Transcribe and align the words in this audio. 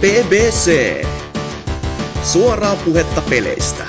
BBC. 0.00 1.04
Suoraa 2.22 2.76
puhetta 2.76 3.20
peleistä. 3.30 3.86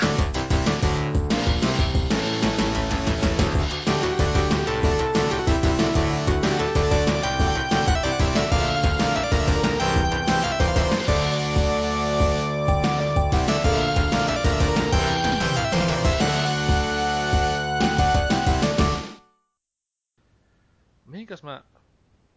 Mihinkäs 21.05 21.43
mä 21.43 21.63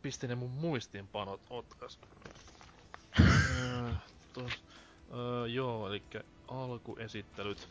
pistin 0.02 0.28
ne 0.28 0.34
mun 0.34 0.50
muistiinpanot? 0.50 1.40
Otkas. 1.50 1.98
Öö, 3.60 3.92
tos, 4.32 4.52
öö, 5.14 5.46
joo, 5.46 5.88
eli 5.88 6.02
alkuesittelyt. 6.48 7.68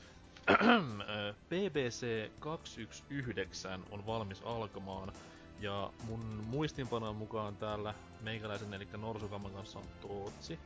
Öö, 0.50 1.34
BBC 1.50 2.32
219 2.40 3.80
on 3.92 4.06
valmis 4.06 4.42
alkamaan. 4.42 5.14
Ja 5.60 5.94
mun 6.04 6.20
muistiinpanojen 6.26 7.16
mukaan 7.16 7.58
täällä 7.58 7.94
meikäläisen 8.22 8.74
eli 8.74 8.88
Norsukamman 8.98 9.54
kanssa 9.54 9.80
on 9.80 9.86
Tootsi. 10.02 10.60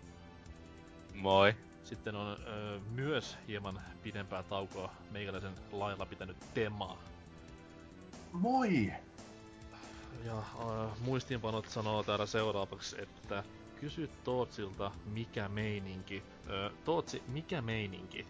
Moi. 1.13 1.55
Sitten 1.83 2.15
on 2.15 2.37
öö, 2.47 2.79
myös 2.79 3.37
hieman 3.47 3.81
pidempää 4.03 4.43
taukoa 4.43 4.93
meikäläisen 5.11 5.53
lailla 5.71 6.05
pitänyt 6.05 6.37
Tema. 6.53 6.97
Moi! 8.31 8.93
Ja 10.25 10.37
äh, 10.37 10.99
muistiinpanot 10.99 11.67
sanoo 11.67 12.03
täällä 12.03 12.25
seuraavaksi, 12.25 13.01
että 13.01 13.43
kysy 13.83 14.09
Tootsilta, 14.23 14.91
mikä 15.05 15.49
meininki. 15.49 16.23
Ö, 16.49 16.69
Tootsi, 16.85 17.23
mikä 17.27 17.61
meininki? 17.61 18.27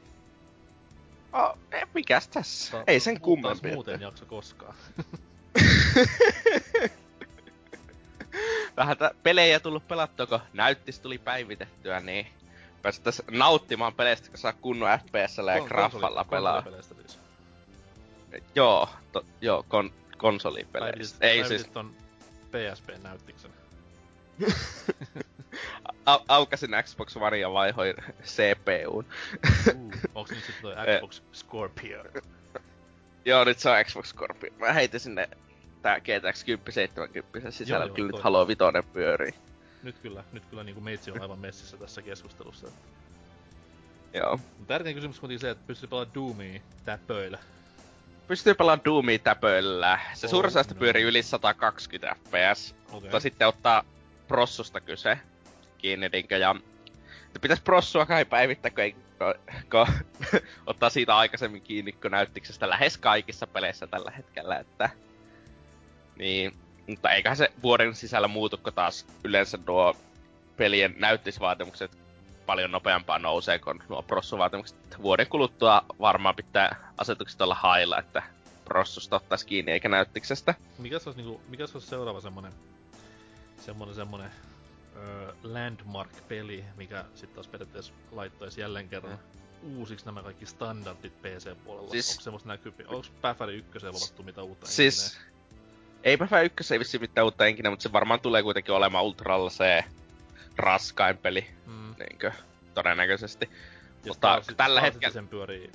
Oh, 1.33 1.57
eh, 1.71 1.87
mikäs 1.93 2.27
tässä? 2.27 2.71
Ta- 2.77 2.83
Ei 2.87 2.99
sen 2.99 3.21
kummempi. 3.21 3.71
muuten 3.71 4.01
jakso 4.01 4.25
koskaan. 4.25 4.75
Vähän 8.77 8.97
tä- 8.97 9.11
pelejä 9.23 9.59
tullut 9.59 9.87
pelattua, 9.87 10.25
kun 10.25 10.39
näyttis 10.53 10.99
tuli 10.99 11.17
päivitettyä, 11.17 11.99
niin 11.99 12.27
päästäis 12.81 13.21
nauttimaan 13.31 13.93
peleistä, 13.93 14.29
kun 14.29 14.37
saa 14.37 14.53
kunnon 14.53 14.99
FPSllä 14.99 15.53
ja 15.53 15.61
graffalla 15.65 16.23
pelaa. 16.23 16.63
siis. 17.01 17.19
Joo, 18.55 18.89
to, 19.11 19.25
joo, 19.41 19.65
kon, 19.67 19.91
konsolipeleistä. 20.17 21.17
Päivitit- 21.17 21.27
Ei 21.27 21.39
päivitit 21.41 21.61
siis, 21.61 21.73
ton 21.73 21.95
PSP-näyttiksen. 22.51 23.51
au, 26.05 26.19
aukasin 26.27 26.71
Xbox 26.83 27.15
One 27.17 27.37
ja 27.37 27.53
vaihoin 27.53 27.95
CPUn. 28.23 29.05
Uh, 29.75 29.91
onks 30.15 30.31
nyt 30.31 30.43
sit 30.43 30.55
toi 30.61 30.73
Eh. 30.87 30.97
Xbox 30.97 31.21
Scorpio? 31.33 32.03
joo, 33.25 33.43
nyt 33.43 33.59
se 33.59 33.69
on 33.69 33.85
Xbox 33.85 34.05
Scorpio. 34.09 34.51
Mä 34.57 34.73
heitin 34.73 34.99
sinne 34.99 35.29
tää 35.81 35.99
GTX 35.99 36.43
1070 36.45 37.51
sisällä, 37.51 37.85
Joo, 37.85 37.95
kyllä 37.95 38.11
nyt 38.11 38.23
Halo 38.23 38.47
Vitoinen 38.47 38.83
pyörii. 38.83 39.33
Nyt 39.83 39.95
kyllä, 39.99 40.23
nyt 40.31 40.45
kyllä 40.45 40.63
niinku 40.63 40.81
meitsi 40.81 41.11
on 41.11 41.21
aivan 41.21 41.39
messissä 41.39 41.77
tässä 41.77 42.01
keskustelussa. 42.01 42.67
Joo. 44.13 44.39
Tärkein 44.67 44.95
kysymys 44.95 45.19
kuitenkin 45.19 45.39
se, 45.39 45.49
että 45.49 45.63
pystyy 45.67 45.89
pelaamaan 45.89 46.13
Doomia 46.15 46.59
täpöillä. 46.85 47.37
Pystyy 48.27 48.53
pelaamaan 48.53 48.85
Doomia 48.85 49.19
täpöllä. 49.19 49.99
Se 50.13 50.27
Oh, 50.27 50.29
suurin 50.31 50.51
no. 50.53 50.75
pyörii 50.79 51.03
yli 51.03 51.23
120 51.23 52.15
fps. 52.15 52.75
Okei. 52.87 52.99
Mutta 53.01 53.19
sitten 53.19 53.47
ottaa 53.47 53.83
prossusta 54.27 54.81
kyse 54.81 55.19
kiinni, 55.83 56.09
niinkö, 56.09 56.37
ja 56.37 56.55
pitäis 57.41 57.61
prossua 57.61 58.05
kai 58.05 58.25
päivittää, 58.25 58.71
kun, 58.71 58.83
ei, 58.83 58.91
kun, 58.91 59.33
kun 59.71 59.87
ottaa 60.65 60.89
siitä 60.89 61.17
aikaisemmin 61.17 61.61
kiinni, 61.61 61.91
kun 61.91 62.11
näyttiksestä 62.11 62.69
lähes 62.69 62.97
kaikissa 62.97 63.47
peleissä 63.47 63.87
tällä 63.87 64.11
hetkellä, 64.11 64.59
että... 64.59 64.89
Niin, 66.15 66.53
mutta 66.87 67.11
eiköhän 67.11 67.37
se 67.37 67.51
vuoden 67.63 67.95
sisällä 67.95 68.27
muutu, 68.27 68.57
kun 68.57 68.73
taas 68.73 69.05
yleensä 69.23 69.59
nuo 69.67 69.95
pelien 70.57 70.95
näyttisvaatimukset 70.99 71.91
paljon 72.45 72.71
nopeampaa 72.71 73.19
nousee 73.19 73.59
kuin 73.59 73.83
nuo 73.89 74.01
prossuvaatimukset. 74.01 74.77
Vuoden 75.01 75.27
kuluttua 75.27 75.85
varmaan 75.99 76.35
pitää 76.35 76.91
asetukset 76.97 77.41
olla 77.41 77.55
hailla, 77.55 77.99
että 77.99 78.23
prossusta 78.65 79.15
ottaisi 79.15 79.45
kiinni 79.45 79.71
eikä 79.71 79.89
näyttiksestä. 79.89 80.55
Mikäs 80.77 81.07
olisi, 81.07 81.21
niinku, 81.21 81.41
mikäs 81.49 81.73
olisi 81.73 81.87
seuraava 81.87 82.21
semmonen, 82.21 82.51
semmonen, 83.57 83.95
semmonen 83.95 84.31
öö, 84.95 85.33
landmark-peli, 85.43 86.63
mikä 86.77 87.05
sitten 87.15 87.35
taas 87.35 87.47
periaatteessa 87.47 87.93
laittaisi 88.11 88.61
jälleen 88.61 88.89
kerran 88.89 89.19
uusiksi 89.63 90.05
nämä 90.05 90.23
kaikki 90.23 90.45
standardit 90.45 91.21
PC-puolella? 91.21 91.89
Siis- 91.91 92.09
Onko 92.11 92.21
semmoista 92.21 92.49
näkyviä? 92.49 92.85
Onko 92.89 93.07
Päfäri 93.21 93.55
1 93.55 93.85
luvattu 93.87 94.23
mitä 94.23 94.43
uutta 94.43 94.65
Siis, 94.67 95.19
ei 96.03 96.17
Päfä 96.17 96.41
1 96.41 96.73
ei 96.73 96.79
vissiin 96.79 97.01
mitään 97.01 97.25
uutta 97.25 97.45
enkinä, 97.45 97.69
mutta 97.69 97.83
se 97.83 97.91
varmaan 97.91 98.19
tulee 98.19 98.43
kuitenkin 98.43 98.73
olemaan 98.73 99.03
Ultralla 99.05 99.49
se 99.49 99.83
raskain 100.57 101.17
peli, 101.17 101.47
Mm. 101.65 101.95
niinkö, 101.99 102.31
todennäköisesti. 102.73 103.49
Ja 103.51 104.07
mutta 104.07 104.41
tällä 104.57 104.81
hetkellä- 104.81 105.01
Citizen 105.07 105.27
pyörii 105.27 105.71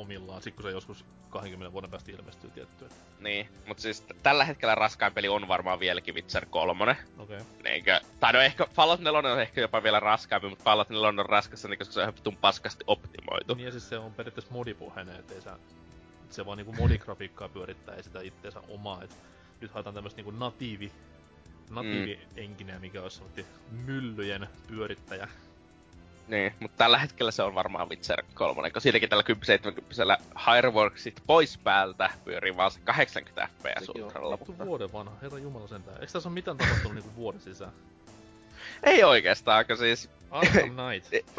omillaan, 0.00 0.42
sit 0.42 0.54
kun 0.54 0.62
se 0.62 0.70
joskus 0.70 1.04
20 1.30 1.72
vuoden 1.72 1.90
päästä 1.90 2.12
ilmestyy 2.12 2.50
tiettyä. 2.50 2.88
Niin, 3.20 3.48
mutta 3.66 3.82
siis 3.82 4.00
t- 4.00 4.22
tällä 4.22 4.44
hetkellä 4.44 4.74
raskain 4.74 5.12
peli 5.14 5.28
on 5.28 5.48
varmaan 5.48 5.80
vieläkin 5.80 6.14
Witcher 6.14 6.46
3. 6.46 6.96
Okei. 7.18 7.36
Okay. 7.36 7.40
Niinkö, 7.64 8.00
tai 8.20 8.32
no 8.32 8.40
ehkä 8.40 8.66
Fallout 8.74 9.00
4 9.00 9.18
on 9.32 9.40
ehkä 9.40 9.60
jopa 9.60 9.82
vielä 9.82 10.00
raskaampi, 10.00 10.48
mutta 10.48 10.64
Fallout 10.64 10.88
4 10.88 11.08
on 11.08 11.26
raskassa, 11.26 11.68
niin 11.68 11.78
koska 11.78 11.92
se 11.94 12.00
on 12.00 12.04
ihan 12.04 12.14
vitun 12.16 12.36
paskasti 12.36 12.84
optimoitu. 12.86 13.54
Niin 13.54 13.64
ja 13.64 13.70
siis 13.70 13.88
se 13.88 13.98
on 13.98 14.14
periaatteessa 14.14 14.52
modipohjainen, 14.52 15.16
ettei 15.16 15.40
sä, 15.40 15.58
se 16.30 16.46
vaan 16.46 16.58
niinku 16.58 16.72
modigrafiikkaa 16.72 17.48
pyörittää 17.48 17.96
ja 17.96 18.02
sitä 18.02 18.20
itteensä 18.20 18.60
omaa. 18.68 19.02
Et 19.02 19.16
nyt 19.60 19.70
haetaan 19.70 19.94
tämmöstä 19.94 20.18
niinku 20.18 20.30
natiivi, 20.30 20.92
natiivi 21.70 22.14
Mm. 22.14 22.32
enkinä, 22.36 22.78
mikä 22.78 23.02
olisi 23.02 23.22
myllyjen 23.70 24.48
pyörittäjä. 24.66 25.28
Niin, 26.30 26.54
mutta 26.60 26.76
tällä 26.76 26.98
hetkellä 26.98 27.30
se 27.30 27.42
on 27.42 27.54
varmaan 27.54 27.88
Witcher 27.88 28.22
3, 28.34 28.70
kun 28.70 28.82
siitäkin 28.82 29.08
tällä 29.08 29.22
1070 29.22 30.18
Hireworksit 30.46 31.22
pois 31.26 31.58
päältä 31.58 32.10
pyörii 32.24 32.56
vaan 32.56 32.70
se 32.70 32.80
80 32.80 33.48
fps 33.58 33.88
Ultralla, 33.88 34.36
mutta... 34.36 34.66
vuoden 34.66 34.92
vanha, 34.92 35.16
herra 35.22 35.38
jumala 35.38 35.68
sentään. 35.68 36.00
Eiks 36.00 36.12
tässä 36.12 36.28
ole 36.28 36.34
mitään 36.34 36.56
tapahtunut 36.56 36.94
niinku 36.94 37.16
vuoden 37.16 37.40
sisään? 37.40 37.72
Ei 38.82 39.04
oikeastaan, 39.04 39.66
kun 39.66 39.76
siis... 39.76 40.10
Arkham 40.30 40.70
Knight. 40.70 41.12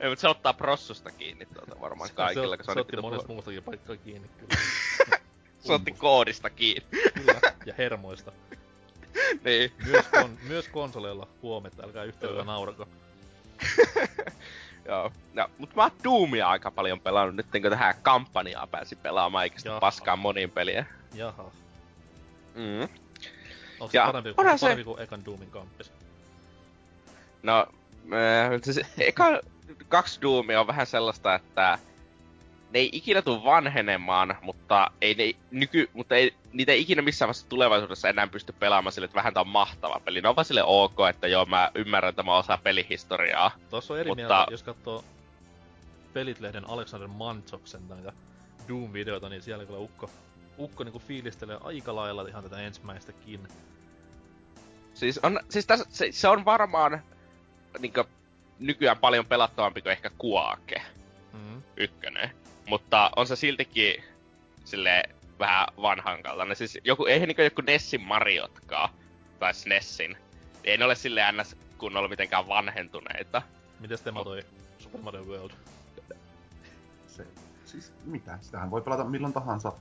Ei, 0.00 0.08
mutta 0.08 0.20
se 0.20 0.28
ottaa 0.28 0.54
prossusta 0.54 1.10
kiinni 1.10 1.46
tuota 1.46 1.80
varmaan 1.80 2.10
kaikilla, 2.14 2.56
kun 2.56 2.64
se 2.64 2.70
on 2.70 2.74
se 2.74 2.80
otti 2.80 2.96
monesta 2.96 3.28
muustakin 3.28 3.62
paikkaa 3.62 3.96
kiinni 3.96 4.28
kyllä. 4.28 4.54
Se 5.58 5.72
otti 5.72 5.92
koodista 5.92 6.50
kiinni. 6.50 6.88
kyllä. 7.14 7.40
Ja 7.66 7.74
hermoista. 7.78 8.32
niin. 9.44 9.72
Myös, 9.86 10.06
kon, 10.08 10.38
myös 10.42 10.68
konsoleilla 10.68 11.28
huometta, 11.42 11.82
älkää 11.84 12.04
yhtään 12.04 12.46
naurako. 12.46 12.88
Joo. 14.88 15.12
No, 15.34 15.50
mut 15.58 15.74
mä 15.74 15.82
oon 15.82 15.90
Doomia 16.04 16.48
aika 16.48 16.70
paljon 16.70 17.00
pelannut 17.00 17.36
nyt, 17.36 17.46
kun 17.62 17.70
tähän 17.70 17.94
kampanjaa 18.02 18.66
pääsi 18.66 18.96
pelaamaan, 18.96 19.44
eikä 19.44 19.58
sitä 19.58 19.68
Jaha. 19.68 19.80
paskaan 19.80 20.18
moniin 20.18 20.50
peliä. 20.50 20.86
Jaha. 21.14 21.50
Mm. 22.54 22.82
Onko 23.80 23.92
se 23.92 23.98
Ja 23.98 24.06
parempi, 24.06 24.34
onhan 24.36 24.58
parempi 24.60 24.80
se- 24.80 24.84
kuin 24.84 25.00
ekan 25.00 25.24
Doomin 25.24 25.50
kamppis? 25.50 25.92
No, 27.42 27.66
äh, 28.12 28.60
siis 28.62 28.80
eka 28.98 29.40
kaksi 29.88 30.20
Doomia 30.22 30.60
on 30.60 30.66
vähän 30.66 30.86
sellaista, 30.86 31.34
että 31.34 31.78
ne 32.72 32.78
ei 32.78 32.88
ikinä 32.92 33.22
tule 33.22 33.44
vanhenemaan, 33.44 34.36
mutta 34.42 34.90
ei 35.00 35.14
ne 35.14 35.32
nyky, 35.50 35.90
mutta 35.92 36.14
ei, 36.14 36.34
niitä 36.52 36.72
ei 36.72 36.80
ikinä 36.80 37.02
missään 37.02 37.26
vaiheessa 37.26 37.48
tulevaisuudessa 37.48 38.08
enää 38.08 38.26
pysty 38.26 38.52
pelaamaan 38.52 38.92
sille, 38.92 39.04
että 39.04 39.14
vähän 39.14 39.34
tää 39.34 39.40
on 39.40 39.48
mahtava 39.48 40.00
peli. 40.04 40.20
Ne 40.20 40.28
on 40.28 40.36
vaan 40.36 40.44
sille 40.44 40.62
ok, 40.64 40.96
että 41.10 41.28
joo, 41.28 41.44
mä 41.46 41.70
ymmärrän, 41.74 42.10
että 42.10 42.22
mä 42.22 42.36
osaan 42.36 42.58
pelihistoriaa. 42.62 43.50
Tuossa 43.70 43.94
on 43.94 44.00
eri 44.00 44.08
Mutta- 44.10 44.22
mieltä, 44.34 44.46
jos 44.50 44.62
katsoo 44.62 45.04
Pelit-lehden 46.14 46.68
Alexander 46.68 47.08
Mantsoksen 47.08 47.88
näitä 47.88 48.12
Doom-videoita, 48.68 49.28
niin 49.28 49.42
siellä 49.42 49.64
kyllä 49.64 49.78
Ukko, 49.78 50.10
Ukko 50.58 50.84
niinku 50.84 50.98
fiilistelee 50.98 51.58
aika 51.64 51.94
lailla 51.96 52.28
ihan 52.28 52.42
tätä 52.42 52.58
ensimmäistäkin. 52.60 53.48
Siis, 54.94 55.18
on, 55.18 55.40
siis 55.48 55.66
tässä, 55.66 55.86
se, 55.90 56.08
se, 56.12 56.28
on 56.28 56.44
varmaan 56.44 57.02
niinkö, 57.78 58.04
nykyään 58.58 58.98
paljon 58.98 59.26
pelattavampi 59.26 59.82
kuin 59.82 59.92
ehkä 59.92 60.10
Kuake 60.18 60.82
Mm. 61.32 61.62
ykkönen. 61.76 62.30
Mutta 62.66 63.10
on 63.16 63.26
se 63.26 63.36
siltikin 63.36 64.04
sille 64.64 65.02
vähän 65.38 65.66
vanhan 65.82 66.22
kaltainen. 66.22 66.56
Siis 66.56 66.78
joku, 66.84 67.06
eihän 67.06 67.28
niinku 67.28 67.42
joku 67.42 67.62
Nessin 67.66 68.00
Mariotkaan, 68.02 68.88
tai 69.38 69.54
SNESin. 69.54 70.16
Ei 70.64 70.78
ne 70.78 70.84
ole 70.84 70.94
silleen 70.94 71.36
ns 71.36 71.56
kunnolla 71.78 72.08
mitenkään 72.08 72.48
vanhentuneita. 72.48 73.42
Mites 73.80 74.00
tema 74.00 74.24
toi 74.24 74.42
Super 74.78 75.00
Mario 75.00 75.24
World? 75.24 75.50
Se, 77.06 77.26
siis 77.64 77.92
mitä? 78.04 78.38
Sitähän 78.40 78.70
voi 78.70 78.82
pelata 78.82 79.04
milloin 79.04 79.32
tahansa 79.32 79.72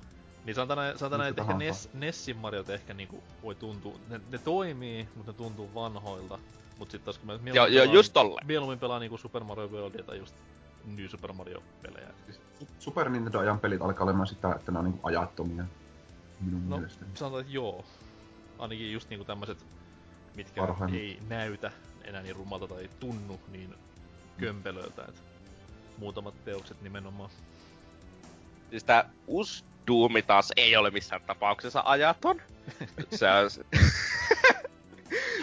Niin 0.46 0.56
sanotaan 0.56 0.78
näin, 0.78 0.98
sanotaan 0.98 1.20
näin 1.20 1.30
että 1.30 1.42
ehkä. 1.42 1.54
Ness, 1.54 1.90
Nessin 1.94 2.38
Mariot 2.38 2.70
ehkä 2.70 2.94
niinku 2.94 3.24
voi 3.44 3.56
tuntua, 3.56 3.94
ne, 4.10 4.22
ne 4.32 4.38
toimii, 4.38 5.08
mutta 5.16 5.32
ne 5.32 5.38
tuntuu 5.38 5.74
vanhoilta. 5.76 6.40
Mut 6.78 6.92
sit 6.92 7.04
taas 7.04 7.18
kun 7.18 7.28
mä 7.28 7.34
Joo, 7.34 7.42
mieluummin 7.44 7.76
joo, 7.76 7.84
pelaan- 7.84 7.96
just 7.96 8.14
tolle. 8.14 8.42
Mieluummin 8.46 8.80
pelaan 8.80 9.02
niinku 9.02 9.18
Super 9.18 9.44
Mario 9.44 9.68
Worldia 9.68 10.04
tai 10.04 10.18
just 10.18 10.36
New 10.86 11.08
Super 11.08 11.34
Mario 11.34 11.64
pelejä. 11.82 12.08
Super 12.80 13.10
Nintendo-ajan 13.10 13.60
pelit 13.60 13.82
alkaa 13.82 14.04
olemaan 14.04 14.28
sitä, 14.28 14.52
että 14.56 14.72
ne 14.72 14.80
on 14.80 14.86
niinku 14.86 15.08
ajattomia. 15.08 15.64
Minun 16.40 16.70
No, 16.70 16.78
mielestäni. 16.78 17.12
sanotaan, 17.16 17.42
että 17.42 17.54
joo. 17.54 17.86
Ainakin 18.60 18.94
just 18.94 19.10
niinku 19.10 19.26
tämmöset, 19.26 19.66
mitkä 20.36 20.62
Parhaimmat. 20.62 21.00
ei 21.00 21.20
näytä 21.30 21.72
enää 22.04 22.22
niin 22.22 22.36
rumalta 22.36 22.68
tai 22.68 22.90
tunnu 23.00 23.40
niin 23.48 23.76
kömpelöltä, 24.38 25.06
et 25.10 25.24
muutamat 25.98 26.46
teokset 26.46 26.82
nimenomaan. 26.82 27.30
Siis 28.70 28.84
tää 28.84 29.10
uusi 29.28 29.64
Doomi 29.88 30.22
taas 30.22 30.52
ei 30.56 30.76
ole 30.78 30.92
missään 30.92 31.22
tapauksessa 31.22 31.84
ajaton. 31.86 32.42
Se 33.20 33.28
on... 33.32 33.50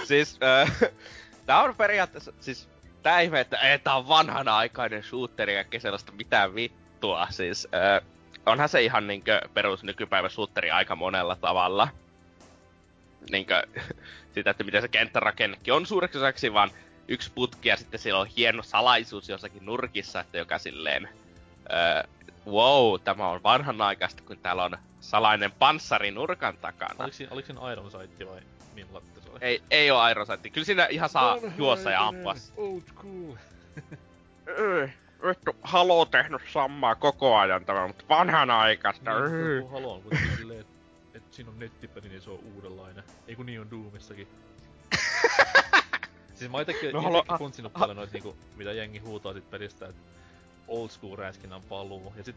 siis, 0.09 0.39
äh, 0.43 0.77
tää 1.47 1.63
on 1.63 1.75
periaatteessa, 1.75 2.33
siis 2.41 2.69
tää 3.09 3.21
ihme, 3.21 3.41
että 3.41 3.57
ei, 3.57 3.79
tää 3.79 3.97
on 3.97 4.09
vanhanaikainen 4.09 5.03
shooteri 5.03 5.55
ja 5.55 5.81
sellaista 5.81 6.13
mitään 6.13 6.55
vittua. 6.55 7.27
Siis, 7.31 7.69
äh, 7.75 8.09
onhan 8.47 8.69
se 8.69 8.83
ihan 8.83 9.07
niinkö 9.07 9.41
perus 9.55 9.85
nykypäivä 9.85 10.29
shooteri 10.29 10.71
aika 10.71 10.97
monella 10.97 11.37
tavalla. 11.37 11.89
Niinkö, 13.31 13.63
sitä, 14.35 14.51
että 14.51 14.65
miten 14.65 14.83
se 14.83 14.89
kenttärakennekin 14.89 15.75
on 15.75 15.87
suureksi 15.87 16.19
osaksi 16.19 16.53
vaan 16.53 16.71
yksi 17.09 17.33
putki 17.35 17.69
ja 17.69 17.77
sitten 17.77 18.01
siellä 18.01 18.21
on 18.21 18.27
hieno 18.27 18.63
salaisuus 18.63 19.29
jossakin 19.29 19.67
nurkissa, 19.67 20.21
että 20.21 20.39
joka 20.39 20.59
silleen, 20.59 21.09
öö, 21.73 22.03
wow, 22.47 23.01
tämä 23.05 23.29
on 23.29 23.43
vanhanaikaista, 23.43 24.23
kun 24.23 24.39
täällä 24.39 24.65
on 24.65 24.79
salainen 25.01 25.53
panssari 25.53 26.11
nurkan 26.11 26.57
takana. 26.57 26.95
Oliko 26.99 27.17
siinä, 27.17 27.33
oliko 27.33 27.47
siinä 27.47 27.73
Iron 27.73 27.91
Sight 27.91 28.27
vai 28.27 28.41
millainen 28.85 29.23
se 29.23 29.31
oli? 29.31 29.39
Ei, 29.41 29.63
ei 29.71 29.91
oo 29.91 30.09
Iron 30.09 30.27
Sight. 30.27 30.53
Kyllä 30.53 30.65
siinä 30.65 30.87
ihan 30.87 31.09
saa 31.09 31.37
juossa 31.57 31.91
ja 31.91 32.07
ampua. 32.07 32.35
Old 32.57 32.83
school. 32.83 33.35
Öö, 34.49 34.89
Vittu, 35.29 35.57
Halo 35.63 36.05
tehnyt 36.05 36.43
samaa 36.53 36.95
koko 36.95 37.37
ajan 37.37 37.65
tämä, 37.65 37.87
mutta 37.87 38.05
vanhanaikaista. 38.09 39.21
Niin, 39.21 39.35
öö. 39.35 39.61
kun 39.61 39.71
Halo 39.71 39.95
on 39.95 40.03
kuitenkin 40.03 40.37
silleen, 40.37 40.61
että 40.61 40.73
et 41.15 41.23
siinä 41.31 41.51
on 41.51 41.59
nettipeli, 41.59 42.09
niin 42.09 42.23
se 42.23 42.31
on 42.31 42.39
uudenlainen. 42.55 43.05
Ei 43.29 43.37
kun 43.37 43.47
niin 43.47 43.61
on 43.61 43.71
Doomissakin. 43.71 44.29
siis 46.35 46.51
mä 46.51 46.57
oon 46.57 46.63
itekin, 46.63 46.93
No, 46.93 47.01
itekin 47.01 47.39
funtsinut 47.39 47.73
paljon 47.73 47.97
noita 47.97 48.13
niinku, 48.13 48.37
mitä 48.57 48.73
jengi 48.73 48.99
huutaa 48.99 49.33
sit 49.33 49.51
pelistä, 49.51 49.87
että 49.87 50.03
old 50.69 50.89
school 50.89 51.17
räiskinnän 51.17 51.63
paluu. 51.63 52.13
Ja 52.17 52.25
sit, 52.25 52.37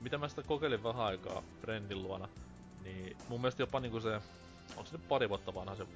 mitä 0.00 0.18
mä 0.18 0.28
sitä 0.28 0.42
kokeilin 0.42 0.82
vähän 0.82 1.04
aikaa 1.04 1.42
Friendin 1.60 2.02
luona, 2.02 2.28
niin 2.84 3.16
mun 3.28 3.40
mielestä 3.40 3.62
jopa 3.62 3.80
niinku 3.80 4.00
se, 4.00 4.20
onko 4.76 4.84
se 4.90 4.96
nyt 4.96 5.08
pari 5.08 5.28
vuotta 5.28 5.54
vanha 5.54 5.74
se 5.74 5.86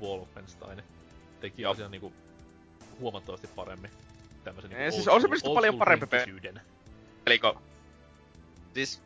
Wolfenstein, 0.00 0.82
teki 1.40 1.62
Joo. 1.62 1.72
asian 1.72 1.90
niinku 1.90 2.12
huomattavasti 3.00 3.46
paremmin. 3.46 3.90
Tämmösen 4.44 4.70
niinku 4.70 4.92
siis 4.92 5.08
on 5.08 5.20
se 5.20 5.28
paljon 5.54 5.78
parempi 5.78 6.06
pe-. 6.06 6.26
Elikö... 7.26 7.54
Siis... 8.74 9.02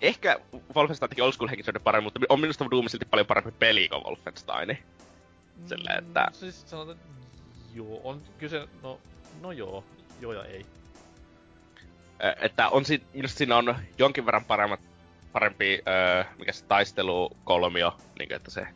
Ehkä 0.00 0.40
Wolfenstein 0.74 1.10
teki 1.10 1.22
old 1.22 1.32
school 1.32 1.48
henkisyyden 1.48 1.82
paremmin, 1.82 2.04
mutta 2.06 2.20
on 2.28 2.40
minusta 2.40 2.70
Doom 2.70 2.88
silti 2.88 3.04
paljon 3.04 3.26
parempi 3.26 3.50
peli 3.58 3.88
kuin 3.88 4.04
Wolfenstein. 4.04 4.78
Silleen, 5.66 5.98
että- 5.98 6.24
Mm, 6.26 6.34
Siis 6.34 6.70
sanotaan, 6.70 6.96
että 6.96 7.08
joo, 7.74 8.00
on 8.04 8.22
kyse, 8.38 8.68
no, 8.82 9.00
no 9.40 9.52
joo, 9.52 9.84
joo 10.20 10.32
ja 10.32 10.44
ei. 10.44 10.66
Että 12.40 12.68
on 12.68 12.84
si- 12.84 13.02
minusta 13.14 13.38
siinä 13.38 13.56
on 13.56 13.76
jonkin 13.98 14.26
verran 14.26 14.44
paremmat, 14.44 14.80
parempi, 15.32 15.82
öö, 15.88 16.24
mikä 16.38 16.52
se 16.52 16.64
taistelukolmio, 16.64 17.96
niin 18.18 18.32
että 18.32 18.50
se 18.50 18.66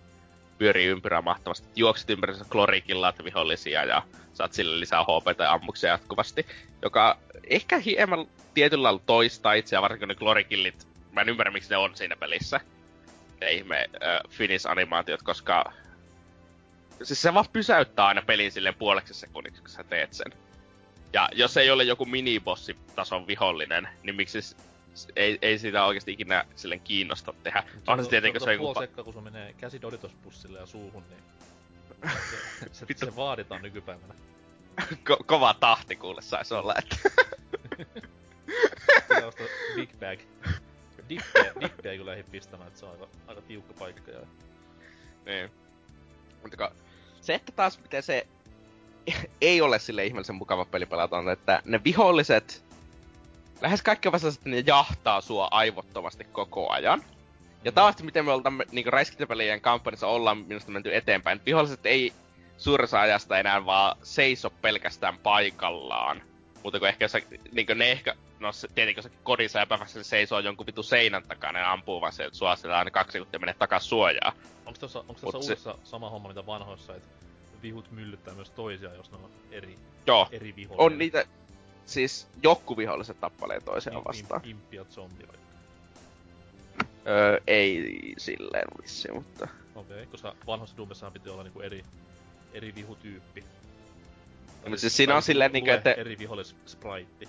pyörii 0.58 0.86
ympyrää 0.86 1.22
mahtavasti. 1.22 1.68
Juokset 1.76 2.10
ympärissä 2.10 2.44
klorikillaat 2.50 3.24
vihollisia 3.24 3.84
ja 3.84 4.02
saat 4.32 4.52
sille 4.52 4.80
lisää 4.80 5.02
HP 5.02 5.38
ja 5.38 5.52
ammuksia 5.52 5.90
jatkuvasti. 5.90 6.46
Joka 6.82 7.18
ehkä 7.50 7.78
hieman 7.78 8.26
tietyllä 8.54 8.82
lailla 8.82 9.02
toistaa 9.06 9.52
itseään, 9.52 9.82
varsinkin 9.82 10.08
ne 10.08 10.14
klorikillit. 10.14 10.88
Mä 11.12 11.20
en 11.20 11.28
ymmärrä, 11.28 11.52
miksi 11.52 11.70
ne 11.70 11.76
on 11.76 11.96
siinä 11.96 12.16
pelissä. 12.16 12.60
Ne 13.40 13.52
ihme 13.52 13.76
äh, 14.02 14.18
finish-animaatiot, 14.30 15.22
koska... 15.22 15.72
Siis 17.02 17.22
se 17.22 17.34
vaan 17.34 17.44
pysäyttää 17.52 18.06
aina 18.06 18.22
pelin 18.22 18.52
silleen 18.52 18.74
puoleksi 18.74 19.14
sekunniksi, 19.14 19.62
kun 19.62 19.70
sä 19.70 19.84
teet 19.84 20.12
sen. 20.12 20.32
Ja 21.12 21.28
jos 21.32 21.56
ei 21.56 21.70
ole 21.70 21.84
joku 21.84 22.04
minibossitason 22.04 23.26
vihollinen, 23.26 23.88
niin 24.02 24.16
miksi 24.16 24.38
ei, 25.16 25.38
ei 25.42 25.58
sitä 25.58 25.84
oikeasti 25.84 26.12
ikinä 26.12 26.44
silleen 26.56 26.80
kiinnosta 26.80 27.34
tehdä. 27.42 27.64
On 27.86 28.04
se 28.04 28.10
tietenkin 28.10 28.40
se, 28.40 28.44
se 28.44 28.58
puoli 28.58 28.78
sekkaa, 28.78 29.04
kun 29.04 29.14
se 29.14 29.20
menee 29.20 29.52
käsi 29.52 29.82
Doritos-pussille 29.82 30.58
ja 30.58 30.66
suuhun, 30.66 31.04
niin 31.08 31.22
se, 32.12 32.68
se, 32.72 32.88
Vittu. 32.88 33.06
se 33.06 33.16
vaaditaan 33.16 33.62
nykypäivänä. 33.62 34.14
ko- 35.10 35.24
kova 35.26 35.54
tahti 35.54 35.96
kuule 35.96 36.22
sais 36.22 36.52
olla, 36.52 36.74
että... 36.78 36.96
Pitää 39.08 39.26
ostaa 39.26 39.46
Big 39.74 39.90
Bag. 39.90 40.20
Dippiä 41.08 41.92
ei 41.92 41.98
kyllä 41.98 42.12
ehdi 42.12 42.30
pistämään, 42.30 42.68
että 42.68 42.80
se 42.80 42.86
on 42.86 42.92
aika, 42.92 43.08
aika 43.26 43.42
tiukka 43.42 43.74
paikka. 43.78 44.10
Ja... 44.10 44.20
niin. 45.26 45.50
Mutta 46.42 46.70
se, 47.20 47.34
että 47.34 47.52
taas 47.52 47.80
miten 47.82 48.02
se 48.02 48.26
ei 49.40 49.60
ole 49.60 49.78
sille 49.78 50.06
ihmeellisen 50.06 50.34
mukava 50.34 50.64
peli 50.64 50.86
pelata, 50.86 51.18
on, 51.18 51.30
että 51.30 51.62
ne 51.64 51.80
viholliset, 51.84 52.63
lähes 53.60 53.82
kaikki 53.82 54.08
että 54.08 54.48
ne 54.48 54.62
jahtaa 54.66 55.20
sua 55.20 55.48
aivottomasti 55.50 56.24
koko 56.24 56.70
ajan. 56.70 57.04
Ja 57.64 57.72
taas 57.72 58.02
miten 58.02 58.24
me 58.24 58.32
oltaan 58.32 58.62
niinku 58.72 58.90
räiskintäpelien 58.90 59.60
kampanjassa 59.60 60.06
ollaan 60.06 60.38
minusta 60.38 60.70
menty 60.70 60.96
eteenpäin. 60.96 61.40
Viholliset 61.46 61.86
ei 61.86 62.12
suurissa 62.58 63.00
ajasta 63.00 63.38
enää 63.38 63.66
vaan 63.66 63.96
seiso 64.02 64.50
pelkästään 64.50 65.18
paikallaan. 65.18 66.22
Mutta 66.62 66.78
kun 66.78 66.88
ehkä 66.88 67.04
jossakin, 67.04 67.40
niin 67.52 67.66
ne 67.74 67.92
ehkä, 67.92 68.14
no 68.40 68.52
se, 68.52 68.68
tietenkin 68.74 68.98
jossakin 68.98 69.18
kodissa 69.22 69.58
ja 69.58 69.66
päivässä 69.66 70.02
se 70.02 70.08
seisoo 70.08 70.38
jonkun 70.38 70.66
vitu 70.66 70.82
seinän 70.82 71.22
takana 71.22 71.58
ja 71.58 71.72
ampuu 71.72 72.00
vaan 72.00 72.12
se, 72.12 72.28
sua 72.32 72.56
sitä 72.56 72.78
aina 72.78 72.90
kaksi 72.90 73.12
sekuntia 73.12 73.40
menee 73.40 73.54
takas 73.58 73.88
suojaa. 73.88 74.32
Onko 74.66 74.78
tässä, 74.80 74.98
onko 74.98 75.14
tässä 75.14 75.26
Mut 75.26 75.32
se- 75.32 75.38
uudessa 75.38 75.78
sama 75.84 76.10
homma 76.10 76.28
mitä 76.28 76.46
vanhoissa, 76.46 76.94
että 76.96 77.26
vihut 77.62 77.90
myllyttää 77.90 78.34
myös 78.34 78.50
toisiaan, 78.50 78.96
jos 78.96 79.10
ne 79.10 79.16
on 79.16 79.30
eri, 79.50 79.78
Joo, 80.06 80.28
eri 80.32 80.56
vihollinen? 80.56 80.92
on 80.92 80.98
niitä, 80.98 81.24
siis 81.86 82.26
joku 82.42 82.76
viholliset 82.76 83.20
tappelee 83.20 83.60
toisiaan 83.60 84.04
vastaan. 84.04 84.40
im- 84.44 84.48
Impi 84.48 84.76
ja 84.76 84.84
zombi 84.84 85.26
vaikka. 85.28 85.44
Öö, 87.06 87.40
ei 87.46 88.14
silleen 88.18 88.68
vissi, 88.82 89.12
mutta... 89.12 89.48
Okei, 89.74 89.96
okay, 89.96 90.06
koska 90.06 90.34
vanhoissa 90.46 90.76
Doomessahan 90.76 91.12
piti 91.12 91.28
olla 91.28 91.42
niinku 91.42 91.60
eri, 91.60 91.84
eri 92.52 92.74
vihutyyppi. 92.74 93.44
Mut 94.68 94.78
siis 94.78 94.96
siinä 94.96 95.16
on 95.16 95.22
silleen 95.22 95.52
niinku, 95.52 95.70
että- 95.70 95.92
Eri 95.92 96.18
vihollis 96.18 96.56
sprite. 96.66 97.28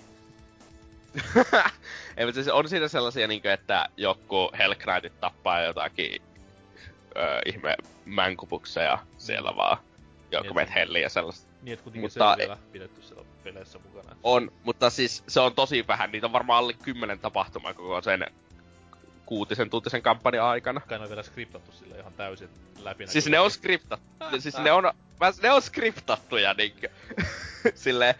ei, 2.16 2.26
mutta 2.26 2.34
siis 2.42 2.48
on 2.48 2.68
siinä 2.68 2.88
sellaisia 2.88 3.28
niinkö, 3.28 3.52
että 3.52 3.88
joku 3.96 4.50
Hellknightit 4.58 5.20
tappaa 5.20 5.60
jotakin 5.60 6.22
öö, 7.16 7.40
ihme 7.46 7.76
mänkupukseja 8.04 8.98
siellä 9.18 9.56
vaan. 9.56 9.78
Joku 10.32 10.44
Niin, 10.44 10.54
meet 10.54 10.68
että- 10.68 10.98
ja 10.98 11.08
sellaista. 11.08 11.50
Niin, 11.62 11.72
et 11.74 11.80
kuitenkin 11.80 12.00
Mutta 12.04 12.14
se 12.14 12.22
on 12.24 12.36
vielä 12.38 12.58
pidetty 12.72 13.02
siellä 13.02 13.24
peleissä 13.46 13.78
mukana. 13.78 14.16
On, 14.22 14.52
mutta 14.64 14.90
siis 14.90 15.24
se 15.28 15.40
on 15.40 15.54
tosi 15.54 15.86
vähän. 15.86 16.12
Niitä 16.12 16.26
on 16.26 16.32
varmaan 16.32 16.58
alle 16.58 16.72
kymmenen 16.72 17.18
tapahtumaa 17.18 17.74
koko 17.74 18.02
sen 18.02 18.26
kuutisen 19.26 19.70
tuntisen 19.70 20.02
kampanjan 20.02 20.44
aikana. 20.44 20.80
Kai 20.80 20.98
ne 20.98 21.04
on 21.04 21.08
vielä 21.08 21.22
skriptattu 21.22 21.72
sille 21.72 21.98
ihan 21.98 22.12
täysin 22.12 22.48
läpi. 22.78 23.06
Siis 23.06 23.26
ne 23.26 23.40
on 23.40 23.50
skriptattu. 23.50 24.40
siis 24.40 24.58
ne 24.58 24.72
on, 24.72 24.84
mä, 25.20 25.32
ne 25.42 25.50
on 25.50 25.62
skriptattuja 25.62 26.54
niinkö. 26.54 26.88
Silleen, 27.74 28.14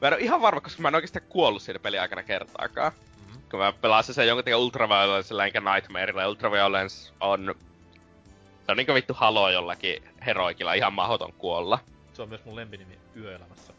mä 0.00 0.08
en 0.08 0.14
oo 0.14 0.18
ihan 0.18 0.40
varma, 0.40 0.60
koska 0.60 0.82
mä 0.82 0.88
en 0.88 0.94
oikeastaan 0.94 1.26
kuollut 1.28 1.62
siinä 1.62 1.78
pelin 1.78 2.00
aikana 2.00 2.22
kertaakaan. 2.22 2.92
Mm-hmm. 2.92 3.42
Kun 3.50 3.60
mä 3.60 3.72
pelasin 3.72 4.14
sen 4.14 4.26
jonkun 4.26 4.44
takia 4.44 4.58
Ultraviolencella 4.58 5.46
enkä 5.46 5.60
Nightmarella. 5.60 6.28
Ultraviolence 6.28 7.12
on... 7.20 7.54
Se 8.66 8.72
on 8.72 8.76
niinkö 8.76 8.94
vittu 8.94 9.14
halo 9.14 9.50
jollakin 9.50 10.02
heroikilla 10.26 10.74
ihan 10.74 10.92
mahdoton 10.92 11.32
kuolla. 11.32 11.78
Se 12.12 12.22
on 12.22 12.28
myös 12.28 12.44
mun 12.44 12.56
lempinimi 12.56 12.98
yöelämässä. 13.16 13.75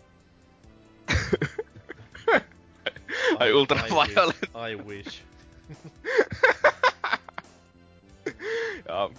Ai, 3.40 3.54
Ultraviolet. 3.54 4.38
I 4.72 4.76
wish. 4.76 4.76
I 4.76 4.76
wish. 4.76 5.24
Joo. 8.88 9.12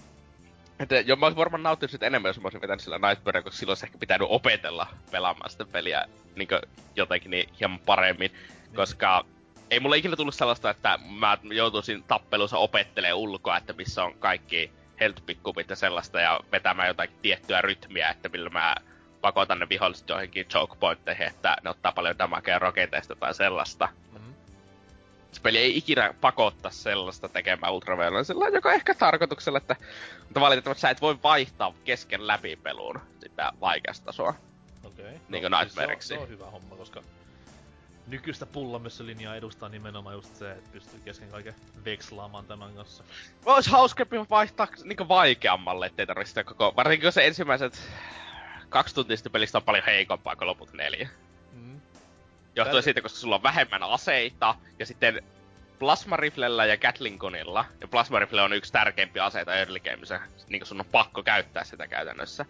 Että 0.79 1.01
jo 1.01 1.17
mä 1.17 1.27
olisin 1.27 1.39
varmaan 1.39 1.63
nauttinut 1.63 1.91
sit 1.91 2.03
enemmän, 2.03 2.29
jos 2.29 2.41
mä 2.41 2.47
olisin 2.47 2.61
vetänyt 2.61 2.81
sillä 2.81 2.99
Nightmarella, 3.09 3.43
koska 3.45 3.59
silloin 3.59 3.73
olisi 3.73 3.87
ehkä 3.87 3.99
pitänyt 3.99 4.29
opetella 4.31 4.87
pelaamaan 5.11 5.51
sitä 5.51 5.65
peliä 5.65 6.05
niinkö 6.37 6.61
jotenkin 6.97 7.31
niin 7.31 7.49
hieman 7.61 7.79
paremmin. 7.79 8.31
Koska 8.75 9.25
ei 9.71 9.81
mulle 9.81 9.97
ikinä 9.97 10.17
tullut 10.17 10.35
sellaista, 10.35 10.71
että 10.71 10.99
mä 11.19 11.39
joutuisin 11.43 12.03
tappelussa 12.03 12.59
opettelee 12.59 13.13
ulkoa, 13.13 13.57
että 13.57 13.73
missä 13.73 14.05
on 14.05 14.15
kaikki 14.19 14.71
health 15.01 15.23
pickupit 15.27 15.71
ja 15.71 15.77
sellaista, 15.77 16.21
ja 16.21 16.41
vetämään 16.53 16.89
jotain 16.89 17.11
tiettyä 17.23 17.63
rytmiä, 17.63 18.09
että 18.09 18.29
millä 18.29 18.51
mä 18.51 18.77
pakotan 19.21 19.59
ne 19.59 19.69
viholliset 19.69 20.09
johonkin 20.09 20.47
choke 20.47 20.77
pointteihin, 20.81 21.27
että 21.27 21.57
ne 21.65 21.71
ottaa 21.71 21.93
paljon 21.93 22.19
damagea 22.19 22.59
roketeista 22.59 23.17
tai 23.17 23.35
sellaista. 23.35 23.89
Mm-hmm. 24.13 24.35
se 25.33 25.41
peli 25.41 25.59
ei 25.59 25.77
ikinä 25.77 26.15
pakottaa 26.21 26.71
sellaista 26.71 27.29
tekemään 27.29 27.73
ultraviolensilla, 27.73 28.49
joka 28.49 28.73
ehkä 28.73 28.95
tarkoituksella, 28.95 29.59
että 29.59 29.77
mutta 30.25 30.41
valitettavasti 30.41 30.81
sä 30.81 30.91
et 30.91 31.01
voi 31.01 31.19
vaihtaa 31.23 31.75
kesken 31.85 32.27
läpipeluun 32.27 33.01
sitä 33.21 33.53
vaikeasta 33.61 34.05
tasoa. 34.05 34.35
Okei. 34.85 35.05
Okay. 35.05 35.19
Niin 35.29 35.43
kuin 35.43 35.51
no, 35.51 35.61
Nightmareksi. 35.61 36.09
Siis 36.09 36.19
se, 36.19 36.23
on, 36.23 36.29
se 36.29 36.33
on 36.33 36.39
hyvä 36.39 36.51
homma, 36.51 36.77
koska 36.77 37.03
nykyistä 38.09 38.47
pullamössölinjaa 38.47 39.37
edustaa 39.37 39.69
nimenomaan 39.69 40.15
just 40.15 40.37
se, 40.37 40.53
että 40.53 40.71
pystyy 40.73 41.01
kesken 41.05 41.29
kaiken 41.29 41.55
vekslaamaan 41.85 42.45
tämän 42.45 42.75
kanssa. 42.75 43.05
Ois 43.45 43.67
hauskempi 43.67 44.17
vaihtaa 44.31 44.69
niinku 44.85 45.09
vaikeammalle, 45.09 45.87
ettei 45.87 46.07
tarvitse 46.07 46.29
sitä 46.29 46.45
koko... 46.45 46.73
Varsinkin 46.77 47.07
kun 47.07 47.13
se 47.13 47.27
ensimmäiset 47.27 47.91
kaksi 48.69 48.95
tuntista 48.95 49.31
pelistä 49.31 49.59
on 49.59 49.65
paljon 49.65 49.85
heikompaa 49.85 50.37
kuin 50.37 50.47
loput 50.49 50.73
neljä. 50.73 51.09
Mm. 51.53 51.81
Johtuen 52.57 52.75
Tää- 52.75 52.83
siitä, 52.83 53.01
koska 53.01 53.19
sulla 53.19 53.35
on 53.35 53.43
vähemmän 53.43 53.83
aseita, 53.83 54.55
ja 54.79 54.87
sitten 54.87 55.23
plasmariflellä 55.79 56.67
ja 56.67 56.77
Gatling 56.77 57.21
gunilla, 57.21 57.65
ja 57.81 57.89
plasmarifle 57.89 58.43
on 58.43 58.53
yksi 58.53 58.73
tärkeimpiä 58.73 59.25
aseita 59.25 59.55
early 59.55 59.81
gameissa, 59.81 60.21
niin 60.49 60.67
sun 60.67 60.81
on 60.81 60.87
pakko 60.87 61.23
käyttää 61.23 61.65
sitä 61.65 61.87
käytännössä. 61.87 62.47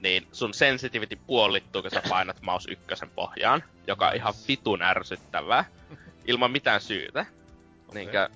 Niin 0.00 0.26
sun 0.32 0.54
sensitivity 0.54 1.18
puolittuu, 1.26 1.82
kun 1.82 1.90
sä 1.90 2.02
painat 2.08 2.42
mouse 2.42 2.70
ykkösen 2.70 3.10
pohjaan, 3.10 3.64
joka 3.86 4.08
on 4.08 4.16
ihan 4.16 4.34
vitun 4.48 4.82
ärsyttävää, 4.82 5.64
ilman 6.26 6.50
mitään 6.50 6.80
syytä. 6.80 7.20
Okei. 7.20 7.94
Niinkö... 7.94 8.28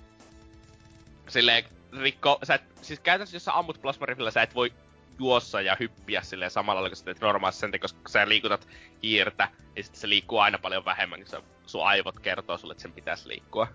Silleen 1.27 1.63
rikko... 2.01 2.39
Sä 2.43 2.53
et, 2.55 2.61
siis 2.81 2.99
käytännössä 2.99 3.35
jos 3.35 3.45
sä 3.45 3.57
ammut 3.57 3.81
plasmariflellä, 3.81 4.31
sä 4.31 4.41
et 4.41 4.55
voi 4.55 4.73
juossa 5.19 5.61
ja 5.61 5.77
hyppiä 5.79 6.21
silleen 6.21 6.51
samalla 6.51 6.81
lailla, 6.81 6.89
kun 6.89 6.97
sä 6.97 7.05
teet 7.05 7.21
normaalisti 7.21 7.59
sen, 7.59 7.79
koska 7.79 8.09
sä 8.09 8.29
liikutat 8.29 8.67
hiirtä, 9.03 9.49
niin 9.75 9.83
sitten 9.83 10.01
se 10.01 10.09
liikkuu 10.09 10.39
aina 10.39 10.57
paljon 10.57 10.85
vähemmän, 10.85 11.19
kun 11.19 11.27
se, 11.29 11.41
sun 11.65 11.85
aivot 11.87 12.19
kertoo 12.19 12.57
sulle, 12.57 12.71
että 12.71 12.81
sen 12.81 12.93
pitäisi 12.93 13.29
liikkua. 13.29 13.67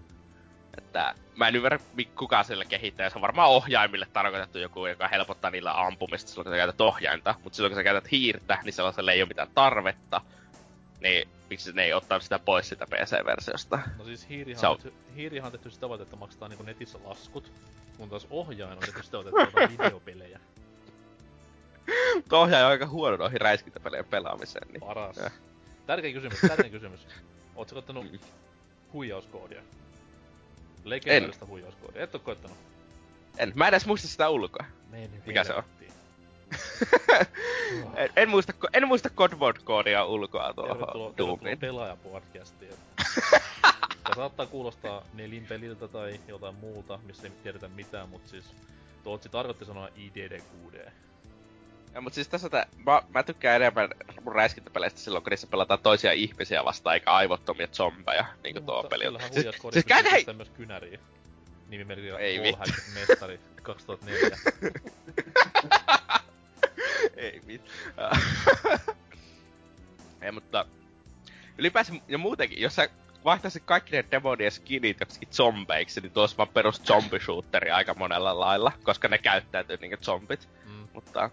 Että 0.79 1.15
mä 1.37 1.49
en 1.49 1.57
ymmärrä, 1.57 1.79
kuka 2.19 2.43
sillä 2.43 2.65
kehittää. 2.65 3.11
Se 3.11 3.19
on 3.19 3.23
varmaan 3.23 3.51
ohjaimille 3.51 4.07
tarkoitettu 4.13 4.59
joku, 4.59 4.87
joka 4.87 5.09
helpottaa 5.09 5.51
niillä 5.51 5.87
ampumista 5.87 6.31
silloin, 6.31 6.45
kun 6.45 6.53
sä 6.53 6.57
käytät 6.57 6.81
ohjainta. 6.81 7.35
Mutta 7.45 7.57
silloin, 7.57 7.73
kun 7.73 7.79
sä 7.81 7.85
käytät 7.85 8.11
hiirtä, 8.11 8.59
niin 8.65 8.73
sellaiselle 8.73 9.13
ei 9.13 9.23
ole 9.23 9.29
mitään 9.29 9.49
tarvetta. 9.55 10.21
Niin 11.01 11.29
miksi 11.51 11.73
ne 11.73 11.85
ei 11.85 11.93
ottaa 11.93 12.21
sitä 12.21 12.39
pois 12.39 12.69
sitä 12.69 12.87
PC-versiosta? 12.87 13.79
No 13.99 14.05
siis 14.05 14.29
hiirihan, 14.29 14.71
on- 14.71 14.79
tehty, 14.79 14.99
hiirihan 15.17 15.47
on 15.47 15.53
tehty 15.53 15.71
sitä 15.71 15.89
varten, 15.89 16.03
että 16.05 16.17
maksetaan 16.17 16.51
niinku 16.51 16.65
netissä 16.65 16.99
laskut. 17.05 17.53
Kun 17.97 18.11
taas 18.11 18.27
ohjain 18.31 18.73
on 18.73 18.79
tehty 18.79 19.03
sitä 19.03 19.19
varten, 19.19 19.43
että 19.43 19.73
videopelejä. 19.85 20.41
Tuo 22.29 22.39
ohjaaja 22.41 22.67
on 22.67 22.71
aika 22.73 22.87
huono 22.87 23.17
noihin 23.17 23.41
räiskintäpelien 23.41 24.05
pelaamiseen. 24.05 24.69
Niin. 24.69 24.81
Paras. 24.81 25.17
Joo. 25.17 25.29
Tärkeä 25.87 26.13
kysymys, 26.13 26.41
tärkeä 26.41 26.71
kysymys. 26.71 27.07
Ootko 27.57 27.75
koittanut 27.75 28.13
Mm. 28.13 28.19
huijauskoodia? 28.93 29.63
Legendaarista 30.85 31.47
huijauskoodia. 31.47 32.03
Et 32.05 32.15
oo 32.15 32.19
koittanut? 32.21 32.57
En. 33.39 33.53
Mä 33.55 33.65
en 33.65 33.75
edes 33.75 33.87
muista 33.87 34.09
sitä 34.09 34.29
ulkoa. 34.29 34.65
Mene 34.91 35.11
Mikä 35.27 35.45
se 35.45 35.55
on? 35.55 35.63
en, 37.97 38.11
en, 38.17 38.29
muista, 38.29 38.53
en 38.73 38.89
muista 38.89 39.11
Godmode-koodia 39.11 40.05
ulkoa 40.05 40.43
Tervetuloa, 40.43 40.65
tuohon 40.65 40.87
tervetuloa 40.87 41.13
Doomiin. 41.19 41.59
pelaajapodcastiin. 41.59 42.73
Tämä 44.03 44.15
saattaa 44.17 44.47
kuulostaa 44.47 45.03
nelinpeliltä 45.15 45.89
tai 45.89 46.21
jotain 46.29 46.55
muuta, 46.55 46.99
missä 47.07 47.27
ei 47.27 47.33
tiedetä 47.43 47.69
mitään, 47.69 48.09
mutta 48.09 48.29
siis 48.31 48.45
Tootsi 49.05 49.29
tarkoitti 49.29 49.65
sanoa 49.65 49.89
IDD6D. 49.89 50.91
Ja, 51.95 52.01
mut 52.01 52.15
siis 52.15 52.29
tässä 52.29 52.49
tää, 52.49 52.67
mä, 52.87 53.03
mä 53.15 53.23
tykkään 53.23 53.57
enemmän 53.57 53.89
mun 54.25 54.35
räiskintäpeleistä 54.35 55.01
silloin, 55.01 55.25
kun 55.25 55.31
niissä 55.31 55.47
pelataan 55.47 55.81
toisia 55.81 56.13
ihmisiä 56.13 56.65
vastaan, 56.65 56.95
eikä 56.95 57.13
aivottomia 57.13 57.67
zombeja, 57.67 58.25
niin 58.45 58.55
kuin 58.55 58.67
tuo 58.67 58.85
peli 58.85 59.07
on. 59.07 59.21
Siis, 59.33 59.47
siis 59.73 59.85
käydä 59.85 60.11
hei! 60.11 60.25
myös 60.37 60.51
kynäriin. 60.51 61.01
Nimimerkillä 61.69 62.19
Ei 62.19 62.39
Wallhack 62.39 62.73
Mestari 62.95 63.41
2004. 63.63 64.39
Ei 67.17 67.41
mit. 67.47 67.63
Ei, 70.23 70.33
mutta 70.33 70.67
ylipäänsä 71.59 71.93
ja 72.09 72.19
muutenkin, 72.19 72.61
jos 72.61 72.75
sä 72.75 72.89
vaihtaisit 73.25 73.63
kaikki 73.67 73.97
ne 73.97 74.05
demonien 74.11 74.53
skinit 74.53 75.01
joksikin 75.01 75.29
zombeiksi, 75.33 76.01
niin 76.01 76.13
tuossa 76.13 76.37
vaan 76.37 76.49
perus 76.49 76.83
zombie 76.83 77.71
aika 77.75 77.95
monella 77.95 78.41
lailla, 78.41 78.73
koska 78.83 79.09
ne 79.09 79.19
käyttäytyy 79.19 79.77
niinku 79.77 79.97
zombit. 80.05 80.49
Mm. 80.65 80.89
Mutta... 80.93 81.31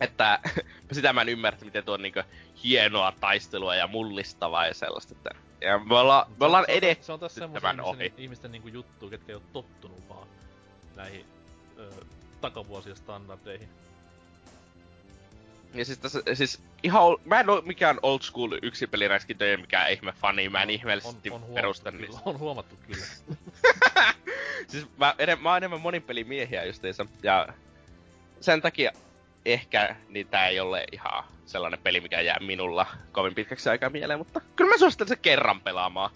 Että 0.00 0.38
sitä 0.92 1.12
mä 1.12 1.22
en 1.22 1.28
ymmärrä, 1.28 1.58
miten 1.64 1.84
tuo 1.84 1.94
on 1.94 2.02
niinku 2.02 2.20
hienoa 2.64 3.12
taistelua 3.20 3.74
ja 3.76 3.86
mullistavaa 3.86 4.66
ja 4.66 4.74
sellaista. 4.74 5.14
Että, 5.16 5.30
ja 5.60 5.78
me 5.78 5.98
ollaan, 5.98 6.32
me 6.40 6.46
ollaan 6.46 6.64
se, 6.66 6.72
on- 6.72 6.78
edet... 6.78 7.02
Se 7.02 7.12
on 7.12 7.20
tässä 7.20 7.40
tämän 7.40 7.60
semmoisen 7.60 7.80
ohi. 7.80 8.12
ihmisten, 8.16 8.52
niinku 8.52 8.68
juttu, 8.68 9.10
ketkä 9.10 9.32
ei 9.32 9.34
oo 9.34 9.42
tottunut 9.52 10.08
vaan 10.08 10.28
näihin 10.96 11.24
ö, 11.78 11.90
takavuosien 12.40 12.96
standardeihin. 12.96 13.68
Ja 15.74 15.84
siis 15.84 15.98
tässä, 15.98 16.22
siis 16.34 16.62
ihan, 16.82 17.02
ol- 17.02 17.16
mä 17.24 17.40
en 17.40 17.50
oo 17.50 17.60
mikään 17.60 17.98
old 18.02 18.20
school 18.22 18.58
yksipeliräiskintöjen 18.62 19.60
mikään 19.60 19.92
ihme 19.92 20.12
fani, 20.12 20.48
mä 20.48 20.62
en 20.62 20.70
ihmeellisesti 20.70 21.30
on, 21.30 21.40
niistä. 21.40 21.92
kyllä, 21.92 22.18
on 22.24 22.38
huomattu 22.38 22.76
kyllä. 22.86 23.04
siis 24.68 24.86
mä, 24.96 25.14
enem, 25.18 25.38
mä 25.40 25.48
oon 25.48 25.56
enemmän 25.56 25.80
monipelimiehia 25.80 26.64
justiinsa, 26.64 27.06
ja 27.22 27.48
sen 28.40 28.62
takia 28.62 28.90
ehkä 29.44 29.96
niin 30.08 30.28
tää 30.28 30.48
ei 30.48 30.60
ole 30.60 30.84
ihan 30.92 31.24
sellainen 31.46 31.80
peli, 31.82 32.00
mikä 32.00 32.20
jää 32.20 32.38
minulla 32.40 32.86
kovin 33.12 33.34
pitkäksi 33.34 33.68
aikaa 33.68 33.90
mieleen, 33.90 34.18
mutta 34.18 34.40
kyllä 34.56 34.70
mä 34.70 34.78
suosittelen 34.78 35.08
sen 35.08 35.18
kerran 35.18 35.60
pelaamaan. 35.60 36.10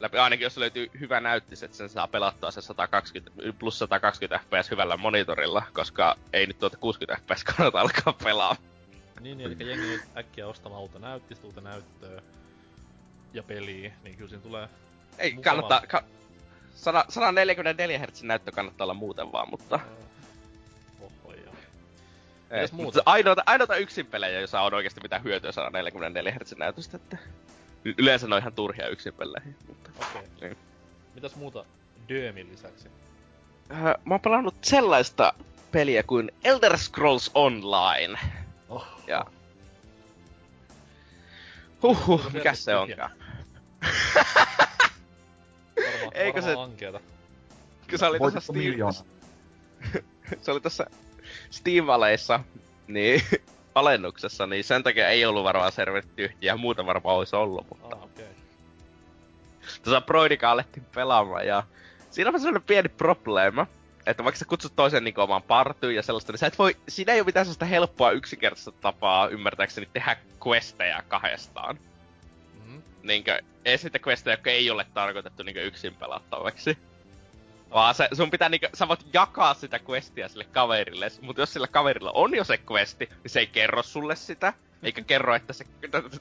Läpi, 0.00 0.18
ainakin 0.18 0.44
jos 0.44 0.56
löytyy 0.56 0.90
hyvä 1.00 1.20
näyttis, 1.20 1.62
että 1.62 1.76
sen 1.76 1.88
saa 1.88 2.08
pelattua 2.08 2.50
se 2.50 2.62
120, 2.62 3.32
plus 3.58 3.78
120 3.78 4.44
fps 4.46 4.70
hyvällä 4.70 4.96
monitorilla, 4.96 5.62
koska 5.72 6.16
ei 6.32 6.46
nyt 6.46 6.58
tuota 6.58 6.76
60 6.76 7.22
fps 7.22 7.44
kannata 7.44 7.80
alkaa 7.80 8.12
pelaa. 8.24 8.56
niin, 9.20 9.38
niin, 9.38 9.52
eli 9.52 9.70
jengi 9.70 9.86
nyt 9.86 10.02
äkkiä 10.16 10.46
ostamaan 10.46 10.82
uutta 10.82 10.98
näyttistä, 10.98 11.46
uutta 11.46 11.60
näyttöä 11.60 12.22
ja 13.32 13.42
peliä, 13.42 13.92
niin 14.02 14.16
kyllä 14.16 14.28
siinä 14.28 14.42
tulee 14.42 14.68
Ei 15.18 15.34
Mukavaa. 15.34 15.62
kannattaa, 15.62 15.86
ka, 15.88 16.04
100, 16.74 17.04
144 17.08 17.98
Hz 17.98 18.22
näyttö 18.22 18.52
kannattaa 18.52 18.84
olla 18.84 18.94
muuten 18.94 19.32
vaan, 19.32 19.50
mutta... 19.50 19.80
joo. 19.84 20.04
Ei, 22.54 22.68
muuta? 22.72 22.84
mutta 22.84 23.02
ainoita, 23.06 23.42
ainoita 23.46 23.76
yksin 23.76 24.06
pelejä, 24.06 24.38
joissa 24.38 24.60
on 24.60 24.74
oikeasti 24.74 25.00
mitään 25.00 25.24
hyötyä 25.24 25.52
144 25.52 26.32
Hz 26.32 26.52
näytöstä, 26.58 26.96
että 26.96 27.16
y- 27.84 27.94
yleensä 27.98 28.26
ne 28.26 28.34
on 28.34 28.40
ihan 28.40 28.52
turhia 28.52 28.88
yksin 28.88 29.14
pelejä. 29.14 29.42
Mutta... 29.68 29.90
Okei. 30.00 30.28
Niin. 30.40 30.56
Mitäs 31.14 31.36
muuta 31.36 31.64
Dömin 32.08 32.48
lisäksi? 32.52 32.88
Äh, 33.72 33.78
mä 34.04 34.14
oon 34.14 34.20
pelannut 34.20 34.54
sellaista 34.62 35.34
peliä 35.72 36.02
kuin 36.02 36.32
Elder 36.44 36.78
Scrolls 36.78 37.30
Online. 37.34 38.18
Oh. 38.68 38.86
Ja... 39.06 39.24
Huhhuh, 41.82 42.10
Onko 42.20 42.30
se 42.30 42.38
mikä 42.38 42.54
se 42.54 42.64
tyhjä? 42.64 42.80
onkaan? 42.80 43.10
Varmaan, 45.76 46.10
Eikö 46.14 46.42
varmaan 46.42 46.56
se- 46.68 46.72
ankeeta. 46.72 47.00
Kun 47.90 47.98
se 47.98 48.06
oli 48.06 48.18
tuossa 48.18 48.34
Voititko 48.34 48.40
Steam... 48.52 48.58
miljoona? 48.58 48.98
se 50.42 50.50
oli 50.52 50.60
tässä 50.60 50.86
Steam-valeissa, 51.50 52.40
niin 52.88 53.22
alennuksessa, 53.74 54.46
niin 54.46 54.64
sen 54.64 54.82
takia 54.82 55.08
ei 55.08 55.24
ollut 55.24 55.44
varmaan 55.44 55.72
serverit 55.72 56.16
tyhjiä, 56.16 56.38
ja 56.40 56.56
muuta 56.56 56.86
varmaan 56.86 57.16
olisi 57.16 57.36
ollut, 57.36 57.66
mutta 57.68 57.96
Ah, 57.96 58.02
okei. 58.02 58.24
Okay. 58.24 60.02
tuossa 60.02 60.50
alettiin 60.50 60.86
pelaamaan, 60.94 61.46
ja 61.46 61.62
siinä 62.10 62.30
on 62.30 62.40
sellainen 62.40 62.62
pieni 62.62 62.88
probleema, 62.88 63.66
että 64.06 64.24
vaikka 64.24 64.38
sä 64.38 64.44
kutsut 64.44 64.76
toisen 64.76 65.04
niin 65.04 65.20
omaan 65.20 65.42
partyyn 65.42 65.94
ja 65.94 66.02
sellaista, 66.02 66.32
niin 66.32 66.38
sä 66.38 66.46
et 66.46 66.58
voi, 66.58 66.76
siinä 66.88 67.12
ei 67.12 67.20
ole 67.20 67.26
mitään 67.26 67.46
sellaista 67.46 67.64
helppoa 67.64 68.10
yksinkertaista 68.10 68.72
tapaa 68.72 69.28
ymmärtääkseni 69.28 69.88
tehdä 69.92 70.16
questejä 70.46 71.02
kahdestaan. 71.08 71.78
Mm. 72.66 72.82
Niinkö, 73.02 73.42
edes 73.64 73.84
niitä 73.84 73.98
questejä, 74.06 74.32
jotka 74.34 74.50
ei 74.50 74.70
ole 74.70 74.86
tarkoitettu 74.94 75.42
niinkö 75.42 75.62
yksin 75.62 75.94
pelattavaksi. 75.94 76.78
Vaan 77.74 77.94
se, 77.94 78.08
sun 78.12 78.30
pitää 78.30 78.48
niinkö, 78.48 78.68
sä 78.74 78.88
voit 78.88 79.06
jakaa 79.12 79.54
sitä 79.54 79.80
questia 79.88 80.28
sille 80.28 80.44
kaverille, 80.44 81.08
mutta 81.20 81.42
jos 81.42 81.52
sillä 81.52 81.66
kaverilla 81.66 82.12
on 82.14 82.34
jo 82.34 82.44
se 82.44 82.58
questi, 82.70 83.08
niin 83.22 83.30
se 83.30 83.40
ei 83.40 83.46
kerro 83.46 83.82
sulle 83.82 84.16
sitä. 84.16 84.52
Eikä 84.82 85.02
kerro, 85.02 85.34
että 85.34 85.52
se, 85.52 85.64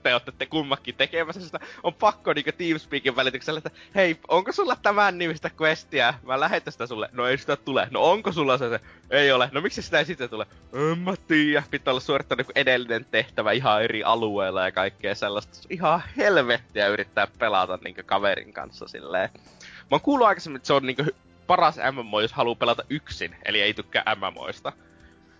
te 0.03 0.13
olette 0.13 0.31
te 0.31 0.45
kummakin 0.45 0.95
tekemässä 0.95 1.41
sitä. 1.41 1.59
On 1.83 1.93
pakko 1.93 2.33
niinkö 2.33 2.51
Teamspeakin 2.51 3.15
välityksellä, 3.15 3.57
että 3.57 3.71
hei, 3.95 4.19
onko 4.27 4.51
sulla 4.51 4.75
tämän 4.75 5.17
nimistä 5.17 5.51
questia? 5.61 6.13
Mä 6.23 6.39
lähetän 6.39 6.71
sitä 6.71 6.87
sulle. 6.87 7.09
No 7.11 7.27
ei 7.27 7.37
sitä 7.37 7.55
tule. 7.55 7.87
No 7.91 8.11
onko 8.11 8.31
sulla 8.31 8.57
se, 8.57 8.69
se? 8.69 8.79
Ei 9.09 9.31
ole. 9.31 9.49
No 9.51 9.61
miksi 9.61 9.81
sitä 9.81 9.99
ei 9.99 10.05
sitten 10.05 10.29
tule? 10.29 10.47
En 10.91 10.99
mä 10.99 11.13
tiedä. 11.27 11.63
Pitää 11.71 11.91
olla 11.91 12.01
suorittanut 12.01 12.47
edellinen 12.55 13.05
tehtävä 13.05 13.51
ihan 13.51 13.83
eri 13.83 14.03
alueella 14.03 14.65
ja 14.65 14.71
kaikkea 14.71 15.15
sellaista. 15.15 15.57
Ihan 15.69 16.03
helvettiä 16.17 16.87
yrittää 16.87 17.27
pelata 17.39 17.79
niinkö 17.83 18.03
kaverin 18.03 18.53
kanssa 18.53 18.87
silleen. 18.87 19.29
Mä 19.63 19.87
oon 19.91 20.01
kuullut 20.01 20.27
aikaisemmin, 20.27 20.55
että 20.55 20.67
se 20.67 20.73
on 20.73 20.85
niinkö 20.85 21.05
paras 21.47 21.75
MMO, 21.91 22.21
jos 22.21 22.33
haluaa 22.33 22.55
pelata 22.55 22.83
yksin, 22.89 23.35
eli 23.45 23.61
ei 23.61 23.73
tykkää 23.73 24.15
MMOista. 24.15 24.73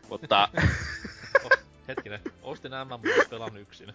Mutta 0.09 0.49
Oh, 1.43 1.49
hetkinen, 1.87 2.19
ostin 2.41 2.71
MM, 2.71 2.89
mutta 2.89 3.29
pelan 3.29 3.57
yksin. 3.57 3.93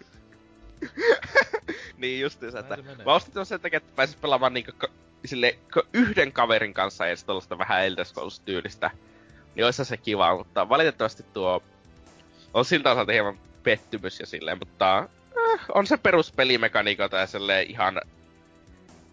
niin 1.98 2.20
justiinsa, 2.20 2.58
että 2.58 2.76
mä 3.04 3.14
ostin 3.14 3.34
tuon 3.34 3.46
sen 3.46 3.60
takia, 3.60 3.76
että 3.76 3.92
pääsis 3.96 4.16
pelaamaan 4.16 4.54
niinku 4.54 4.72
ka- 4.78 4.88
sille 5.24 5.58
ka- 5.70 5.82
yhden 5.92 6.32
kaverin 6.32 6.74
kanssa 6.74 7.06
edes 7.06 7.24
tuollaista 7.24 7.58
vähän 7.58 7.84
Elder 7.86 8.04
Scrolls-tyylistä. 8.04 8.90
Niin 9.54 9.64
olisi 9.64 9.84
se 9.84 9.96
kiva, 9.96 10.36
mutta 10.36 10.68
valitettavasti 10.68 11.22
tuo 11.32 11.62
on 12.54 12.64
siltä 12.64 12.90
osalta 12.90 13.12
hieman 13.12 13.38
pettymys 13.62 14.20
ja 14.20 14.26
silleen, 14.26 14.58
mutta 14.58 14.98
äh, 14.98 15.66
on 15.74 15.86
se 15.86 15.96
peruspelimekaniikota 15.96 17.16
ja 17.16 17.26
silleen 17.26 17.70
ihan... 17.70 18.00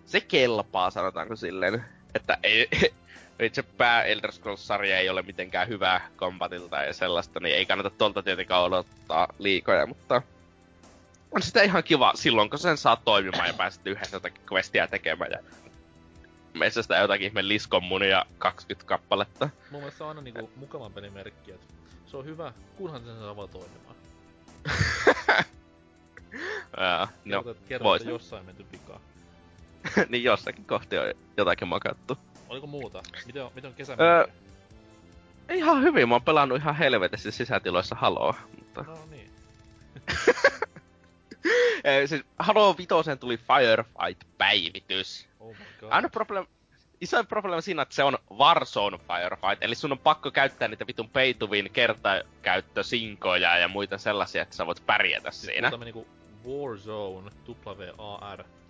Se 0.05 0.21
kelpaa, 0.21 0.89
sanotaanko 0.89 1.35
silleen. 1.35 1.85
Että 2.15 2.38
ei, 2.43 2.69
itse 3.39 3.63
pää 3.63 4.03
Elder 4.03 4.31
Scrolls-sarja 4.31 5.00
ei 5.00 5.10
ole 5.10 5.22
mitenkään 5.22 5.67
hyvää 5.67 6.10
kombatilta 6.15 6.84
ja 6.84 6.93
sellaista, 6.93 7.39
niin 7.39 7.55
ei 7.55 7.65
kannata 7.65 7.89
tuolta 7.89 8.24
tietenkään 8.24 8.63
odottaa 8.63 9.27
liikoja, 9.39 9.86
mutta 9.86 10.22
on 11.31 11.41
sitä 11.41 11.62
ihan 11.62 11.84
kiva 11.84 12.12
silloin, 12.15 12.50
kun 12.50 12.60
sen 12.60 12.77
saa 12.77 12.95
toimimaan 12.95 13.48
ja 13.48 13.53
pääset 13.63 13.88
yhdessä 13.88 14.15
jotakin 14.15 14.41
questia 14.51 14.88
tekemään 14.88 15.31
ja 15.31 15.39
metsästä 16.53 16.98
jotakin 16.98 17.27
ihme 17.27 17.48
liskonmunia 17.48 18.25
20 18.38 18.88
kappaletta. 18.88 19.50
Mun 19.72 19.81
mielestä 19.81 19.98
se 19.98 20.03
on 20.03 20.10
aina 20.10 20.22
niinku 20.22 20.51
mukavan 20.55 20.93
pelimerkki, 20.93 21.51
että 21.51 21.74
se 22.05 22.17
on 22.17 22.25
hyvä, 22.25 22.53
kunhan 22.77 23.05
sen 23.05 23.19
saa 23.19 23.36
vaan 23.36 23.50
toimimaan. 23.50 23.95
Ää, 26.77 27.07
no, 27.25 27.43
että 27.95 28.10
jossain 28.10 28.45
menty 28.45 28.65
vikaan. 28.72 29.01
niin 30.09 30.23
jossakin 30.23 30.65
kohti 30.65 30.97
on 30.97 31.13
jotakin 31.37 31.67
makattu. 31.67 32.17
Oliko 32.49 32.67
muuta? 32.67 33.03
Miten 33.25 33.43
on, 33.43 33.51
miten 33.55 33.69
on 33.69 33.75
kesä 33.75 33.97
Öö? 33.99 34.27
Ihan 35.49 35.81
hyvin, 35.81 36.09
mä 36.09 36.15
oon 36.15 36.21
pelannut 36.21 36.57
ihan 36.57 36.75
helvetissä 36.75 37.31
sisätiloissa 37.31 37.95
Haloa, 37.95 38.35
mutta... 38.57 38.83
No 38.83 38.97
niin. 39.09 39.31
Siis 42.05 42.23
Halo 42.39 42.75
Vitosen 42.77 43.19
tuli 43.19 43.37
Firefight-päivitys. 43.37 45.27
Oh 45.39 45.49
my 45.49 45.65
god. 45.79 45.89
Aina 45.91 46.09
problem... 46.09 46.45
Isoin 47.01 47.27
probleema 47.27 47.61
siinä, 47.61 47.81
että 47.81 47.95
se 47.95 48.03
on 48.03 48.17
Warzone 48.37 48.97
Firefight, 48.97 49.63
eli 49.63 49.75
sun 49.75 49.91
on 49.91 49.99
pakko 49.99 50.31
käyttää 50.31 50.67
niitä 50.67 50.87
vitun 50.87 51.09
pay 51.09 51.33
to 51.33 51.47
win 51.47 51.69
kertakäyttösinkoja 51.73 53.57
ja 53.57 53.67
muita 53.67 53.97
sellaisia, 53.97 54.41
että 54.41 54.55
sä 54.55 54.65
voit 54.65 54.85
pärjätä 54.85 55.31
Siis 55.31 55.45
siinä. 55.45 55.77
me 55.77 55.85
niinku 55.85 56.07
Warzone, 56.47 57.31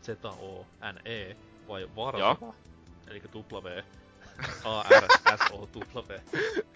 W-A-R-Z-O-N-E, 0.06 1.30
E 1.30 1.36
vai 1.68 1.90
Warzone? 1.96 2.54
Eli 3.08 3.22
W, 3.34 3.84
A-R-S-O-W. 4.64 6.20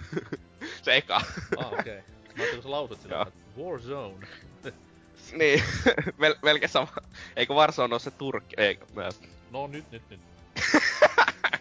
Se 0.83 0.95
eka. 0.95 1.21
Ah, 1.57 1.67
okei. 1.67 1.79
Okay. 1.79 1.95
Mä 1.95 2.43
ajattelin, 2.43 2.53
kun 2.53 2.63
sä 2.63 2.71
lausut 2.71 3.01
sillä 3.01 3.21
että 3.21 3.33
Warzone. 3.57 4.27
niin, 5.39 5.63
Mel- 6.21 6.39
melkein 6.41 6.69
sama. 6.69 6.87
Eikö 7.35 7.53
Warzone 7.53 7.93
ole 7.93 7.99
se 7.99 8.11
Turkki? 8.11 8.55
Ei, 8.57 8.79
mä... 8.93 9.09
No 9.51 9.67
nyt, 9.67 9.91
nyt, 9.91 10.09
nyt. 10.09 10.19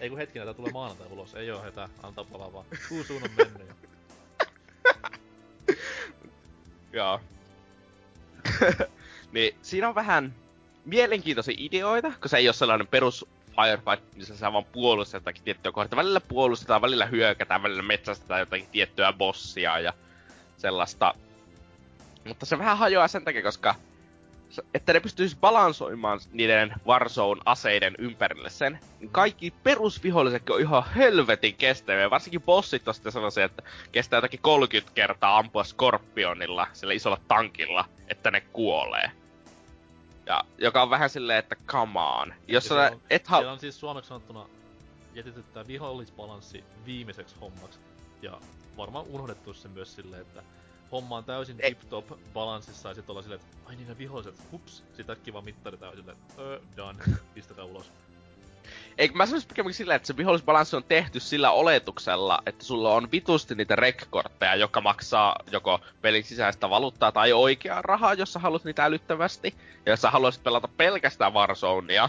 Ei 0.00 0.08
kun 0.08 0.18
hetkinen, 0.18 0.46
tää 0.46 0.54
tulee 0.54 0.72
maanantai 0.72 1.06
ulos. 1.10 1.34
Ei 1.34 1.50
oo 1.50 1.62
hätää, 1.62 1.88
antaa 2.02 2.24
palaa 2.24 2.52
vaan. 2.52 2.66
Kuusuun 2.88 3.22
on 3.22 3.30
mennyt 3.36 3.68
jo. 3.68 3.74
Joo. 6.92 7.20
niin 9.32 9.56
siinä 9.62 9.88
on 9.88 9.94
vähän 9.94 10.34
mielenkiintoisia 10.88 11.54
ideoita, 11.58 12.12
kun 12.20 12.28
se 12.28 12.36
ei 12.36 12.48
ole 12.48 12.54
sellainen 12.54 12.86
perus 12.86 13.26
firefight, 13.56 14.16
missä 14.16 14.36
sä 14.36 14.52
vaan 14.52 14.64
puolustat 14.64 15.20
jotakin 15.20 15.42
tiettyä 15.42 15.72
kohdetta. 15.72 15.96
Välillä 15.96 16.20
puolustetaan, 16.20 16.82
välillä 16.82 17.06
hyökätään, 17.06 17.62
välillä 17.62 17.82
metsästetään 17.82 18.40
jotakin 18.40 18.66
tiettyä 18.72 19.12
bossia 19.12 19.78
ja 19.78 19.92
sellaista. 20.56 21.14
Mutta 22.24 22.46
se 22.46 22.58
vähän 22.58 22.78
hajoaa 22.78 23.08
sen 23.08 23.24
takia, 23.24 23.42
koska 23.42 23.74
että 24.74 24.92
ne 24.92 25.00
pystyisi 25.00 25.36
balansoimaan 25.40 26.20
niiden 26.32 26.74
Warzone-aseiden 26.86 27.94
ympärille 27.98 28.50
sen, 28.50 28.78
niin 29.00 29.10
kaikki 29.10 29.52
perusvihollisetkin 29.62 30.54
on 30.54 30.60
ihan 30.60 30.84
helvetin 30.96 31.54
kestäviä. 31.54 32.10
Varsinkin 32.10 32.42
bossit 32.42 32.88
on 32.88 32.94
sitten 32.94 33.12
sellaisia, 33.12 33.44
että 33.44 33.62
kestää 33.92 34.16
jotakin 34.16 34.40
30 34.42 34.92
kertaa 34.94 35.38
ampua 35.38 35.64
Scorpionilla, 35.64 36.66
sillä 36.72 36.94
isolla 36.94 37.20
tankilla, 37.28 37.84
että 38.08 38.30
ne 38.30 38.40
kuolee. 38.40 39.10
Ja 40.28 40.44
joka 40.58 40.82
on 40.82 40.90
vähän 40.90 41.10
silleen, 41.10 41.38
että 41.38 41.56
come 41.66 42.00
on. 42.00 42.34
Jos 42.48 42.64
Ja 42.64 42.68
sä 42.68 42.90
on- 42.92 43.00
et 43.10 43.26
Siellä 43.26 43.46
ha- 43.46 43.52
on 43.52 43.60
siis 43.60 43.80
suomeksi 43.80 44.08
sanottuna 44.08 44.48
jätetty 45.14 45.42
tää 45.42 45.66
vihollisbalanssi 45.66 46.64
viimeiseksi 46.86 47.36
hommaksi. 47.40 47.78
Ja 48.22 48.40
varmaan 48.76 49.06
unohdettu 49.06 49.54
se 49.54 49.68
myös 49.68 49.94
silleen, 49.94 50.22
että 50.22 50.42
homma 50.92 51.16
on 51.16 51.24
täysin 51.24 51.56
tip-top 51.56 52.12
balanssissa 52.32 52.88
ja 52.88 52.94
sit 52.94 53.10
ollaan 53.10 53.22
silleen, 53.24 53.40
että 53.40 53.56
ai 53.68 53.76
niin 53.76 53.88
ne 53.88 53.98
viholliset, 53.98 54.34
hups, 54.52 54.84
sit 54.96 55.10
äkkiä 55.10 55.32
vaan 55.32 55.44
mittari 55.44 55.76
täysin 55.76 56.10
että 56.10 56.42
öö, 56.42 56.60
done, 56.76 57.04
pistäkää 57.34 57.64
ulos. 57.64 57.92
Eikö 58.98 59.14
mä 59.14 59.26
sanoisin 59.26 59.48
pikemminkin 59.48 59.76
sillä, 59.76 59.94
että 59.94 60.06
se 60.06 60.16
vihollisbalanssi 60.16 60.76
on 60.76 60.84
tehty 60.84 61.20
sillä 61.20 61.50
oletuksella, 61.50 62.42
että 62.46 62.64
sulla 62.64 62.94
on 62.94 63.10
vitusti 63.12 63.54
niitä 63.54 63.76
rek-kortteja, 63.76 64.56
joka 64.56 64.80
maksaa 64.80 65.36
joko 65.52 65.80
pelin 66.02 66.24
sisäistä 66.24 66.70
valuuttaa 66.70 67.12
tai 67.12 67.32
oikeaa 67.32 67.82
rahaa, 67.82 68.14
jos 68.14 68.32
sä 68.32 68.38
haluat 68.38 68.64
niitä 68.64 68.84
älyttävästi. 68.84 69.54
Ja 69.86 69.92
jos 69.92 70.00
sä 70.00 70.10
haluaisit 70.10 70.42
pelata 70.42 70.68
pelkästään 70.68 71.34
Warzonea 71.34 72.08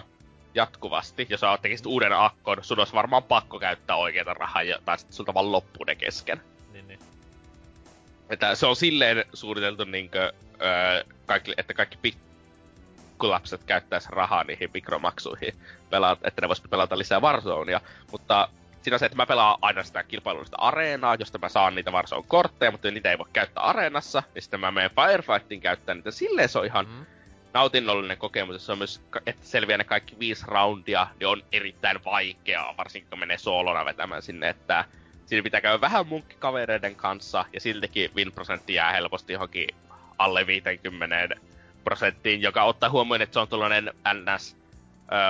jatkuvasti, 0.54 1.28
jos 1.30 1.40
sä 1.40 1.58
tekisit 1.62 1.86
uuden 1.86 2.14
akkon, 2.14 2.58
sun 2.62 2.80
olisi 2.80 2.94
varmaan 2.94 3.24
pakko 3.24 3.60
käyttää 3.60 3.96
oikeita 3.96 4.34
rahaa, 4.34 4.62
tai 4.86 4.98
sitten 4.98 5.16
sulta 5.16 5.34
vaan 5.34 5.52
loppuu 5.52 5.84
ne 5.84 5.96
kesken. 5.96 6.42
Niin, 6.74 6.88
niin. 6.88 7.00
Että 8.30 8.56
se 8.56 8.66
on 8.66 8.76
silleen 8.76 9.26
suunniteltu 9.34 9.84
niinkö, 9.84 10.34
öö, 10.62 11.04
kaikki, 11.26 11.54
että 11.58 11.74
kaikki 11.74 11.98
pikkulapset 13.20 13.64
käyttäis 13.64 14.10
rahaa 14.10 14.44
niihin 14.44 14.70
mikromaksuihin, 14.74 15.54
pelaat, 15.90 16.20
että 16.24 16.42
ne 16.42 16.48
vois 16.48 16.62
pelata 16.70 16.98
lisää 16.98 17.20
Warzonea. 17.20 17.82
Mutta 18.12 18.50
siinä 18.82 18.96
on 18.96 19.00
se, 19.00 19.06
että 19.06 19.16
mä 19.16 19.26
pelaan 19.26 19.58
aina 19.62 19.84
sitä 19.84 20.04
kilpailullista 20.04 20.58
areenaa, 20.60 21.16
josta 21.16 21.38
mä 21.38 21.50
saan 21.50 21.76
niitä 21.76 21.92
Warzone-kortteja, 21.92 22.72
mutta 22.72 22.92
niitä 22.92 23.12
ei 23.12 23.18
voi 23.18 23.26
käyttää 23.34 23.64
areenassa. 23.64 24.24
Ja 24.36 24.42
sitten 24.42 24.60
mä 24.60 24.72
menen 24.72 24.92
Firefightin 24.92 25.62
käyttää 25.62 25.96
niitä. 25.96 26.12
Silleen 26.12 26.50
se 26.50 26.60
on 26.60 26.66
ihan 26.66 26.86
Mm. 26.86 27.06
nautinnollinen 27.54 28.18
kokemus. 28.18 28.54
ja 28.56 28.60
Se 28.60 28.72
on 28.72 28.78
myös, 28.78 29.02
että 29.26 29.46
selviää 29.46 29.78
ne 29.78 29.84
kaikki 29.84 30.16
viisi 30.20 30.46
roundia, 30.48 31.08
niin 31.20 31.28
on 31.28 31.44
erittäin 31.52 32.00
vaikeaa, 32.06 32.78
varsinkin 32.78 33.10
kun 33.10 33.20
menee 33.20 33.38
soolona 33.38 33.86
vetämään 33.86 34.22
sinne, 34.22 34.50
että 34.50 34.86
siinä 35.26 35.44
pitää 35.44 35.62
käydä 35.62 35.82
vähän 35.82 36.08
munkkikavereiden 36.08 36.96
kanssa, 36.96 37.46
ja 37.54 37.60
siltikin 37.60 38.12
win 38.16 38.32
prosentti 38.32 38.74
jää 38.74 38.92
helposti 38.92 39.34
johonkin 39.34 39.68
alle 40.18 40.48
50 40.48 41.36
prosenttiin, 41.90 42.42
joka 42.42 42.64
ottaa 42.64 42.90
huomioon, 42.90 43.22
että 43.22 43.34
se 43.34 43.40
on 43.40 43.48
tuollainen 43.48 43.92
ns. 44.14 44.58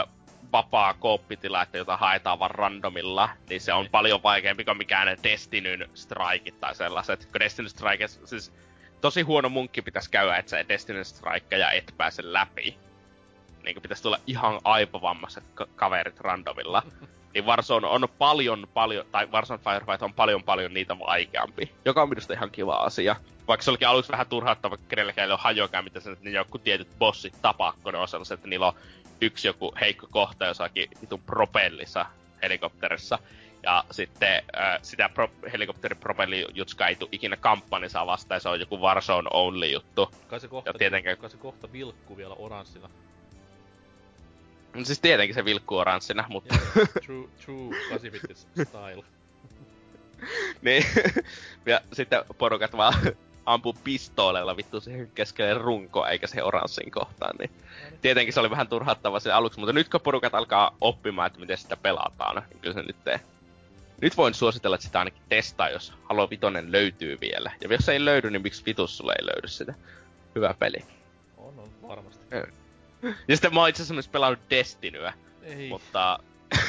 Ö, 0.04 0.08
vapaa 0.52 0.93
kooppitila, 0.93 1.62
että 1.63 1.78
jota 1.78 1.98
haetaan 1.98 2.39
vaan 2.39 2.52
randomilla, 2.52 3.30
niin 3.50 3.62
se 3.62 3.74
on 3.74 3.84
Niin. 3.84 3.91
paljon 3.91 4.24
vaikeampi 4.24 4.65
kuin 4.65 4.78
mikään 4.78 5.17
Destinyn 5.24 5.89
strikeit 5.93 6.60
tai 6.60 6.76
sellaiset. 6.76 7.26
Kun 7.26 7.39
Destiny 7.39 7.69
Strike, 7.69 8.08
siis 8.08 8.54
tosi 9.02 9.22
huono 9.22 9.50
munkki 9.50 9.82
pitäisi 9.82 10.10
käydä, 10.12 10.38
että 10.38 10.50
sä 10.50 10.67
Destiny 10.69 11.04
Strikeja 11.04 11.72
et 11.72 11.93
pääse 11.98 12.22
läpi. 12.34 12.78
Niin 13.63 13.76
kuin 13.76 13.82
pitäisi 13.82 14.04
tulla 14.04 14.19
ihan 14.28 14.60
aipovammaiset 14.63 15.43
ka- 15.54 15.67
kaverit 15.76 16.19
randomilla. 16.19 16.84
niin 17.34 17.46
Warzone 17.46 17.88
on 17.88 18.08
paljon, 18.18 18.68
paljon, 18.74 19.06
tai 19.12 19.26
Warzone 19.32 19.63
Firefight 19.63 20.02
on 20.02 20.13
paljon, 20.13 20.44
paljon 20.44 20.74
niitä 20.74 21.00
vaikeampi. 21.00 21.72
Joka 21.86 22.02
on 22.02 22.10
minusta 22.10 22.34
ihan 22.34 22.52
kiva 22.52 22.76
asia. 22.76 23.15
Vaikka 23.48 23.63
se 23.63 23.72
olikin 23.72 23.88
aluksi 23.88 24.12
vähän 24.12 24.28
turhauttava, 24.28 24.78
kenellekään 24.78 25.28
ei 25.28 25.32
ole 25.32 25.39
hajoakaan, 25.44 25.84
mitä 25.84 26.00
se, 26.00 26.12
että 26.12 26.26
ne 26.26 26.32
joku 26.32 26.58
tietyt 26.58 26.88
bossit 27.00 27.34
tapaa, 27.42 27.74
kun 27.84 27.94
ne 27.94 28.00
on 28.00 28.08
sellaiset, 28.08 28.34
että 28.39 28.48
niillä 28.48 28.68
on 28.68 28.74
yksi 29.22 29.48
joku 29.48 29.74
heikko 29.82 30.08
kohta 30.12 30.46
jossakin 30.46 30.88
vitun 31.02 31.22
propellissa 31.22 32.06
helikopterissa. 32.44 33.20
Ja 33.63 33.84
sitten 33.92 34.42
äh, 34.58 34.80
sitä 34.82 35.10
pro- 35.10 35.32
helikopteripropellijutskaa 35.54 36.88
ei 36.88 36.96
tule 36.96 37.10
ikinä 37.12 37.38
kampanjassa 37.38 38.06
vastaan, 38.06 38.36
ja 38.36 38.39
se 38.39 38.50
on 38.50 38.60
joku 38.60 38.82
Warzone 38.82 39.30
only 39.34 39.65
juttu. 39.65 40.10
Kai 40.28 40.39
se 40.39 40.48
kohta, 40.48 40.70
Ja 40.70 40.74
tietenkään- 40.74 41.18
kai 41.18 41.30
se 41.30 41.38
kohta 41.38 41.72
vilkkuu 41.72 42.18
vielä 42.18 42.34
oranssina. 42.34 42.89
No 44.80 44.86
siis 44.86 45.00
tietenkin 45.00 45.36
se 45.36 45.46
vilkkuu 45.46 45.78
oranssina, 45.78 46.26
mutta 46.30 46.56
Joo, 46.76 46.88
true, 47.06 47.28
true 47.46 47.76
8 47.89 48.12
style. 48.68 49.04
niin. 50.62 50.86
ja 51.65 51.82
sitten 51.94 52.24
porukat 52.38 52.78
vaan 52.78 52.94
ampuu 53.46 53.76
pistooleilla 53.84 54.58
vittu 54.58 54.82
siihen 54.82 55.12
keskelle 55.15 55.54
runkoa, 55.54 56.10
eikä 56.10 56.28
se 56.28 56.44
oranssin 56.44 56.92
kohtaan, 56.92 57.36
niin 57.39 57.52
tietenkin 58.02 58.34
se 58.34 58.39
oli 58.39 58.50
vähän 58.50 58.68
turhauttava 58.68 59.20
se 59.20 59.32
aluksi, 59.32 59.60
mutta 59.60 59.74
nyt 59.74 59.89
kun 59.89 60.02
porukat 60.02 60.36
alkaa 60.36 60.76
oppimaan, 60.82 61.28
että 61.28 61.39
miten 61.39 61.58
sitä 61.58 61.78
pelataan, 61.78 62.44
niin 62.50 62.60
kyllä 62.62 62.74
se 62.74 62.82
nyt 62.82 63.04
tee. 63.04 63.20
Nyt 64.02 64.18
voin 64.18 64.34
suositella, 64.34 64.76
että 64.76 64.86
sitä 64.86 65.00
ainakin 65.00 65.24
testaa, 65.30 65.70
jos 65.70 65.94
Halo 66.04 66.30
Vitonen 66.30 66.72
löytyy 66.72 67.18
vielä. 67.22 67.52
Ja 67.62 67.70
jos 67.72 67.89
ei 67.89 68.06
löydy, 68.06 68.32
niin 68.32 68.42
miksi 68.42 68.65
vitus 68.65 68.98
sulle 68.98 69.13
ei 69.20 69.26
löydy 69.26 69.48
sitä? 69.48 69.74
Hyvä 70.36 70.56
peli. 70.60 70.78
On, 71.38 71.60
on, 71.60 71.70
varmasti. 71.88 72.26
Ja 73.28 73.36
sitten 73.36 73.54
mä 73.54 73.60
oon 73.60 73.70
itse 73.70 73.82
asiassa 73.82 73.94
myös 73.94 74.08
pelannut 74.08 74.40
Destinyä, 74.50 75.14
Ei. 75.44 75.70
mutta 75.70 76.20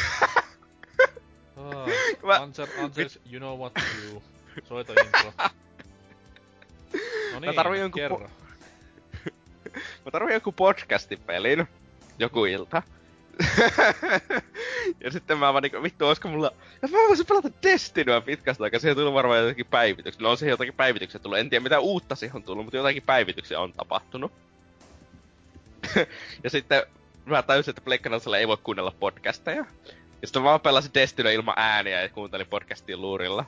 Ah, 1.57 1.87
Mä- 2.25 2.35
answer, 2.43 2.69
answers, 2.79 3.19
you 3.33 3.39
know 3.41 3.59
what 3.59 3.75
to 3.75 3.81
do. 4.15 4.23
Soita 4.65 4.93
intro. 5.05 5.33
No 7.35 7.41
niin, 7.41 7.55
tarvii 7.55 7.81
jonkun 7.81 8.01
kerro. 8.01 8.19
mä 10.05 10.11
tarvitsen 10.13 10.35
joku 10.37 10.53
podcastipelin. 10.53 11.69
Joku 12.19 12.45
ilta. 12.45 12.83
ja 15.05 15.11
sitten 15.11 15.39
mä 15.39 15.53
vaan 15.53 15.63
niinku, 15.63 15.83
vittu, 15.83 16.07
olisiko 16.07 16.29
mulla... 16.29 16.53
Ja 16.83 16.89
mä 16.89 16.99
voisin 16.99 17.27
pelata 17.27 17.49
Destinyä 17.63 18.21
pitkästä 18.21 18.65
aikaa, 18.65 18.81
siihen 18.81 18.97
tuli 18.97 19.13
varmaan 19.13 19.39
jotakin 19.41 19.67
päivityksiä. 19.67 20.23
No 20.23 20.31
on 20.31 20.37
siihen 20.37 20.51
jotakin 20.51 20.75
päivityksiä 20.75 21.21
tullut, 21.21 21.39
en 21.39 21.51
tiedä 21.51 21.63
mitä 21.63 21.81
uutta 21.81 22.15
siihen 22.15 22.37
on 22.37 22.43
tullut, 22.43 22.65
mutta 22.65 22.77
jotakin 22.77 23.03
päivityksiä 23.03 23.61
on 23.61 23.73
tapahtunut. 23.73 24.33
Ja 26.45 26.51
sitten 26.51 26.83
mä 27.25 27.43
täysin, 27.43 27.73
että 27.73 27.81
Pleikkanallisella 27.81 28.39
ei 28.39 28.49
voi 28.49 28.57
kuunnella 28.57 28.95
podcasteja. 29.01 29.65
Ja 30.21 30.27
sitten 30.27 30.43
mä 30.43 30.49
vaan 30.49 30.61
pelasin 30.61 30.95
Destiny 30.95 31.35
ilman 31.35 31.55
ääniä 31.57 32.03
ja 32.03 32.09
kuuntelin 32.09 32.47
podcastia 32.47 32.97
luurilla. 32.97 33.45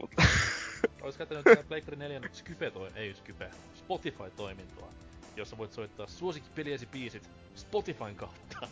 Mutta... 0.00 0.22
Olis 1.02 1.16
käyttänyt 1.16 1.44
tää 1.44 1.64
Pleikkari 1.68 1.96
4 1.96 2.20
Skype 2.32 2.70
toi, 2.70 2.90
ei 2.94 3.14
Skype, 3.14 3.50
Spotify-toimintoa, 3.74 4.88
jossa 5.36 5.58
voit 5.58 5.72
soittaa 5.72 6.06
suosikkipeliesi 6.06 6.86
biisit 6.86 7.30
Spotifyn 7.54 8.16
kautta. 8.16 8.68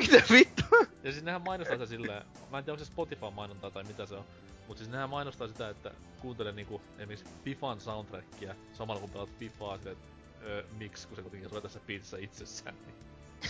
Mitä 0.00 0.22
vittu? 0.30 0.64
Ja 1.02 1.12
siis 1.12 1.24
nehän 1.24 1.42
mainostaa 1.42 1.76
sitä 1.76 1.86
silleen, 1.86 2.22
mä 2.50 2.58
en 2.58 2.64
tiedä 2.64 2.72
onko 2.72 2.84
se 2.84 2.90
Spotify 2.90 3.30
mainontaa 3.34 3.70
tai 3.70 3.84
mitä 3.84 4.06
se 4.06 4.14
on, 4.14 4.24
mut 4.68 4.78
siis 4.78 4.90
nehän 4.90 5.10
mainostaa 5.10 5.48
sitä, 5.48 5.68
että 5.68 5.90
kuuntele 6.20 6.52
niinku 6.52 6.82
esimerkiksi 6.98 7.26
Fifan 7.44 7.80
soundtrackia 7.80 8.54
samalla 8.72 9.00
kun 9.00 9.10
pelaat 9.10 9.38
Fifaa 9.38 9.78
silleen, 9.78 9.96
että 9.96 10.13
öö, 10.44 10.64
miksi, 10.78 11.08
kun 11.08 11.16
se 11.16 11.22
kuitenkin 11.22 11.50
soi 11.50 11.62
tässä 11.62 11.80
biisissä 11.86 12.16
itsessään. 12.20 12.76
Niin. 12.86 12.94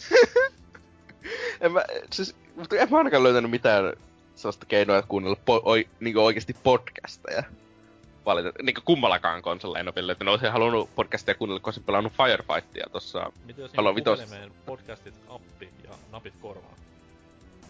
en 1.60 1.72
mä, 1.72 1.84
siis, 2.12 2.36
mutta 2.56 2.76
en 2.76 2.90
mä 2.90 2.98
ainakaan 2.98 3.22
löytänyt 3.22 3.50
mitään 3.50 3.92
sellaista 4.34 4.66
keinoa 4.66 5.02
kuunnella 5.02 5.36
po, 5.44 5.62
oi, 5.64 5.88
niinku 6.00 6.24
oikeesti 6.24 6.56
podcasteja. 6.62 7.42
Valitettavasti. 8.26 8.62
Niinku 8.66 8.80
kummallakaan 8.84 9.42
konsolilla 9.42 9.78
en 9.78 9.88
oo 9.88 9.94
vielä 9.94 10.06
löytänyt. 10.06 10.32
Olisin 10.32 10.52
halunnut 10.52 10.94
podcastia 10.94 11.34
kuunnella, 11.34 11.60
kun 11.60 11.68
olisin 11.68 11.84
pelannut 11.84 12.12
Firefightia 12.12 12.86
tossa. 12.92 13.32
Mitä 13.44 13.60
jos 13.60 13.70
Halo 13.76 13.94
vitos- 13.94 14.20
puhelimeen 14.20 14.52
podcastit, 14.66 15.14
appi 15.28 15.68
ja 15.84 15.90
napit 16.12 16.34
korvaan? 16.40 16.74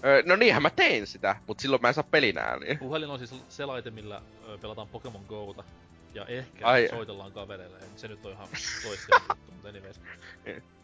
Öö, 0.05 0.23
no 0.27 0.37
niinhän 0.37 0.63
mä 0.63 0.71
tein 0.71 1.07
sitä, 1.07 1.37
mut 1.47 1.61
silloin 1.61 1.83
mä 1.83 1.89
en 1.89 1.95
saa 1.95 2.05
pelin 2.11 2.39
ääniä. 2.39 2.77
Puhelin 2.81 3.11
on 3.11 3.19
siis 3.19 3.35
se 3.49 3.67
laite, 3.67 3.91
millä 3.91 4.23
pelataan 4.61 4.89
Pokemon 4.89 5.23
Go'ta. 5.29 5.65
Ja 6.15 6.25
ehkä 6.27 6.67
Ai. 6.67 6.89
soitellaan 6.91 7.33
kavereille. 7.33 7.79
Se 7.97 8.09
nyt 8.09 8.27
on 8.27 8.33
ihan 8.33 8.49
toista 8.83 9.07
juttu, 9.29 9.53
mutta 9.53 9.69
anyways. 9.69 10.01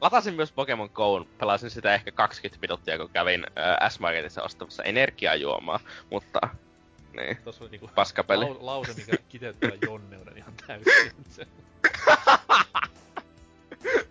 Latasin 0.01 0.35
myös 0.35 0.53
Pokemon 0.53 0.91
Go'n, 0.91 1.27
pelasin 1.39 1.71
sitä 1.71 1.95
ehkä 1.95 2.13
20 2.13 2.59
minuuttia, 2.63 2.99
kun 2.99 3.11
kävin 3.11 3.47
äh, 3.83 3.91
S-Marketissa 3.91 4.43
ostamassa 4.43 4.83
energiajuomaa, 4.83 5.81
mutta 6.11 6.41
niin, 7.13 7.37
Tossa 7.45 7.65
oli 7.65 7.71
niinku 7.71 7.91
paskapeli. 7.95 8.45
lau- 8.45 8.57
lause, 8.61 8.95
mikä 8.95 9.17
kiteyttää 9.29 9.71
jonneuden 9.83 10.37
ihan 10.39 10.53
täysin. 10.67 11.13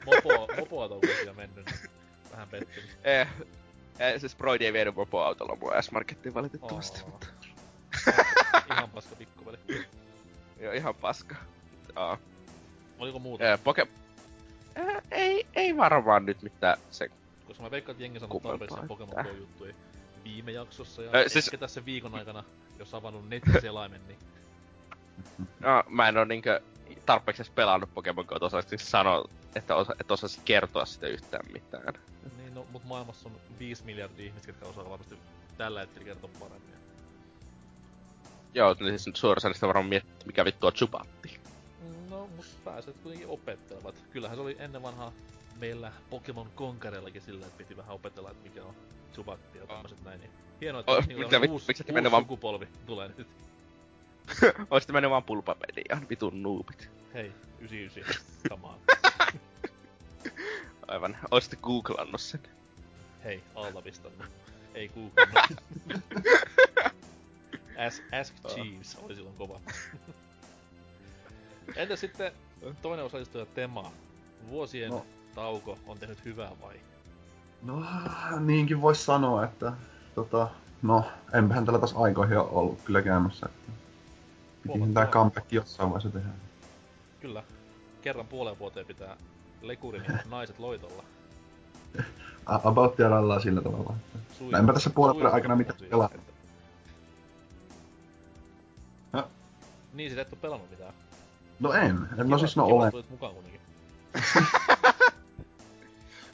Mopo, 0.05 0.47
mopoa 0.59 0.83
on 0.85 0.89
vuosia 0.89 1.33
mennyt, 1.33 1.65
niin 1.65 1.89
vähän 2.31 2.47
pettynyt. 2.49 2.89
Eh, 3.03 3.27
eh, 3.99 4.19
siis 4.19 4.35
Broidi 4.35 4.65
ei 4.65 4.73
vienyt 4.73 4.95
mopoautolla 4.95 5.55
mua 5.55 5.81
S-Markettiin 5.81 6.33
valitettavasti, 6.33 7.01
Oo. 7.01 7.09
mutta 7.09 7.27
Ihan 8.71 8.89
paska 8.89 9.15
pikkuveli. 9.15 9.57
joo, 10.59 10.73
ihan 10.73 10.95
paska. 10.95 11.35
Joo. 11.95 12.17
Oliko 12.99 13.19
muuta? 13.19 13.53
Eh, 13.53 13.59
poke... 13.63 13.87
Eh, 14.75 15.01
ei, 15.11 15.47
ei 15.55 15.77
varmaan 15.77 16.25
nyt 16.25 16.41
mitään 16.41 16.77
se... 16.91 17.09
Koska 17.47 17.63
mä 17.63 17.71
veikkaan, 17.71 17.91
että 17.93 18.03
jengi 18.03 18.19
sanoo 18.19 18.39
tarpeeksi 18.39 18.77
Pokemon 18.87 19.19
että- 19.19 19.23
Go-juttuja 19.31 19.73
viime 20.23 20.51
jaksossa 20.51 21.01
ja 21.03 21.11
ehkä 21.13 21.29
siis- 21.29 21.51
tässä 21.59 21.85
viikon 21.85 22.15
aikana, 22.15 22.43
jos 22.79 22.93
avannut 22.93 23.29
nettiselaimen, 23.29 24.01
niin 24.07 24.19
No, 25.59 25.83
mä 25.89 26.07
en 26.07 26.17
oo 26.17 26.25
niinkö 26.25 26.61
tarpeeksi 27.05 27.41
edes 27.41 27.51
pelannut 27.55 27.93
Pokemon 27.93 28.25
Go, 28.25 28.35
osaisin 28.41 28.79
sanoa, 28.79 29.25
että 29.55 29.75
osa, 29.75 29.93
et 29.99 30.11
osaisin 30.11 30.41
kertoa 30.45 30.85
sitä 30.85 31.07
yhtään 31.07 31.45
mitään. 31.51 31.93
Niin, 32.37 32.53
no, 32.53 32.65
mut 32.71 32.85
maailmassa 32.85 33.29
on 33.29 33.35
5 33.59 33.85
miljardia 33.85 34.25
ihmistä, 34.25 34.49
jotka 34.49 34.65
osaa 34.67 34.89
varmasti 34.89 35.17
tällä 35.57 35.79
hetkellä 35.79 36.05
kertoa 36.05 36.29
paremmin. 36.39 36.78
Joo, 38.53 38.75
niin 38.79 38.99
siis 38.99 39.19
suoraan 39.19 39.53
sitä 39.53 39.67
varmaan 39.67 39.85
miettii, 39.85 40.25
mikä 40.27 40.45
vittu 40.45 40.67
on 40.67 40.73
Chupatti. 40.73 41.39
No, 42.09 42.27
mut 42.35 42.45
pääset 42.63 42.95
kuitenkin 43.03 43.27
opettelevat. 43.29 43.95
Kyllähän 44.11 44.37
se 44.37 44.41
oli 44.41 44.55
ennen 44.59 44.81
vanhaa 44.83 45.11
meillä 45.59 45.91
Pokemon 46.09 46.51
Konkarellakin 46.55 47.21
sillä, 47.21 47.45
että 47.45 47.57
piti 47.57 47.77
vähän 47.77 47.95
opetella, 47.95 48.31
että 48.31 48.43
mikä 48.49 48.63
on 48.63 48.73
Chubatti 49.13 49.57
ja 49.57 49.67
tämmöset 49.67 50.03
näin. 50.03 50.19
Niin 50.19 50.31
hienoa, 50.61 50.79
että 50.79 50.91
Oh, 50.91 51.07
mitä 51.07 51.13
tämmönen 51.21 51.41
vit- 51.41 51.51
uusi, 51.51 51.65
miksi 51.67 51.83
et 51.87 51.95
uusi 51.95 52.11
vaan- 52.11 52.23
sukupolvi 52.23 52.67
tulee 52.85 53.09
nyt. 53.17 53.27
Oisitte 54.71 54.93
mennyt 54.93 55.11
vaan 55.11 55.23
pulpapeliaan, 55.23 56.09
vitun 56.09 56.43
noobit. 56.43 56.89
Hei, 57.13 57.31
99, 57.59 58.25
come 58.49 58.67
on. 58.67 58.77
Aivan, 60.87 61.17
oisitte 61.31 61.55
googlannut 61.61 62.21
sen. 62.21 62.41
Hei, 63.23 63.43
alta 63.55 63.81
pistannut. 63.81 64.27
Ei 64.73 64.89
googlannut. 64.89 65.63
Ask, 67.87 68.03
ask 68.21 68.33
Jeeves 68.57 68.95
oli 69.03 69.15
silloin 69.15 69.35
kova. 69.35 69.59
Entä 71.75 71.95
sitten 71.95 72.31
toinen 72.81 73.05
osallistuja 73.05 73.45
Tema? 73.45 73.91
Vuosien 74.49 74.89
No. 74.91 75.05
tauko 75.35 75.77
on 75.87 75.97
tehnyt 75.99 76.25
hyvää 76.25 76.51
vai? 76.61 76.75
No, 77.61 77.83
niinkin 78.39 78.81
voisi 78.81 79.03
sanoa, 79.05 79.43
että 79.43 79.73
tota, 80.15 80.47
no, 80.81 81.03
enpähän 81.33 81.65
tällä 81.65 81.79
taas 81.79 81.93
aikoihin 81.97 82.37
ole 82.37 82.49
ollut 82.51 82.81
kyllä 82.85 83.01
käymässä. 83.01 83.45
Että 83.45 83.71
pitihän 84.63 84.93
tää 84.93 85.05
comeback 85.07 85.51
jossain 85.51 85.89
vaiheessa 85.89 86.09
tehdä. 86.19 86.29
Kyllä. 87.21 87.43
Kerran 88.01 88.27
puoleen 88.27 88.59
vuoteen 88.59 88.85
pitää 88.85 89.17
lekurin 89.61 90.03
naiset 90.29 90.59
loitolla. 90.59 91.03
About 92.45 92.95
sillä 93.43 93.61
tavalla. 93.61 93.95
Että... 94.15 94.19
Sui- 94.37 94.51
No 94.51 94.57
enpä 94.57 94.73
tässä 94.73 94.89
puolen 94.89 95.15
vuoden 95.15 95.33
aikana 95.33 95.55
mitään 95.55 95.77
että- 95.83 95.95
Häh? 99.13 99.23
Niin, 99.93 100.09
siis 100.09 100.21
et 100.21 100.33
oo 100.33 100.39
pelannut 100.41 100.69
mitään. 100.69 100.93
No 101.59 101.73
en. 101.73 101.95
No 101.95 102.23
Kiva- 102.23 102.39
siis 102.39 102.55
no 102.57 102.65
kiva, 102.65 102.75
olen. 102.75 102.87
että 102.87 102.91
tulit 102.91 103.09
mukaan 103.09 103.33
kuitenkin. 103.33 103.61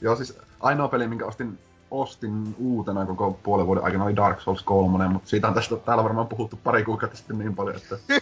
Joo 0.02 0.16
siis 0.16 0.38
ainoa 0.60 0.88
peli, 0.88 1.08
minkä 1.08 1.26
ostin, 1.26 1.60
ostin 1.92 2.56
uutena 2.58 3.06
koko 3.06 3.40
puolen 3.44 3.66
vuoden 3.68 3.84
aikana 3.84 4.04
oli 4.04 4.16
Dark 4.16 4.42
Souls 4.42 4.64
3, 4.64 5.08
mutta 5.08 5.30
siitä 5.30 5.48
on 5.48 5.54
tästä 5.54 5.76
täällä 5.76 6.04
varmaan 6.04 6.28
puhuttu 6.28 6.60
pari 6.64 6.84
kuukautta 6.84 7.18
sitten 7.18 7.40
niin 7.40 7.56
paljon, 7.56 7.76
että 7.76 7.96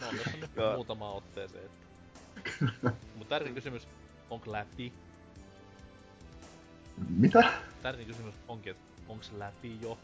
No 0.00 0.06
on 0.08 0.40
nyt 0.40 0.50
muutama 0.74 1.10
otteeseen. 1.10 1.64
Että... 1.64 2.90
Mut 3.18 3.28
tärkein 3.28 3.54
kysymys, 3.54 3.88
onko 4.30 4.52
läpi? 4.52 4.92
mitä? 7.08 7.44
Tärkein 7.82 8.08
kysymys 8.08 8.34
onkin, 8.48 8.70
että 8.70 8.84
onks 9.08 9.32
läpi 9.32 9.78
jo? 9.82 9.98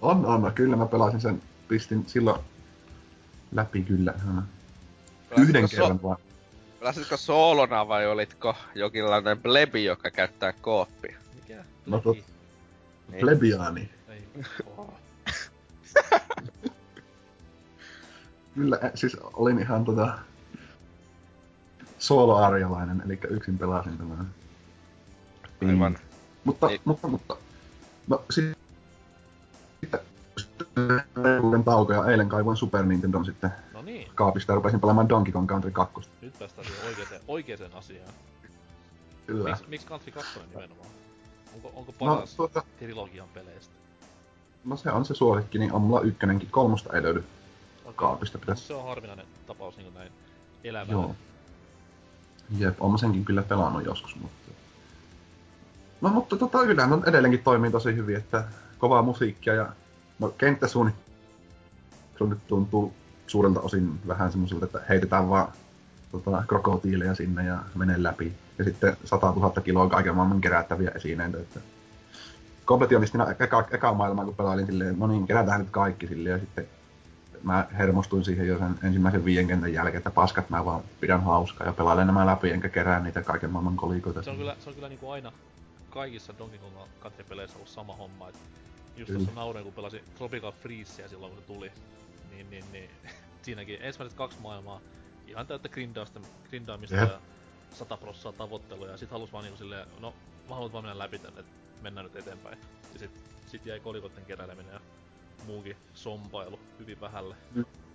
On, 0.00 0.26
on, 0.26 0.42
no, 0.42 0.50
kyllä 0.50 0.76
mä 0.76 0.86
pelasin 0.86 1.20
sen, 1.20 1.42
pistin 1.68 2.04
silloin 2.06 2.40
läpi 3.52 3.82
kyllä. 3.82 4.14
Hmm. 4.24 4.42
Yhden 5.38 5.68
kerran 5.68 6.02
vaan. 6.02 6.16
So- 6.16 6.26
pelasitko 6.78 7.16
soolona 7.16 7.88
vai 7.88 8.06
olitko 8.06 8.54
jokinlainen 8.74 9.42
blebi, 9.42 9.84
joka 9.84 10.10
käyttää 10.10 10.52
kooppia? 10.52 11.18
Mikä? 11.34 11.64
No 11.86 11.96
Läpi? 11.96 12.24
Niin. 13.08 13.20
Plebiaani. 13.20 13.90
Ei. 14.08 14.22
Kyllä, 18.54 18.78
eh, 18.82 18.90
siis 18.94 19.16
olin 19.22 19.58
ihan 19.58 19.84
tota... 19.84 20.18
Solo-arjalainen, 21.98 23.02
eli 23.06 23.18
yksin 23.30 23.58
pelasin 23.58 23.98
tämän. 23.98 24.30
Aivan. 25.68 25.98
Mutta, 26.44 26.70
Ei. 26.70 26.80
mutta, 26.84 27.08
mutta... 27.08 27.36
No 28.08 28.24
siis... 28.30 28.56
Sitten 30.58 31.64
tauko 31.64 31.92
ja 31.92 32.06
eilen 32.06 32.28
kaivoin 32.28 32.56
Super 32.56 32.84
Nintendon 32.84 33.24
sitten 33.24 33.50
No 33.72 33.82
niin, 33.82 34.08
kaapista 34.14 34.52
ja 34.52 34.56
rupesin 34.56 34.80
pelaamaan 34.80 35.08
Donkey 35.08 35.32
Kong 35.32 35.48
Country 35.48 35.70
2. 35.70 35.94
nyt 36.22 36.38
päästään 36.38 36.66
oikeeseen, 36.88 37.20
oikeeseen 37.28 37.74
asiaan. 37.74 38.12
Kyllä. 39.26 39.48
Miks, 39.50 39.68
miksi 39.68 39.86
Country 39.86 40.12
2 40.12 40.40
nimenomaan? 40.50 40.88
Onko, 41.54 41.72
onko 41.74 41.92
No, 42.00 42.14
paras 42.14 42.34
tuota, 42.34 42.62
trilogian 42.78 43.28
peleistä? 43.34 43.74
no 44.64 44.76
se 44.76 44.90
on 44.90 45.04
se 45.04 45.14
suosikki, 45.14 45.58
niin 45.58 45.72
on 45.72 45.82
mulla 45.82 46.00
ykkönenkin. 46.00 46.50
Kolmosta 46.50 46.92
ei 46.96 47.02
löydy 47.02 47.24
Okay. 47.84 47.94
kaapista. 47.96 48.38
Pitäis... 48.38 48.66
Se 48.68 48.74
on 48.74 48.84
harvinainen 48.88 49.26
tapaus 49.46 49.76
niin 49.76 49.94
näin 49.94 50.12
elävänä. 50.64 50.92
Joo. 50.92 51.14
Jep, 52.58 52.76
on 52.82 52.90
mä 52.92 52.98
senkin 52.98 53.24
kyllä 53.24 53.42
pelannut 53.42 53.84
joskus, 53.84 54.16
mutta... 54.16 54.50
No 56.00 56.08
mutta 56.08 56.36
tota, 56.36 56.64
kyllähän 56.64 56.92
on 56.92 57.02
edelleenkin 57.08 57.42
toimii 57.42 57.70
tosi 57.70 57.96
hyvin, 57.96 58.16
että 58.16 58.44
kovaa 58.78 59.02
musiikkia 59.02 59.54
ja... 59.54 59.72
Kenttäsuunnittelu 60.38 62.30
nyt 62.30 62.46
tuntuu 62.46 62.92
suurelta 63.26 63.60
osin 63.60 64.00
vähän 64.06 64.30
semmoiselta, 64.30 64.64
että 64.64 64.80
heitetään 64.88 65.28
vaan 65.28 65.48
tota, 66.12 66.44
krokotiileja 66.48 67.14
sinne 67.14 67.44
ja 67.44 67.58
menee 67.74 68.02
läpi. 68.02 68.32
Ja 68.58 68.64
sitten 68.64 68.96
100 69.04 69.26
000 69.26 69.50
kiloa 69.50 69.88
kaiken 69.88 70.14
maailman 70.14 70.40
kerättäviä 70.40 70.90
esineitä, 70.94 71.38
että... 71.38 71.60
Kompletionistina 72.64 73.26
eka, 73.38 73.66
eka 73.70 73.94
maailmaa 73.94 74.24
kun 74.24 74.34
pelailin 74.34 74.66
silleen, 74.66 74.98
no 74.98 75.06
niin, 75.06 75.26
kerätään 75.26 75.60
nyt 75.60 75.70
kaikki 75.70 76.06
silleen 76.06 76.32
ja 76.32 76.38
sitten 76.38 76.66
mä 77.42 77.66
hermostuin 77.78 78.24
siihen 78.24 78.48
jo 78.48 78.58
sen 78.58 78.74
ensimmäisen 78.82 79.24
viien 79.24 79.46
kentän 79.46 79.72
jälkeen, 79.72 79.96
että 79.96 80.10
paskat 80.10 80.50
mä 80.50 80.64
vaan 80.64 80.82
pidän 81.00 81.22
hauskaa 81.22 81.66
ja 81.66 81.72
pelailen 81.72 82.06
nämä 82.06 82.26
läpi 82.26 82.50
enkä 82.50 82.68
kerää 82.68 83.00
niitä 83.00 83.22
kaiken 83.22 83.50
maailman 83.50 83.76
kolikoita. 83.76 84.22
Se 84.22 84.30
on 84.30 84.36
kyllä, 84.36 84.56
se 84.58 84.68
on 84.68 84.74
kyllä 84.74 84.88
niinku 84.88 85.10
aina 85.10 85.32
kaikissa 85.90 86.34
Donkey 86.38 86.58
Kong 86.58 86.74
Country-peleissä 87.02 87.56
ollut 87.56 87.68
sama 87.68 87.96
homma, 87.96 88.28
et 88.28 88.34
just 88.96 89.12
tuossa 89.12 89.30
naurin, 89.34 89.64
kun 89.64 89.72
pelasin 89.72 90.00
Tropical 90.18 90.52
Freezea 90.52 91.08
silloin, 91.08 91.32
kun 91.32 91.42
se 91.42 91.46
tuli, 91.46 91.72
niin, 92.30 92.50
niin, 92.50 92.64
niin 92.72 92.90
siinäkin 93.42 93.78
ensimmäiset 93.82 94.16
kaksi 94.18 94.38
maailmaa 94.40 94.80
ihan 95.26 95.46
täyttä 95.46 95.68
grindausta, 95.68 96.20
grindaamista 96.48 96.96
Jep. 96.96 97.08
ja 97.10 97.20
100 97.74 97.96
prossaa 97.96 98.32
tavoittelua, 98.32 98.86
ja 98.86 98.96
sit 98.96 99.10
halus 99.10 99.32
vaan 99.32 99.44
niinku 99.44 99.58
silleen, 99.58 99.86
no 100.00 100.14
mä 100.48 100.54
haluan 100.54 100.72
vaan 100.72 100.84
mennä 100.84 100.98
läpi 100.98 101.18
tänne, 101.18 101.40
että 101.40 101.52
mennään 101.82 102.04
nyt 102.04 102.16
eteenpäin. 102.16 102.58
Ja 102.92 102.98
sit, 102.98 103.10
sit 103.46 103.66
jäi 103.66 103.80
kolikotten 103.80 104.24
keräileminen 104.24 104.72
ja 104.72 104.80
muukin 105.46 105.76
sompailu 105.94 106.58
hyvin 106.78 107.00
vähälle. 107.00 107.36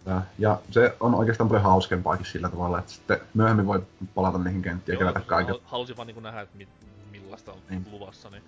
Ja, 0.05 0.21
ja 0.39 0.59
se 0.71 0.95
on 0.99 1.15
oikeastaan 1.15 1.47
paljon 1.47 1.63
hauskempaakin 1.63 2.25
sillä 2.25 2.49
tavalla, 2.49 2.79
että 2.79 2.91
sitten 2.91 3.19
myöhemmin 3.33 3.67
voi 3.67 3.83
palata 4.15 4.37
niihin 4.37 4.61
kenttiin 4.61 4.93
ja 4.93 4.97
kerätä 4.99 5.19
kaiken. 5.19 5.55
hal- 5.55 5.61
Halusin 5.63 5.97
vaan 5.97 6.07
niinku 6.07 6.21
nähdä, 6.21 6.41
että 6.41 6.57
mi- 6.57 6.67
millaista 7.11 7.51
on 7.53 7.59
Niin. 7.69 7.85
luvassa, 7.91 8.29
niin 8.29 8.43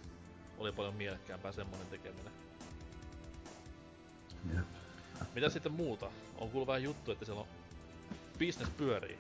oli 0.57 0.71
paljon 0.71 0.95
mielekkäämpää 0.95 1.51
semmonen 1.51 1.87
tekeminen. 1.87 2.33
Jep. 4.55 4.65
Mitä 5.35 5.49
sitten 5.49 5.71
muuta? 5.71 6.05
On 6.37 6.49
kuullut 6.49 6.67
vähän 6.67 6.83
juttu, 6.83 7.11
että 7.11 7.25
siellä 7.25 7.41
on 7.41 7.47
business 8.39 8.71
pyörii. 8.77 9.17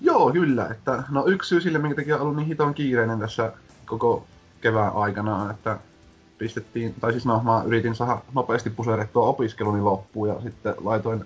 Joo, 0.00 0.32
kyllä. 0.32 0.68
Että, 0.70 1.02
no 1.10 1.26
yksi 1.26 1.48
syy 1.48 1.60
sille, 1.60 1.78
minkä 1.78 1.96
takia 1.96 2.16
on 2.16 2.22
ollut 2.22 2.36
niin 2.36 2.46
hiton 2.46 2.74
kiireinen 2.74 3.18
tässä 3.18 3.52
koko 3.86 4.26
kevään 4.60 4.92
aikana, 4.94 5.50
että 5.50 5.78
pistettiin, 6.38 6.94
tai 7.00 7.12
siis 7.12 7.26
no, 7.26 7.42
mä 7.42 7.62
yritin 7.66 7.94
saada 7.94 8.22
nopeasti 8.34 8.70
puserettua 8.70 9.26
opiskeluni 9.26 9.82
loppuun 9.82 10.28
ja 10.28 10.40
sitten 10.42 10.74
laitoin 10.80 11.24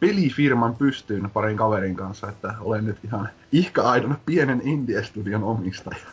pelifirman 0.00 0.74
pystyyn 0.74 1.30
parin 1.30 1.56
kaverin 1.56 1.96
kanssa, 1.96 2.28
että 2.28 2.54
olen 2.60 2.84
nyt 2.84 2.98
ihan 3.04 3.28
ihka-aidon 3.52 4.18
pienen 4.26 4.60
indie-studion 4.64 5.44
omistaja. 5.44 6.06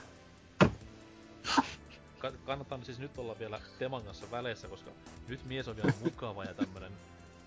Ka- 2.21 2.31
kannattaa 2.45 2.79
siis 2.83 2.99
nyt 2.99 3.17
olla 3.17 3.39
vielä 3.39 3.61
Teman 3.79 4.03
kanssa 4.03 4.31
väleissä, 4.31 4.67
koska 4.67 4.91
nyt 5.27 5.45
mies 5.45 5.67
on 5.67 5.75
vielä 5.75 5.93
mukava 6.03 6.43
ja 6.43 6.53
tämmönen 6.53 6.91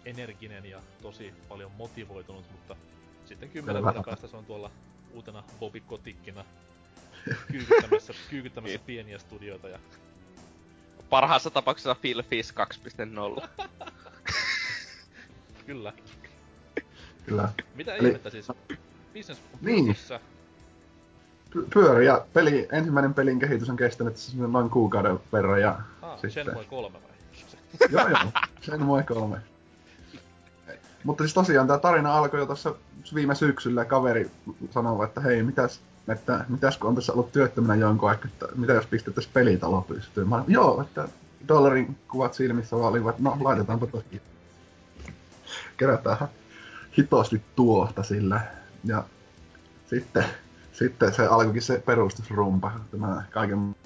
energinen 0.05 0.65
ja 0.67 0.83
tosi 1.03 1.35
paljon 1.49 1.73
motivoitunut, 1.73 2.45
mutta 2.53 2.77
sitten 3.25 3.51
kymmenen 3.51 3.83
vuoden 3.83 4.05
päästä 4.05 4.27
se 4.29 4.37
on 4.37 4.45
tuolla 4.45 4.71
uutena 5.11 5.45
Bobby 5.59 5.81
Kotikkina 5.81 6.45
kyykyttämässä, 7.53 8.13
kyykyttämässä 8.31 8.79
pieniä 8.87 9.19
studioita 9.19 9.69
ja 9.69 9.79
Parhaassa 11.11 11.51
tapauksessa 11.51 11.95
Phil 11.95 12.23
Fish 12.23 12.55
2.0. 12.55 13.49
kyllä. 15.67 15.93
Kyllä. 17.27 17.53
Mitä 17.75 17.95
Eli- 17.95 18.09
ihmettä 18.09 18.31
siis? 18.31 18.47
Business 19.13 19.43
Niin. 19.61 19.97
Pyöri 21.75 22.07
ja 22.07 22.27
peli, 22.33 22.69
ensimmäinen 22.73 23.15
pelin 23.15 23.39
kehitys 23.39 23.71
on 23.71 23.77
kestänyt 23.77 24.15
tässä 24.15 24.33
noin 24.39 24.71
kuukauden 24.71 25.21
verran 25.33 25.61
ja 25.61 25.79
Ah, 26.03 26.19
sitten... 26.21 26.45
Shenmue 26.45 26.65
3 26.65 26.99
vai? 27.03 27.91
joo 27.91 28.09
joo, 28.09 28.33
sen 28.61 28.83
moi 28.83 29.03
kolme. 29.03 29.37
Mutta 31.05 31.25
siis 31.25 31.35
tosiaan 31.35 31.67
tämä 31.67 31.79
tarina 31.79 32.17
alkoi 32.17 32.41
jo 32.41 32.47
tuossa 32.47 32.75
viime 33.15 33.35
syksyllä. 33.35 33.85
Kaveri 33.85 34.31
sanoi, 34.71 35.05
että 35.05 35.21
hei, 35.21 35.43
mitäs, 35.43 35.81
että, 36.09 36.45
mitäs 36.49 36.79
kun 36.79 36.89
on 36.89 36.95
tässä 36.95 37.13
ollut 37.13 37.33
työttömänä 37.33 37.75
jonkun 37.75 38.09
aikaa, 38.09 38.31
että 38.33 38.47
mitä 38.57 38.73
jos 38.73 38.87
pistettäisiin 38.87 39.33
pelitalo 39.33 39.83
pystyyn. 39.83 40.29
Mä, 40.29 40.45
joo, 40.49 40.83
että 40.83 41.09
dollarin 41.49 41.97
kuvat 42.09 42.35
silmissä 42.35 42.77
vaan 42.77 42.89
olivat, 42.93 43.19
no 43.19 43.37
laitetaanpa 43.41 43.87
toki. 43.87 44.23
Kerätään 45.77 46.29
hitosti 46.99 47.43
tuosta 47.57 48.03
sillä. 48.03 48.41
Ja 48.85 49.05
sitten, 49.87 50.25
sitten 50.75 51.15
se 51.15 51.27
alkoikin 51.27 51.63
se 51.63 51.83
perustusrumpa. 51.87 52.73
Tämä 52.91 53.23
kaiken 53.31 53.77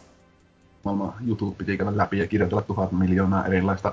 maailman 0.84 1.14
jutut 1.20 1.58
piti 1.58 1.76
käydä 1.76 1.96
läpi 1.96 2.18
ja 2.18 2.26
kirjoitella 2.26 2.62
tuhat 2.62 2.92
miljoonaa 2.92 3.46
erilaista 3.46 3.92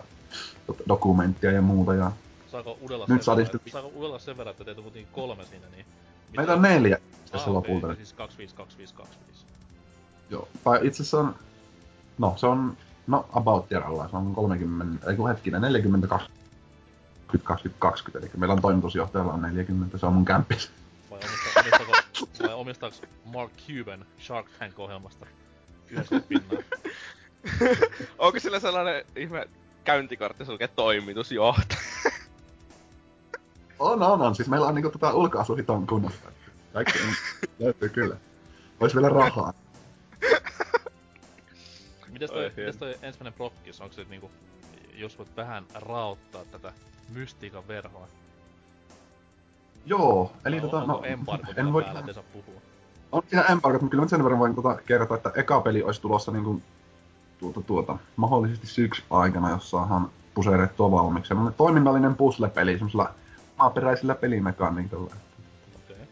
do- 0.72 0.84
dokumenttia 0.90 1.52
ja 1.52 1.62
muuta. 1.62 1.94
Ja 1.96 2.12
Saako 2.52 2.78
udella 2.82 3.06
Nyt 3.10 3.24
sen 3.24 3.36
verran, 3.36 3.52
sitten- 3.52 3.72
saako 3.72 3.92
udella 3.96 4.20
sen 4.20 4.38
verran, 4.38 4.52
että 4.52 4.64
teitä 4.64 4.80
on 4.80 4.84
kuitenkin 4.84 5.14
kolme 5.14 5.46
siinä, 5.46 5.66
niin... 5.76 5.86
meitä 6.38 6.54
on 6.54 6.62
neljä 6.62 6.98
tässä 7.32 7.50
ah, 7.50 7.54
lopulta. 7.54 7.88
Okay, 7.88 7.96
siis 7.96 8.14
25, 8.14 8.56
25, 8.56 8.94
25. 8.94 9.46
Joo. 10.30 10.48
Tai 10.64 10.80
itse 10.84 11.04
asiassa 11.04 11.20
on, 11.20 11.36
no 12.18 12.34
se 12.38 12.48
on, 12.48 12.78
no 13.08 13.26
about 13.34 13.70
tiedalla, 13.70 14.08
se 14.10 14.18
on 14.18 14.36
30, 14.36 15.10
ei 15.10 15.16
kun 15.16 15.30
hetkinen, 15.30 15.62
42, 15.62 16.30
20, 17.44 17.80
20, 17.80 18.20
eli 18.20 18.32
meillä 18.38 18.54
on 18.54 18.62
toimitusjohtajalla 18.62 19.34
on 19.34 19.42
40, 19.42 19.98
se 19.98 20.06
on 20.06 20.14
mun 20.14 20.26
kämppis. 20.26 20.72
Vai, 21.12 21.20
omista, 21.20 21.60
omistako, 21.60 22.05
vai 22.44 22.54
omistaako 22.54 22.96
Mark 23.26 23.52
Cuban 23.68 24.06
Shark 24.20 24.48
Tank-ohjelmasta 24.60 25.26
90 25.90 26.28
pinnaa? 26.30 26.64
Onko 28.18 28.40
sillä 28.40 28.60
sellainen 28.60 29.06
ihme 29.16 29.50
käyntikortti 29.84 30.46
sulkee 30.46 30.68
toimitusjohtaja? 30.68 31.80
On, 33.80 34.04
on, 34.04 34.22
on. 34.22 34.36
Siis 34.36 34.50
meillä 34.50 34.68
on 34.68 34.76
niinku 34.76 34.90
tota 34.90 35.14
ulkoasuhiton 35.14 35.88
kunnossa. 35.88 36.32
Kaikki 36.74 37.00
on, 37.00 37.14
löytyy 37.60 37.90
kyllä. 37.90 38.18
Ois 38.80 38.96
vielä 38.96 39.10
rahaa. 39.10 39.54
Mites 42.08 42.32
Oi, 42.32 42.38
toi, 42.38 42.52
mites 42.56 42.78
toi 42.78 42.98
ensimmäinen 43.02 43.34
prokkis? 43.34 43.82
Onko 43.82 43.96
se 43.96 44.04
niinku, 44.04 44.32
jos 44.94 45.18
voit 45.18 45.36
vähän 45.36 45.66
raottaa 45.74 46.46
tätä 46.46 46.74
mystiikan 47.10 47.68
verhoa? 47.68 48.08
Joo, 49.86 50.32
eli 50.46 50.62
tota, 50.62 50.86
no, 50.86 51.02
embargo 51.04 51.52
en 51.56 51.74
voi, 51.74 51.84
päällä, 51.84 52.14
saa 52.14 52.24
puhua? 52.34 52.62
on 53.12 53.24
siinä 53.28 53.44
embargot, 53.44 53.82
mutta 53.82 53.92
kyllä 53.92 54.04
mä 54.04 54.10
sen 54.10 54.24
verran 54.24 54.40
voin 54.40 54.56
tota 54.56 54.76
kertoa, 54.86 55.18
että 55.18 55.32
eka 55.36 55.62
peli 55.62 55.84
olisi 55.84 56.02
tulossa 56.02 56.32
niinku 56.32 56.62
tuota, 57.40 57.62
tuota, 57.62 57.98
mahdollisesti 58.16 58.68
syksy 58.68 59.04
aikana, 59.10 59.50
jos 59.50 59.70
saadaan 59.70 60.10
puserettua 60.34 60.92
valmiiksi. 60.92 61.28
Semmoinen 61.28 61.54
toiminnallinen 61.54 62.16
puzzle-peli, 62.16 62.74
semmoisella 62.74 63.14
maaperäisellä 63.58 64.16
pelimekaniikalla. 64.16 65.06
Okei. 65.06 65.96
Okay. 65.96 66.06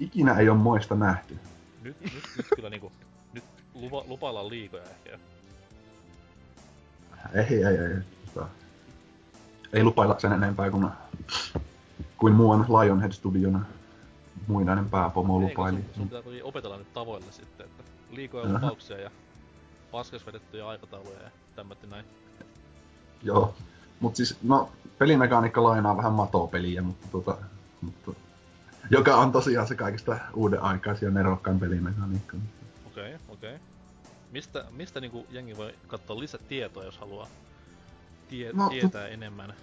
Ikinä 0.00 0.34
ei 0.34 0.48
ole 0.48 0.58
moista 0.58 0.94
nähty. 0.94 1.38
Nyt, 1.82 2.00
nyt, 2.00 2.12
nyt 2.36 2.46
kyllä 2.56 2.70
niinku, 2.70 2.92
nyt 3.32 3.44
lupa, 3.74 4.04
lupaillaan 4.06 4.48
liikoja 4.48 4.82
ehkä. 4.82 5.18
Ei, 7.34 7.64
ei, 7.64 7.76
ei. 7.76 7.96
Tota, 8.34 8.48
ei 9.72 9.84
lupailla 9.84 10.18
sen 10.18 10.32
enempää 10.32 10.70
kuin, 10.70 10.88
kuin 12.20 12.34
muun 12.34 12.66
Lionhead 12.68 13.12
Studion 13.12 13.66
muinainen 14.46 14.90
pääpomo 14.90 15.40
lupaili. 15.40 15.76
sun, 15.76 15.94
sun 15.94 16.08
pitää 16.08 16.22
toki 16.22 16.42
opetella 16.42 16.76
nyt 16.76 16.92
tavoille 16.94 17.32
sitten, 17.32 17.66
että 17.66 17.82
liikoja 18.10 18.44
Aha. 18.44 18.54
lupauksia 18.54 18.98
ja 18.98 19.10
paskas 19.90 20.26
vedettyjä 20.26 20.68
aikatauluja 20.68 21.22
ja 21.22 21.30
tämmötti 21.56 21.86
näin. 21.86 22.04
Joo. 23.22 23.54
Mut 24.00 24.16
siis, 24.16 24.36
no, 24.42 24.68
pelimekaniikka 24.98 25.62
lainaa 25.62 25.96
vähän 25.96 26.12
matopeliä, 26.12 26.82
mutta 26.82 27.06
tota, 27.12 27.36
mutta, 27.80 28.12
joka 28.90 29.16
on 29.16 29.32
tosiaan 29.32 29.68
se 29.68 29.74
kaikista 29.74 30.18
uuden 30.34 30.62
aikaisin 30.62 31.06
ja 31.06 31.12
nerokkain 31.12 31.60
pelimekaniikka. 31.60 32.36
Okei, 32.86 33.14
okay, 33.14 33.18
okei. 33.28 33.54
Okay. 33.54 33.66
Mistä, 34.32 34.64
mistä 34.70 35.00
niinku 35.00 35.26
jengi 35.30 35.56
voi 35.56 35.74
katsoa 35.86 36.18
lisätietoa, 36.18 36.84
jos 36.84 36.98
haluaa 36.98 37.28
tie, 38.28 38.52
No, 38.52 38.68
tietää 38.68 39.08
enemmän? 39.08 39.54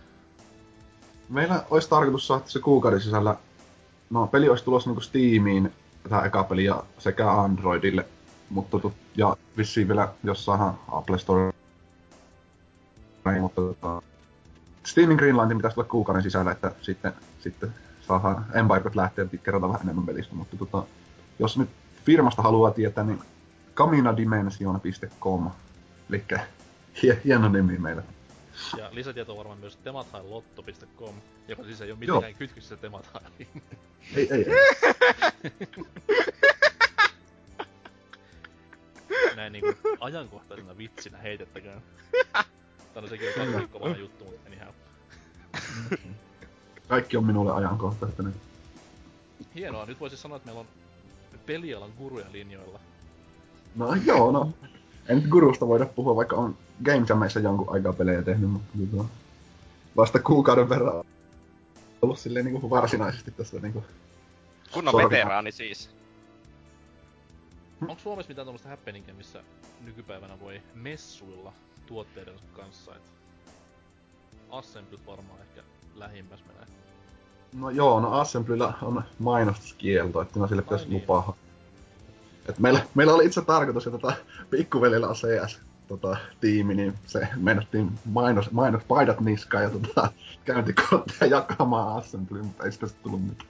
Meillä 1.29 1.63
olisi 1.69 1.89
tarkoitus 1.89 2.27
saada 2.27 2.43
se 2.45 2.59
kuukauden 2.59 3.01
sisällä, 3.01 3.35
no 4.09 4.27
peli 4.27 4.49
olisi 4.49 4.63
tulossa 4.63 4.89
niinku 4.89 5.01
Steamiin, 5.01 5.73
tämä 6.09 6.21
eka 6.21 6.43
peli 6.43 6.63
ja 6.63 6.83
sekä 6.97 7.31
Androidille, 7.31 8.05
mutta 8.49 8.77
ja 9.15 9.37
vissiin 9.57 9.87
vielä 9.87 10.13
jossain 10.23 10.73
Apple 10.91 11.17
Store, 11.17 11.53
mutta 13.41 13.61
tota, 13.61 14.01
Steamin 14.85 15.17
Greenlandin 15.17 15.57
pitäisi 15.57 15.75
tulla 15.75 15.87
kuukauden 15.87 16.23
sisällä, 16.23 16.51
että 16.51 16.71
sitten, 16.81 17.13
sitten 17.39 17.73
saadaan 18.07 18.45
embargot 18.53 18.95
lähteä 18.95 19.25
ja 19.31 19.37
kerrotaan 19.37 19.71
vähän 19.71 19.85
enemmän 19.85 20.05
pelistä, 20.05 20.35
mutta 20.35 20.57
tota, 20.57 20.83
jos 21.39 21.57
nyt 21.57 21.69
firmasta 22.05 22.41
haluaa 22.41 22.71
tietää, 22.71 23.03
niin 23.03 23.19
kaminadimension.com, 23.73 25.51
eli 26.09 26.23
hie, 27.03 27.21
hieno 27.25 27.49
nimi 27.49 27.77
meillä. 27.77 28.03
Ja 28.77 28.89
lisätietoa 28.91 29.37
varmaan 29.37 29.59
myös 29.59 29.77
temathailotto.com, 29.77 31.15
joka 31.47 31.63
siis 31.63 31.81
ei 31.81 31.91
ole 31.91 31.97
Joo. 32.01 32.15
mitenkään 32.15 32.39
kytkyssä 32.39 32.77
Temathailiin. 32.77 33.63
Ei, 34.15 34.29
ei, 34.33 34.45
ei. 34.49 34.55
Näin 39.35 39.53
niinku 39.53 39.73
ajankohtaisena 39.99 40.77
vitsinä 40.77 41.17
heitettäkään. 41.17 41.81
Tai 42.93 43.01
no 43.01 43.07
sekin 43.07 43.27
on 43.29 43.33
kaksi 43.35 43.57
viikkoa 43.57 43.81
vanha 43.81 43.97
juttu, 43.97 44.25
mutta 44.25 44.41
anyhow. 44.47 44.73
Kaikki 46.87 47.17
on 47.17 47.25
minulle 47.25 47.51
ajankohtaista 47.51 48.23
nyt. 48.23 48.35
Hienoa, 49.55 49.85
nyt 49.85 49.99
voisi 49.99 50.17
sanoa, 50.17 50.37
että 50.37 50.45
meillä 50.45 50.59
on 50.59 50.67
pelialan 51.45 51.91
guruja 51.97 52.25
linjoilla. 52.31 52.79
No 53.75 53.95
joo, 54.05 54.31
no. 54.31 54.53
En 55.07 55.17
nyt 55.17 55.27
gurusta 55.27 55.67
voida 55.67 55.85
puhua, 55.85 56.15
vaikka 56.15 56.35
on 56.35 56.57
Game 56.83 57.05
Jamissa 57.09 57.39
jonkun 57.39 57.69
aikaa 57.69 57.93
pelejä 57.93 58.21
tehnyt, 58.21 58.49
mutta 58.49 58.67
tota, 58.91 59.09
vasta 59.97 60.19
kuukauden 60.19 60.69
verran 60.69 61.03
ollut 62.01 62.19
silleen 62.19 62.45
niinku 62.45 62.69
varsinaisesti 62.69 63.31
tässä 63.31 63.59
niinku... 63.59 63.83
Kunnon 64.73 64.91
Sorry. 64.91 65.09
veteraani 65.09 65.51
siis. 65.51 65.89
Onko 67.81 68.01
Suomessa 68.03 68.29
mitään 68.29 68.45
tuommoista 68.45 68.69
happeningia, 68.69 69.13
missä 69.13 69.43
nykypäivänä 69.85 70.39
voi 70.39 70.61
messuilla 70.75 71.53
tuotteidensa 71.85 72.43
kanssa? 72.55 72.95
Et 72.95 73.01
Assemblyt 74.49 75.05
varmaan 75.07 75.41
ehkä 75.41 75.61
lähimmäs 75.95 76.39
menee. 76.47 76.65
No 77.53 77.69
joo, 77.69 77.99
no 77.99 78.13
Assemblyllä 78.13 78.73
on 78.81 79.03
mainostuskielto, 79.19 80.21
että 80.21 80.39
no 80.39 80.47
sille 80.47 80.61
pitäisi 80.61 80.89
niin. 80.89 81.01
lupaa. 81.01 81.35
Et 82.47 82.59
meillä, 82.59 82.79
meillä 82.95 83.13
oli 83.13 83.25
itse 83.25 83.41
tarkoitus, 83.41 83.87
että 83.87 83.99
tota, 83.99 84.15
pikkuvelillä 84.49 85.07
on 85.07 85.15
CS 85.15 85.59
tota, 85.87 86.17
tiimi, 86.41 86.75
niin 86.75 86.93
se 87.05 87.27
meinattiin 87.35 87.99
mainos, 88.05 88.51
mainospaidat 88.51 89.19
niskaan 89.19 89.63
ja 89.63 89.69
tota, 89.69 90.11
käyntikortteja 90.45 91.37
jakamaan 91.37 91.97
Assembly, 91.97 92.41
mutta 92.41 92.63
ei 92.63 92.71
sitä 92.71 92.87
sit 92.87 93.03
tullut 93.03 93.21
mitään. 93.25 93.49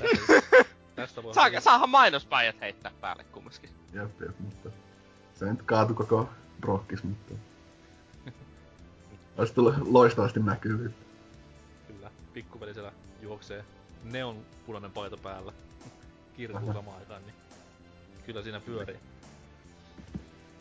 Tästä, 0.96 1.22
voi 1.22 1.34
Saa, 1.34 1.60
saahan 1.60 1.90
mainospäijät 1.90 2.60
heittää 2.60 2.92
päälle 3.00 3.24
kumminkin. 3.24 3.70
Jep, 3.92 4.20
jep, 4.20 4.40
mutta 4.40 4.70
se 5.34 5.44
nyt 5.44 5.62
kaatu 5.62 5.94
koko 5.94 6.28
brokkis, 6.60 7.04
mutta... 7.04 7.34
Olisi 9.38 9.54
tullut 9.54 9.74
loistavasti 9.84 10.40
näkyviin. 10.40 10.94
Kyllä, 11.86 12.10
pikkuveli 12.32 12.74
siellä 12.74 12.92
juoksee 13.22 13.64
neon 14.04 14.36
punainen 14.66 14.90
paita 14.90 15.16
päällä. 15.16 15.52
Kirkuu 16.36 16.72
samaan 16.72 16.98
aikaan, 16.98 17.22
niin 17.26 17.34
kyllä 18.26 18.42
siinä 18.42 18.60
pyörii. 18.60 18.96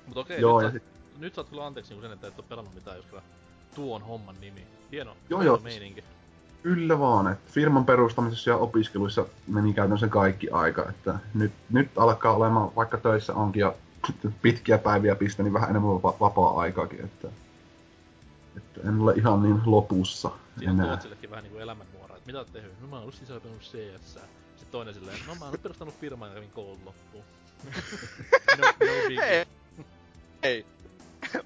Mut 0.07 0.17
okei, 0.17 0.41
Joo, 0.41 0.61
nyt, 0.61 0.65
ja 0.65 0.71
saat, 0.71 0.83
sit, 0.83 1.19
nyt 1.19 1.35
saat 1.35 1.49
kyllä 1.49 1.65
anteeksi 1.65 1.93
niin 1.93 2.01
sen, 2.01 2.11
että 2.11 2.27
et 2.27 2.39
oo 2.39 2.45
pelannut 2.49 2.75
mitään, 2.75 2.97
jos 2.97 3.05
kyllä 3.05 3.21
tuo 3.75 3.95
on 3.95 4.01
homman 4.01 4.35
nimi. 4.41 4.67
Hieno, 4.91 5.15
Joo, 5.29 5.39
hieno 5.39 5.53
joo. 5.53 5.63
meininki. 5.63 6.03
kyllä 6.63 6.99
vaan, 6.99 7.31
että 7.31 7.51
firman 7.51 7.85
perustamisessa 7.85 8.49
ja 8.49 8.57
opiskeluissa 8.57 9.25
meni 9.47 9.73
käytännössä 9.73 10.07
kaikki 10.07 10.49
aika, 10.49 10.89
että 10.89 11.19
nyt, 11.33 11.51
nyt 11.69 11.89
alkaa 11.97 12.33
olemaan, 12.33 12.75
vaikka 12.75 12.97
töissä 12.97 13.33
onkin 13.33 13.59
ja 13.59 13.73
pitkiä 14.41 14.77
päiviä 14.77 15.15
pistä, 15.15 15.43
niin 15.43 15.53
vähän 15.53 15.69
enemmän 15.69 15.91
vapa- 15.91 16.17
vapaa-aikaakin, 16.19 17.03
että, 17.05 17.27
että 18.57 18.81
en 18.89 18.99
ole 19.01 19.13
ihan 19.13 19.43
niin 19.43 19.61
lopussa 19.65 20.31
Siinä 20.57 20.71
enää. 20.71 20.87
Tootsillekin 20.87 21.29
vähän 21.29 21.43
niinku 21.43 21.59
elämännuora, 21.59 22.15
että 22.15 22.25
mitä 22.25 22.37
oot 22.39 22.53
tehnyt? 22.53 22.81
No 22.81 22.87
mä 22.87 22.95
oon 22.95 23.01
ollut 23.01 23.15
sisäopenut 23.15 23.59
CS. 23.61 24.13
Sitten 24.13 24.71
toinen 24.71 24.93
silleen, 24.93 25.17
no 25.27 25.35
mä 25.35 25.45
oon 25.45 25.59
perustanut 25.63 25.95
firman 25.99 26.29
ja 26.29 26.35
kävin 26.35 26.51
koulut 26.51 26.79
loppuun. 26.85 27.23
No, 28.57 28.67
no 28.67 29.07
big. 29.07 29.19
Ei. 29.19 29.45
Ei. 30.43 30.65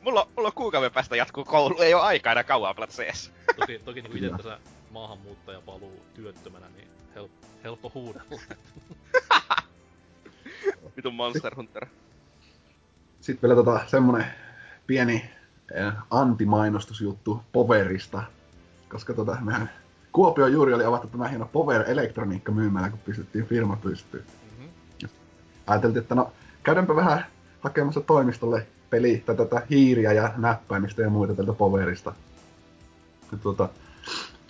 mulla, 0.01 0.27
mulla 0.36 0.47
on 0.47 0.53
kuukauden 0.53 0.91
päästä 0.91 1.15
jatkuu 1.15 1.45
koulu, 1.45 1.82
ei 1.82 1.93
oo 1.93 2.01
aikaa 2.01 2.32
enää 2.32 2.43
kauan 2.43 2.75
pelata 2.75 2.93
CS. 2.93 3.32
Toki, 3.60 3.79
toki 3.79 4.01
niinku 4.01 4.17
ite 4.17 4.29
tässä 4.29 4.60
maahanmuuttaja 4.91 5.62
paluu 5.62 6.05
työttömänä, 6.13 6.69
niin 6.75 6.88
help, 7.15 7.32
helppo 7.63 7.91
huudella. 7.93 8.29
Vitun 10.97 11.13
Monster 11.13 11.55
Hunter. 11.55 11.86
Sitten 13.21 13.49
vielä 13.49 13.63
tota, 13.63 13.79
semmonen 13.88 14.25
pieni 14.88 15.29
eh, 15.73 15.93
antimainostusjuttu 16.10 17.41
Poverista, 17.51 18.23
koska 18.89 19.13
tota, 19.13 19.38
mehän 19.41 19.69
Kuopio 20.12 20.47
juuri 20.47 20.73
oli 20.73 20.84
avattu 20.84 21.08
tämä 21.08 21.27
hieno 21.27 21.45
Power 21.45 21.84
Elektroniikka 21.88 22.51
myymällä, 22.51 22.89
kun 22.89 22.99
pistettiin 22.99 23.45
firma 23.45 23.75
pystyyn. 23.75 24.25
Ajateltiin, 25.69 26.01
että 26.01 26.15
no 26.15 26.32
käydäänpä 26.63 26.95
vähän 26.95 27.25
hakemassa 27.62 28.01
toimistolle 28.01 28.67
peli 28.89 29.23
tai 29.25 29.36
tätä 29.36 29.62
hiiriä 29.69 30.13
ja 30.13 30.34
näppäimistä 30.38 31.01
ja 31.01 31.10
muita 31.10 31.36
tältä 31.36 31.53
Powerista. 31.53 32.13
Ja 33.32 33.38
tuota, 33.38 33.69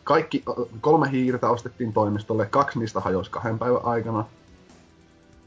kaikki 0.04 0.44
kolme 0.82 1.12
hiirtä 1.12 1.50
ostettiin 1.50 1.94
toimistolle, 1.94 2.46
kaksi 2.46 2.80
niistä 2.80 3.00
hajosi 3.00 3.32
kahden 3.32 3.60
päivän 3.60 3.86
aikana. 3.86 4.26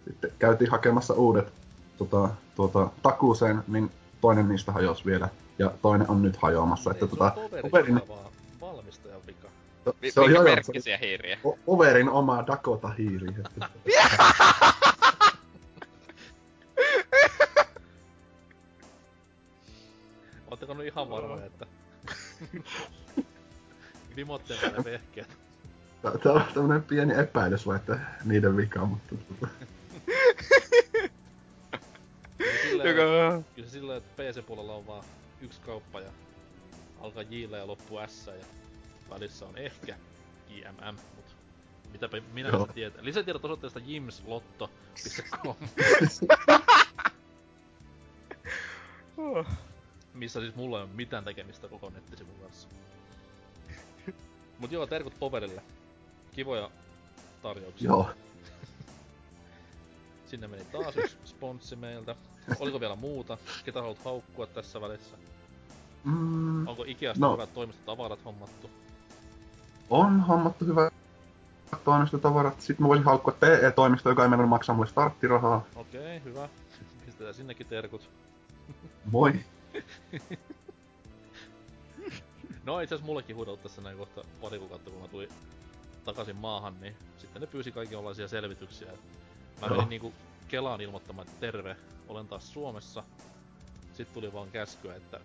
Sitten 0.04 0.32
käytiin 0.38 0.70
hakemassa 0.70 1.14
uudet 1.14 1.52
tota, 1.98 2.28
tuota, 2.56 2.90
takuuseen, 3.02 3.62
niin 3.68 3.90
toinen 4.20 4.48
niistä 4.48 4.72
hajosi 4.72 5.04
vielä. 5.04 5.28
Ja 5.58 5.70
toinen 5.82 6.10
on 6.10 6.22
nyt 6.22 6.36
hajoamassa. 6.36 6.90
Että, 6.90 7.06
tota, 7.06 7.32
Poverin 7.62 8.00
valmistajan 8.60 9.20
vika. 9.26 9.48
Vi- 10.02 10.10
se 10.10 10.20
on 10.20 10.30
se 10.30 10.38
merkkisiä 10.38 10.98
hiiriä? 10.98 11.38
on 11.44 11.54
Poverin 11.66 12.08
oma 12.08 12.46
Dakota-hiiri. 12.46 13.26
Ootteko 20.62 20.82
nyt 20.82 20.92
ihan 20.92 21.10
varmoja, 21.10 21.46
että... 21.46 21.66
Vimotteen 24.16 24.60
päälle 24.60 24.84
vehkeet. 24.84 25.36
Tämä 26.22 26.34
on 26.34 26.44
tämmönen 26.54 26.82
pieni 26.82 27.14
epäilys 27.18 27.66
vai, 27.66 27.76
että 27.76 27.98
niiden 28.24 28.56
vika, 28.56 28.84
mutta 28.84 29.14
silleen, 32.62 32.96
Joka... 32.96 33.42
kyllä 33.54 33.68
se 33.68 33.72
silleen, 33.72 33.98
että 33.98 34.22
PC-puolella 34.22 34.74
on 34.74 34.86
vaan 34.86 35.04
yksi 35.40 35.60
kauppa 35.60 36.00
ja 36.00 36.10
alkaa 37.00 37.22
Jillä 37.22 37.56
ja 37.58 37.66
loppu 37.66 37.98
S 38.06 38.26
ja 38.26 38.44
välissä 39.10 39.46
on 39.46 39.58
ehkä 39.58 39.96
JMM, 40.48 40.98
mut 41.16 41.36
mitäpä 41.92 42.20
minä 42.32 42.48
Joo. 42.48 42.66
tietää. 42.66 43.04
Lisätiedot 43.04 43.44
osoitteesta 43.44 43.80
jimslotto.com, 43.84 45.56
missä 50.14 50.40
siis 50.40 50.54
mulla 50.54 50.78
ei 50.78 50.84
ole 50.84 50.90
mitään 50.94 51.24
tekemistä 51.24 51.68
koko 51.68 51.90
nettisivun 51.90 52.34
kanssa. 52.42 52.68
Mut 54.58 54.72
joo, 54.72 54.86
terkut 54.86 55.18
Poverille. 55.18 55.62
Kivoja 56.34 56.70
tarjouksia. 57.42 57.88
joo. 57.88 58.10
Sinne 60.26 60.48
meni 60.48 60.64
taas 60.64 60.96
yksi 60.96 61.16
sponssi 61.24 61.76
meiltä. 61.76 62.16
Oliko 62.60 62.80
vielä 62.80 62.96
muuta? 62.96 63.38
Ketä 63.64 63.80
haluat 63.80 64.04
haukkua 64.04 64.46
tässä 64.46 64.80
välissä? 64.80 65.16
Mm, 66.04 66.66
Onko 66.68 66.84
Ikeasta 66.86 67.26
No. 67.26 67.32
hyvät 67.32 67.54
toimistotavarat 67.54 68.24
hommattu? 68.24 68.70
on 69.90 70.20
hommattu 70.20 70.64
hyvä 70.64 70.90
toimistotavarat. 71.84 72.60
Sitten 72.60 72.84
mä 72.84 72.88
voisin 72.88 73.04
haukkua 73.06 73.32
TE-toimisto, 73.40 74.08
joka 74.08 74.22
ei 74.22 74.28
mennä 74.28 74.46
maksaa 74.46 74.74
mulle 74.74 74.88
starttirahaa. 74.90 75.64
Okei, 75.76 76.24
hyvä. 76.24 76.48
Pistetään 77.06 77.34
sinnekin 77.34 77.66
terkut. 77.66 78.10
Voi. 79.12 79.32
No 82.64 82.80
itse 82.80 82.94
asiassa 82.94 83.06
mullekin 83.06 83.36
huudeltu 83.36 83.62
tässä 83.62 83.82
näin 83.82 83.98
kohta 83.98 84.24
pari 84.40 84.58
kuukautta, 84.58 84.90
kun 84.90 85.00
mä 85.00 85.08
tulin 85.08 85.28
takaisin 86.04 86.36
maahan, 86.36 86.80
niin 86.80 86.96
sitten 87.18 87.40
ne 87.40 87.46
pyysi 87.46 87.72
kaikenlaisia 87.72 88.28
selvityksiä. 88.28 88.92
Mä 89.60 89.68
menin 89.68 89.88
niinku 89.88 90.12
Kelaan 90.48 90.80
ilmoittamaan, 90.80 91.28
että 91.28 91.40
terve, 91.40 91.76
olen 92.08 92.28
taas 92.28 92.52
Suomessa. 92.52 93.04
Sitten 93.92 94.14
tuli 94.14 94.32
vaan 94.32 94.50
käskyä, 94.50 94.96
että 94.96 95.20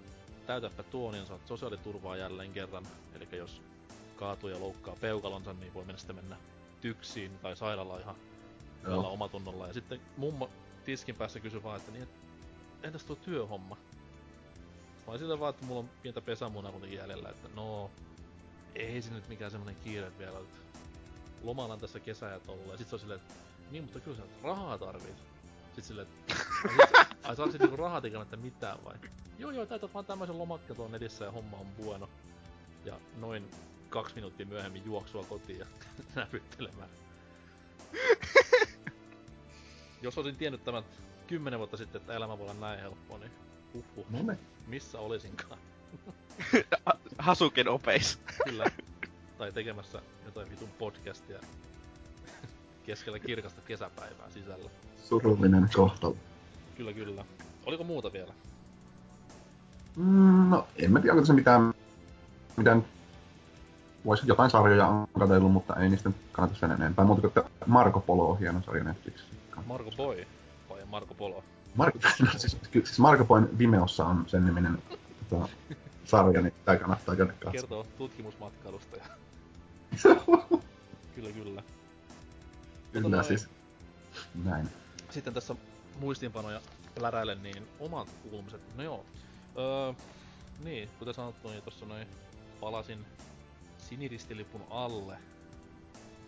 täytäpä 0.45 0.83
tuo, 0.83 1.11
niin 1.11 1.25
saat 1.25 1.47
sosiaaliturvaa 1.47 2.17
jälleen 2.17 2.53
kerran. 2.53 2.87
Eli 3.15 3.27
jos 3.37 3.61
kaatuu 4.15 4.49
ja 4.49 4.59
loukkaa 4.59 4.95
peukalonsa, 5.01 5.53
niin 5.53 5.73
voi 5.73 5.85
mennä 5.85 5.97
sitten 5.97 6.15
mennä 6.15 6.37
tyksiin 6.81 7.39
tai 7.39 7.55
sairaalaan 7.55 8.01
ihan 8.01 8.15
Joo. 8.83 9.13
omatunnolla. 9.13 9.67
Ja 9.67 9.73
sitten 9.73 10.01
mummo 10.17 10.49
tiskin 10.85 11.15
päässä 11.15 11.39
kysyi 11.39 11.63
vaan, 11.63 11.77
että 11.77 11.91
niin, 11.91 12.07
entäs 12.83 13.03
tuo 13.03 13.15
työhomma? 13.15 13.77
Mä 15.07 15.11
olin 15.11 15.19
sillä 15.19 15.39
vaan, 15.39 15.49
että 15.49 15.65
mulla 15.65 15.79
on 15.79 15.89
pientä 16.01 16.21
pesämunaa 16.21 16.71
kuitenkin 16.71 16.99
jäljellä, 16.99 17.29
että 17.29 17.49
no, 17.55 17.91
ei 18.75 19.01
se 19.01 19.13
nyt 19.13 19.27
mikään 19.27 19.51
semmonen 19.51 19.75
kiire 19.83 20.11
vielä, 20.17 20.39
että 20.39 20.57
lomalla 21.43 21.73
on 21.73 21.79
tässä 21.79 21.99
kesä 21.99 22.25
ja 22.25 22.39
tolla. 22.39 22.71
Ja 22.71 22.77
sit 22.77 22.87
se 22.87 22.95
on 22.95 22.99
silleen, 22.99 23.19
että 23.19 23.33
niin, 23.71 23.83
mutta 23.83 23.99
kyllä 23.99 24.17
sä 24.17 24.23
rahaa 24.43 24.77
tarvit. 24.77 25.23
Sit 25.75 25.83
silleen, 25.83 26.07
että 26.07 26.35
ai, 26.69 27.05
ai 27.23 27.35
saako 27.35 27.51
se 27.51 27.57
niinku 27.57 27.75
rahaa 27.75 28.01
tekemättä 28.01 28.37
mitään 28.37 28.83
vai? 28.85 28.95
Joo 29.37 29.51
joo, 29.51 29.65
täytät 29.65 29.93
vaan 29.93 30.05
tämmöisen 30.05 30.37
lomakkeen 30.37 30.75
tuon 30.75 30.91
netissä 30.91 31.25
ja 31.25 31.31
homma 31.31 31.57
on 31.57 31.67
bueno. 31.83 32.09
Ja 32.85 32.99
noin 33.17 33.51
kaksi 33.89 34.15
minuuttia 34.15 34.45
myöhemmin 34.45 34.85
juoksua 34.85 35.23
kotiin 35.23 35.59
ja 35.59 35.65
näpyttelemään. 36.15 36.89
Jos 40.01 40.17
olisin 40.17 40.35
tiennyt 40.35 40.63
tämän 40.63 40.83
kymmenen 41.27 41.59
vuotta 41.59 41.77
sitten, 41.77 42.01
että 42.01 42.13
elämä 42.13 42.37
voi 42.37 42.49
olla 42.49 42.59
näin 42.59 42.79
helppoa, 42.79 43.17
niin 43.17 43.46
huhhuh, 43.73 44.05
No 44.09 44.17
niin. 44.17 44.39
missä 44.67 44.99
olisinkaan? 44.99 45.59
Hasuken 47.17 47.67
opeis. 47.69 48.19
Kyllä. 48.45 48.65
tai 49.37 49.51
tekemässä 49.51 50.01
jotain 50.25 50.49
vitun 50.49 50.69
podcastia 50.79 51.39
keskellä 52.85 53.19
kirkasta 53.19 53.61
kesäpäivää 53.61 54.29
sisällä. 54.29 54.69
Surullinen 55.03 55.69
kohtalo. 55.75 56.15
Kyllä, 56.77 56.93
kyllä. 56.93 57.25
Oliko 57.65 57.83
muuta 57.83 58.13
vielä? 58.13 58.33
Mm, 59.95 60.49
no, 60.49 60.67
en 60.75 60.91
mä 60.91 60.99
tiedä, 60.99 61.13
onko 61.13 61.21
tässä 61.21 61.33
mitään, 61.33 61.73
mitään 62.57 62.85
voisi 64.05 64.27
jotain 64.27 64.49
sarjoja 64.49 64.87
on 64.87 65.07
katsellut, 65.19 65.51
mutta 65.51 65.75
ei 65.75 65.89
niistä 65.89 66.09
nyt 66.09 66.17
kannata 66.31 66.59
sen 66.59 66.71
enempää. 66.71 67.05
Muuta 67.05 67.21
kuin 67.21 67.29
että 67.29 67.65
Marko 67.65 67.99
Polo 67.99 68.29
on 68.31 68.39
hieno 68.39 68.61
sarja 68.61 68.83
Netflixissä. 68.83 69.33
Marko 69.65 69.91
Boy 69.97 70.25
vai 70.69 70.85
Marko 70.85 71.13
Polo? 71.13 71.43
Marko, 71.75 71.99
no, 72.19 72.31
siis, 72.37 72.57
siis 72.73 72.99
Marko 72.99 73.25
Poin 73.25 73.57
Vimeossa 73.57 74.05
on 74.05 74.25
sen 74.27 74.45
niminen 74.45 74.83
tota, 75.29 75.49
sarja, 76.05 76.41
niin 76.41 76.53
tämä 76.65 76.77
kannattaa 76.77 77.15
käydä 77.15 77.31
katsomaan. 77.31 77.53
Kertoo 77.53 77.87
tutkimusmatkailusta 77.97 78.97
ja... 78.97 79.05
kyllä, 81.15 81.31
kyllä. 81.31 81.63
Kyllä 82.91 83.09
noin. 83.09 83.23
siis. 83.23 83.49
Näin. 84.43 84.69
Sitten 85.09 85.33
tässä 85.33 85.55
muistiinpanoja 85.99 86.61
läräilen, 86.99 87.43
niin 87.43 87.67
omat 87.79 88.09
kuulumiset. 88.23 88.61
No 88.75 88.83
joo. 88.83 89.05
Öö, 89.57 89.93
niin, 90.63 90.89
kuten 90.99 91.13
sanottu, 91.13 91.49
niin 91.49 91.63
tossa 91.63 91.85
noin 91.85 92.07
palasin 92.59 93.05
siniristilipun 93.77 94.61
alle 94.69 95.17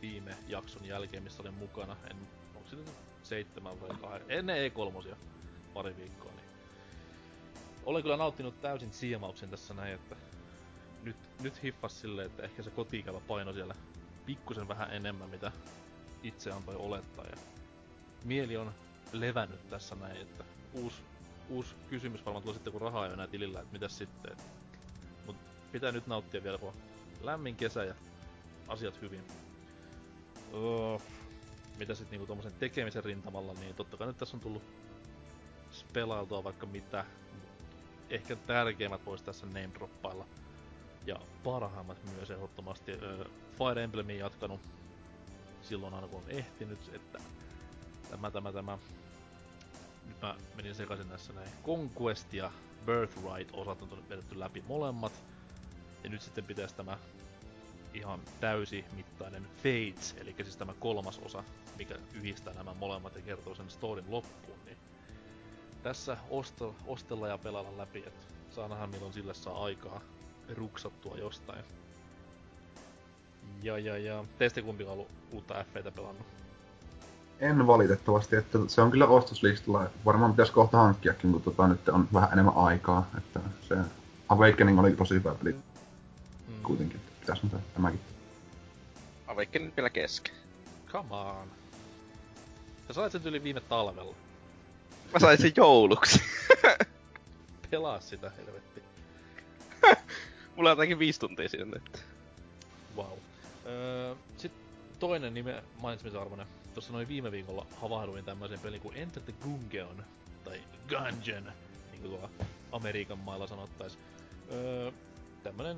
viime 0.01 0.37
jakson 0.47 0.85
jälkeen, 0.85 1.23
missä 1.23 1.41
olin 1.41 1.53
mukana. 1.53 1.95
En, 2.11 2.17
onko 2.55 2.69
se 2.69 2.75
seitsemän 3.29 3.81
vai 3.81 3.89
kahdeksan? 3.89 4.31
Ennen 4.31 4.71
E3 4.71 5.15
pari 5.73 5.97
viikkoa, 5.97 6.31
niin 6.31 6.49
olen 7.85 8.03
kyllä 8.03 8.17
nauttinut 8.17 8.61
täysin 8.61 8.93
siemauksen 8.93 9.49
tässä 9.49 9.73
näin, 9.73 9.93
että 9.93 10.15
nyt, 11.03 11.15
nyt 11.41 11.63
hiffas 11.63 12.01
silleen, 12.01 12.27
että 12.27 12.43
ehkä 12.43 12.63
se 12.63 12.69
kotiikävä 12.69 13.19
paino 13.19 13.53
siellä 13.53 13.75
pikkusen 14.25 14.67
vähän 14.67 14.93
enemmän, 14.93 15.29
mitä 15.29 15.51
itse 16.23 16.51
antoi 16.51 16.75
olettaa. 16.75 17.25
Ja 17.25 17.35
mieli 18.23 18.57
on 18.57 18.73
levännyt 19.11 19.69
tässä 19.69 19.95
näin, 19.95 20.17
että 20.21 20.43
uusi, 20.73 21.01
uusi 21.49 21.75
kysymys 21.89 22.25
varmaan 22.25 22.43
tulee 22.43 22.53
sitten, 22.53 22.73
kun 22.73 22.81
rahaa 22.81 23.07
ei 23.07 23.13
enää 23.13 23.27
tilillä, 23.27 23.59
että 23.59 23.73
mitäs 23.73 23.97
sitten. 23.97 24.37
Mut 25.25 25.35
pitää 25.71 25.91
nyt 25.91 26.07
nauttia 26.07 26.43
vielä, 26.43 26.57
kun 26.57 26.73
lämmin 27.21 27.55
kesä 27.55 27.83
ja 27.83 27.95
asiat 28.67 29.01
hyvin. 29.01 29.23
Öö, 30.53 30.97
mitä 31.79 31.95
sitten 31.95 32.11
niinku 32.11 32.27
tommosen 32.27 32.53
tekemisen 32.53 33.03
rintamalla, 33.03 33.53
niin 33.53 33.75
totta 33.75 33.97
kai 33.97 34.07
nyt 34.07 34.17
tässä 34.17 34.37
on 34.37 34.41
tullut 34.41 34.63
pelailtua 35.93 36.43
vaikka 36.43 36.65
mitä. 36.65 37.05
Ehkä 38.09 38.35
tärkeimmät 38.35 39.05
voisi 39.05 39.23
tässä 39.23 39.45
name 39.45 39.69
droppailla. 39.73 40.25
Ja 41.05 41.15
parhaimmat 41.43 41.97
myös 42.15 42.31
ehdottomasti. 42.31 42.91
Öö, 42.91 43.25
Fire 43.57 43.83
Emblemin 43.83 44.17
jatkanut 44.19 44.61
silloin 45.61 45.93
aina 45.93 46.07
kun 46.07 46.23
on 46.23 46.29
ehtinyt, 46.29 46.91
että 46.93 47.19
tämä, 48.09 48.31
tämä, 48.31 48.51
tämä. 48.51 48.77
Nyt 50.05 50.21
mä 50.21 50.35
menin 50.55 50.75
sekaisin 50.75 51.09
näissä 51.09 51.33
näin. 51.33 51.49
Conquest 51.65 52.33
ja 52.33 52.51
Birthright 52.85 53.49
osat 53.53 53.81
on 53.81 54.09
vedetty 54.09 54.39
läpi 54.39 54.63
molemmat. 54.67 55.13
Ja 56.03 56.09
nyt 56.09 56.21
sitten 56.21 56.45
pitäisi 56.45 56.75
tämä 56.75 56.97
ihan 57.93 58.19
täysimittainen 58.39 59.47
Fates, 59.57 60.15
eli 60.21 60.35
siis 60.43 60.57
tämä 60.57 60.73
kolmas 60.79 61.19
osa, 61.19 61.43
mikä 61.77 61.95
yhdistää 62.13 62.53
nämä 62.53 62.73
molemmat 62.73 63.15
ja 63.15 63.21
kertoo 63.21 63.55
sen 63.55 63.69
storin 63.69 64.05
loppuun, 64.11 64.59
niin 64.65 64.77
tässä 65.83 66.17
osto, 66.29 66.75
ostella 66.87 67.27
ja 67.27 67.37
pelailla 67.37 67.77
läpi, 67.77 68.03
että 68.07 68.25
saa 68.51 68.67
nähdä 68.67 68.87
milloin 68.87 69.13
sille 69.13 69.33
saa 69.33 69.63
aikaa 69.63 70.01
ruksattua 70.55 71.17
jostain. 71.17 71.63
Ja, 73.63 73.77
ja, 73.77 73.97
ja. 73.97 74.25
Teistä 74.37 74.61
kumpi 74.61 74.83
on 74.83 74.91
ollut 74.91 75.07
uutta 75.31 75.63
F-tä 75.73 75.91
pelannut? 75.91 76.27
En 77.39 77.67
valitettavasti, 77.67 78.35
että 78.35 78.59
se 78.67 78.81
on 78.81 78.91
kyllä 78.91 79.07
ostoslistalla. 79.07 79.89
Varmaan 80.05 80.31
pitäisi 80.31 80.51
kohta 80.51 80.77
hankkiakin, 80.77 81.31
kun 81.31 81.41
tota, 81.41 81.67
nyt 81.67 81.89
on 81.89 82.07
vähän 82.13 82.33
enemmän 82.33 82.55
aikaa. 82.57 83.09
Että 83.17 83.39
se 83.67 83.75
Awakening 84.29 84.79
oli 84.79 84.91
tosi 84.95 85.13
hyvä 85.13 85.35
peli 85.35 85.51
Mm. 86.47 86.63
kuitenkin. 86.63 87.01
Pitäisi 87.29 87.55
nyt 87.55 87.73
tämäkin. 87.73 87.99
Awakening 89.27 89.73
vielä 89.77 89.89
kesken. 89.89 90.35
Come 90.91 91.15
on. 91.15 91.51
Sä 92.87 92.93
sait 92.93 93.11
sen 93.11 93.21
yli 93.25 93.43
viime 93.43 93.61
talvella. 93.61 94.15
Mä 95.13 95.19
sain 95.19 95.37
sen 95.41 95.51
jouluksi. 95.55 96.21
Pelaa 97.71 97.99
sitä, 98.01 98.29
helvetti. 98.37 98.83
Mulla 100.55 100.69
on 100.69 100.71
jotakin 100.77 100.99
viisi 100.99 101.19
tuntia 101.19 101.49
sinne. 101.49 101.77
että- 101.77 101.99
Wow. 102.95 103.17
Öö, 103.65 104.15
Sitten 104.37 104.61
toinen 104.99 105.33
nime 105.33 105.63
mainitsemisarvoinen. 105.77 106.47
Tuossa 106.73 106.93
noin 106.93 107.07
viime 107.07 107.31
viikolla 107.31 107.65
havahduin 107.81 108.25
tämmöiseen 108.25 108.59
peliin 108.59 108.81
kuin 108.81 108.97
Enter 108.97 109.23
the 109.23 109.33
Gungeon, 109.43 110.03
tai 110.43 110.61
Gungeon, 110.89 111.43
niin 111.91 112.01
kuin 112.01 112.09
tuolla 112.11 112.29
Amerikan 112.71 113.17
mailla 113.19 113.47
sanottais. 113.47 113.97
Öö, 114.51 114.91
tämmönen 115.43 115.77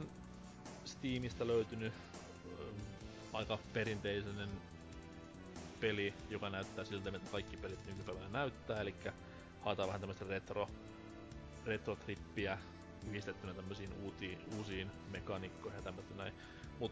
Steamista 0.85 1.47
löytynyt 1.47 1.93
öö, 2.45 2.73
aika 3.33 3.59
perinteinen 3.73 4.49
peli, 5.79 6.13
joka 6.29 6.49
näyttää 6.49 6.85
siltä, 6.85 7.11
mitä 7.11 7.25
kaikki 7.31 7.57
pelit 7.57 7.85
nykypäivänä 7.85 8.29
näyttää, 8.29 8.81
eli 8.81 8.95
haetaan 9.59 9.87
vähän 9.87 10.01
tämmöistä 10.01 10.25
retro, 10.25 10.69
retrotrippiä 11.65 12.57
yhdistettynä 13.07 13.53
tämmöisiin 13.53 13.93
uutiin, 13.93 14.39
uusiin 14.57 14.91
mekaniikkoihin 15.07 15.77
ja 15.77 15.81
tämmöistä 15.81 16.13
näin. 16.15 16.33
Mut 16.79 16.91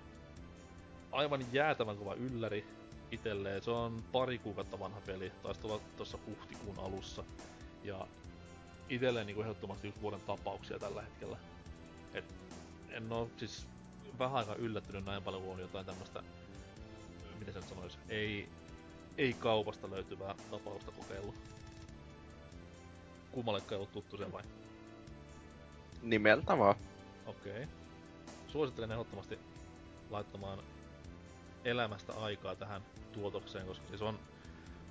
aivan 1.12 1.54
jäätävän 1.54 1.98
kova 1.98 2.14
ylläri 2.14 2.66
itelleen. 3.12 3.62
Se 3.62 3.72
on 3.72 4.04
pari 4.12 4.40
kuukautta 4.40 4.80
vanha 4.80 5.02
peli, 5.02 5.32
taisi 5.42 5.62
tulla 5.62 5.80
tuossa 5.98 6.20
huhtikuun 6.26 6.80
alussa. 6.80 7.24
Ja 7.84 8.08
itelleen 8.90 9.28
niinku 9.28 9.42
ehdottomasti 9.42 9.88
yksi 9.88 10.02
vuoden 10.02 10.22
tapauksia 10.22 10.80
tällä 10.80 11.02
hetkellä. 11.02 11.38
Et 12.14 12.36
en 12.90 13.12
oo 13.12 13.32
siis 13.38 13.68
vähän 14.20 14.38
aika 14.38 14.56
yllättynyt 14.56 15.06
näin 15.06 15.24
paljon, 15.24 15.44
kun 15.44 15.54
on 15.54 15.60
jotain 15.60 15.86
tämmöstä, 15.86 16.24
miten 17.40 17.54
sen 17.54 17.64
sanois, 17.64 17.98
ei, 18.10 18.50
ei 19.18 19.34
kaupasta 19.34 19.90
löytyvää 19.92 20.36
tapausta 20.52 20.92
kokeillut. 20.92 21.36
Kummallekaan 23.32 23.72
ei 23.72 23.78
ollut 23.78 23.92
tuttu 23.92 24.18
se 24.18 24.32
vai? 24.32 24.44
Nimeltä 26.02 26.58
vaan. 26.58 26.76
Okei. 27.26 27.68
Suosittelen 28.48 28.92
ehdottomasti 28.92 29.40
laittamaan 30.10 30.60
elämästä 31.66 32.14
aikaa 32.14 32.56
tähän 32.56 32.82
tuotokseen, 33.12 33.68
koska 33.68 33.88
siis 33.88 34.02
on, 34.02 34.20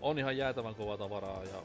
on 0.01 0.19
ihan 0.19 0.37
jäätävän 0.37 0.75
kovaa 0.75 0.99
tavaraa 0.99 1.45
ja 1.45 1.63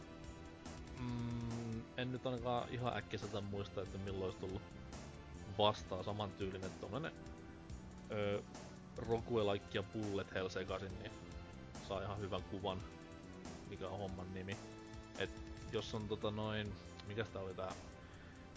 mm, 0.99 1.81
en 1.97 2.11
nyt 2.11 2.25
ainakaan 2.25 2.69
ihan 2.69 2.97
äkkiseltä 2.97 3.41
muista, 3.41 3.81
että 3.81 3.97
milloin 3.97 4.23
olisi 4.23 4.37
tullut 4.37 4.61
vastaan 5.57 6.03
samantyylinen 6.03 6.71
tommonen 6.81 7.11
öö, 8.13 8.41
roguelike 8.97 9.65
ja 9.73 9.83
bullet 9.83 10.33
hell 10.33 10.49
sekaisin, 10.49 10.99
niin 10.99 11.11
saa 11.87 12.01
ihan 12.01 12.19
hyvän 12.19 12.43
kuvan, 12.43 12.81
mikä 13.69 13.87
on 13.87 13.99
homman 13.99 14.33
nimi. 14.33 14.57
Et 15.17 15.41
jos 15.71 15.93
on 15.95 16.07
tota 16.07 16.31
noin, 16.31 16.73
mikä 17.07 17.23
tää 17.23 17.41
oli 17.41 17.53
tää 17.53 17.71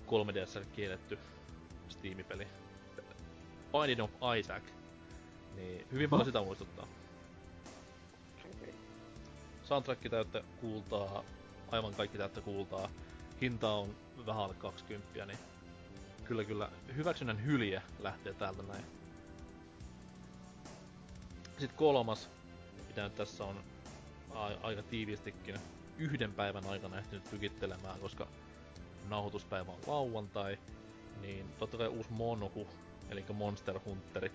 3DS 0.06 0.64
kielletty 0.72 1.18
Steam-peli. 1.88 2.46
Binding 3.72 4.02
of 4.02 4.10
Isaac. 4.38 4.62
Niin 5.54 5.86
hyvin 5.92 6.10
paljon 6.10 6.26
sitä 6.26 6.40
muistuttaa. 6.42 6.86
Soundtrack 9.64 10.10
täyttä 10.10 10.42
kuultaa, 10.60 11.24
aivan 11.70 11.94
kaikki 11.94 12.18
täyttä 12.18 12.40
kuultaa. 12.40 12.90
Hinta 13.40 13.70
on 13.70 13.96
vähän 14.26 14.42
alle 14.42 14.54
20, 14.54 15.26
niin 15.26 15.38
kyllä 16.24 16.44
kyllä 16.44 16.70
hyväksynnän 16.96 17.44
hylje 17.44 17.82
lähtee 17.98 18.34
täältä 18.34 18.62
näin. 18.62 18.84
Sitten 21.58 21.78
kolmas, 21.78 22.28
mitä 22.88 23.04
nyt 23.04 23.14
tässä 23.14 23.44
on 23.44 23.64
a- 24.30 24.60
aika 24.62 24.82
tiiviistikin 24.82 25.58
yhden 25.98 26.34
päivän 26.34 26.66
aikana 26.66 26.98
ehtinyt 26.98 27.24
tykittelemään, 27.30 28.00
koska 28.00 28.26
nauhoituspäivä 29.08 29.72
on 29.72 29.78
lauantai, 29.86 30.58
niin 31.20 31.46
totta 31.58 31.76
kai 31.76 31.88
uusi 31.88 32.12
Monohu, 32.12 32.68
eli 33.10 33.24
Monster 33.32 33.80
Hunteri, 33.84 34.32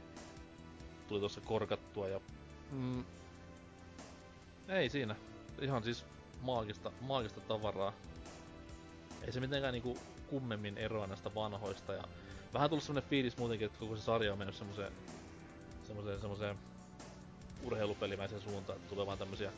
tuli 1.07 1.19
tuossa 1.19 1.41
korkattua 1.41 2.07
ja... 2.07 2.21
Mm, 2.71 3.03
ei 4.67 4.89
siinä. 4.89 5.15
Ihan 5.61 5.83
siis 5.83 6.05
maagista, 6.41 6.91
maagista 7.01 7.41
tavaraa. 7.41 7.93
Ei 9.21 9.31
se 9.31 9.39
mitenkään 9.39 9.73
niinku 9.73 9.97
kummemmin 10.27 10.77
eroa 10.77 11.07
näistä 11.07 11.35
vanhoista 11.35 11.93
ja 11.93 12.03
vähän 12.53 12.69
tullut 12.69 12.83
semmonen 12.83 13.09
fiilis 13.09 13.37
muutenkin, 13.37 13.65
että 13.65 13.79
koko 13.79 13.95
se 13.95 14.01
sarja 14.01 14.31
on 14.31 14.37
mennyt 14.37 14.55
semmoseen 14.55 14.91
semmoseen, 15.87 16.21
semmoseen 16.21 16.70
urheilupelimäiseen 17.63 18.41
suuntaan, 18.41 18.77
että 18.77 18.89
tulee 18.89 19.05
vaan 19.05 19.17
tämmösiä 19.17 19.51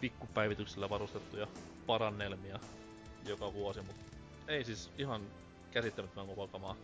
pikkupäivityksellä 0.00 0.90
varustettuja 0.90 1.46
parannelmia 1.86 2.58
joka 3.26 3.52
vuosi, 3.52 3.82
mutta 3.82 4.02
ei 4.48 4.64
siis 4.64 4.90
ihan 4.98 5.22
käsittämättömän 5.70 6.34
kova 6.34 6.48
kamaa. 6.48 6.76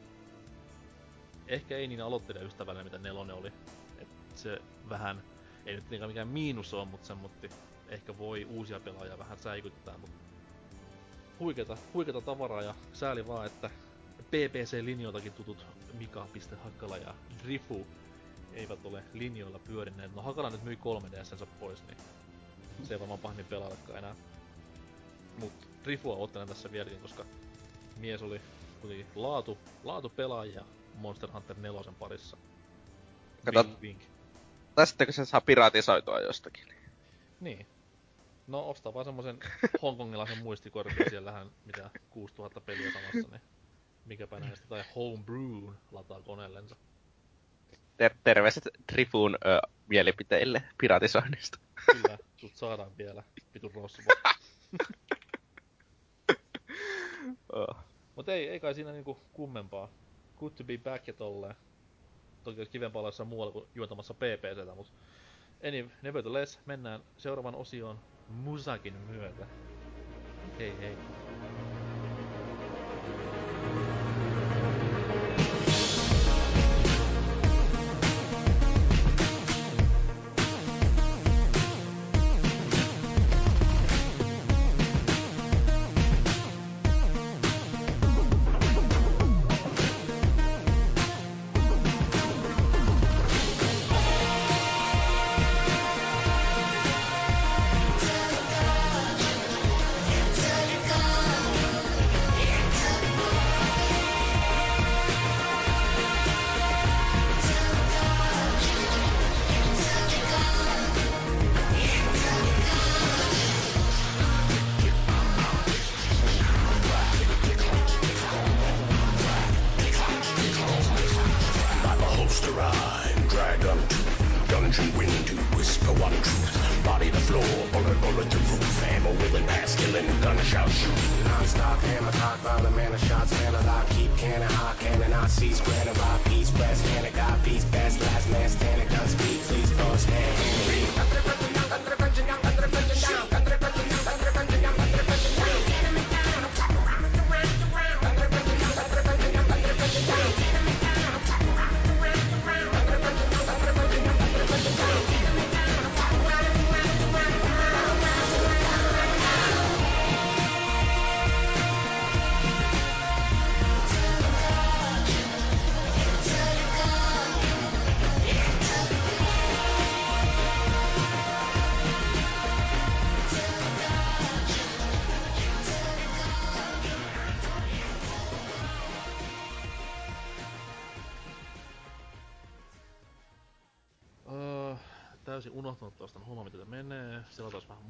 Ehkä 1.47 1.77
ei 1.77 1.87
niin 1.87 2.01
aloittelijan 2.01 2.47
ystävällinen 2.47 2.87
mitä 2.87 2.99
nelonen 2.99 3.37
oli. 3.37 3.53
Et 3.99 4.09
se 4.35 4.59
vähän, 4.89 5.23
ei 5.67 5.75
nyt 5.75 5.91
niinkään 5.91 6.11
mikään 6.11 6.29
miinus 6.29 6.75
on, 6.75 6.89
mutta 6.89 7.07
semmotti 7.07 7.51
ehkä 7.89 8.19
voi 8.19 8.45
uusia 8.45 8.81
pelaajia 8.81 9.19
vähän 9.19 9.39
säikyttää, 9.39 9.99
mutta 9.99 10.25
huikeeta, 11.41 11.77
huikeeta 11.95 12.21
tavaraa 12.21 12.63
ja 12.63 12.75
sääli 12.93 13.27
vaan, 13.27 13.47
että 13.47 13.71
PPC-linjoiltakin 14.23 15.33
tutut 15.33 15.67
Mika.Hakala 15.93 16.97
ja 16.97 17.15
Drifu 17.45 17.87
eivät 18.55 18.87
ole 18.87 19.03
linjoilla 19.13 19.59
pyörineet. 19.59 20.15
No 20.15 20.23
Hakala 20.23 20.51
nyt 20.51 20.63
myi 20.65 20.79
3DSnsä 20.79 21.47
pois, 21.61 21.87
niin 21.87 21.97
se 22.83 22.95
ei 22.95 23.01
varmaan 23.01 23.21
pahemmin 23.21 23.47
pelaallakaan 23.47 23.99
enää. 23.99 24.17
Mut 25.39 25.53
Drifua 25.85 26.17
ottelen 26.17 26.49
tässä 26.49 26.73
vieläkin, 26.73 27.01
koska 27.01 27.25
mies 27.97 28.23
oli 28.23 28.41
kuitenkin 28.81 29.07
laatu, 29.15 29.59
laatu 29.85 30.09
pelaajia 30.09 30.65
Monster 30.95 31.31
Hunter 31.31 31.57
4 31.59 31.93
parissa. 31.99 32.37
Kato, 33.45 33.65
Vink, 33.65 33.83
vink. 33.83 34.01
tai 34.75 34.87
sitten 34.87 35.07
kun 35.07 35.15
se 35.15 35.25
saa 35.25 35.41
piratisoitua 35.41 36.21
jostakin. 36.21 36.69
Niin. 37.41 37.67
No 38.47 38.69
ostaa 38.69 38.95
vaan 38.95 39.05
semmosen 39.05 39.39
hongkongilaisen 39.83 40.39
muistikortin, 40.39 41.11
siellähän 41.11 41.51
mitä 41.65 41.91
6000 42.11 42.61
peliä 42.61 42.93
samassa, 42.93 43.31
niin 43.31 43.41
mikäpä 44.05 44.41
näistä, 44.41 44.67
tai 44.69 44.85
homebrew 44.95 45.75
lataa 45.93 46.23
koneellensa. 46.23 46.77
Ter- 47.97 48.15
terveiset 48.25 48.69
Trifun 48.87 49.39
ö, 49.47 49.61
mielipiteille 49.89 50.63
piratisoinnista. 50.79 51.59
Kyllä, 51.93 52.19
sut 52.37 52.57
saadaan 52.57 52.99
vielä, 52.99 53.23
vitun 53.55 53.71
rosvo. 53.75 54.11
Oh. 57.53 57.77
Mut 58.17 58.29
ei, 58.29 58.49
ei 58.49 58.61
kai 58.61 58.75
siinä 58.75 58.93
niinku 58.93 59.21
kummempaa. 59.33 59.89
Good 60.39 60.53
to 60.53 60.65
be 60.65 60.79
back 60.79 61.07
ja 61.07 61.13
tolleen. 61.13 61.55
Toki 62.45 62.61
olisi 62.61 62.73
kivempaa 62.73 63.01
olla 63.01 63.09
jossain 63.09 63.29
muualla 63.29 63.53
kuin 63.53 63.69
juontamassa 63.75 64.15
PPCtä, 64.15 64.75
mut... 64.75 64.93
Any, 65.69 65.91
nevertheless, 66.03 66.59
mennään 66.67 67.01
seuraavan 67.17 67.55
osioon 67.55 68.01
Musakin 68.29 68.95
myötä. 68.95 69.47
Hei 70.59 70.79
hei. 70.79 70.97
I'm 73.35 73.54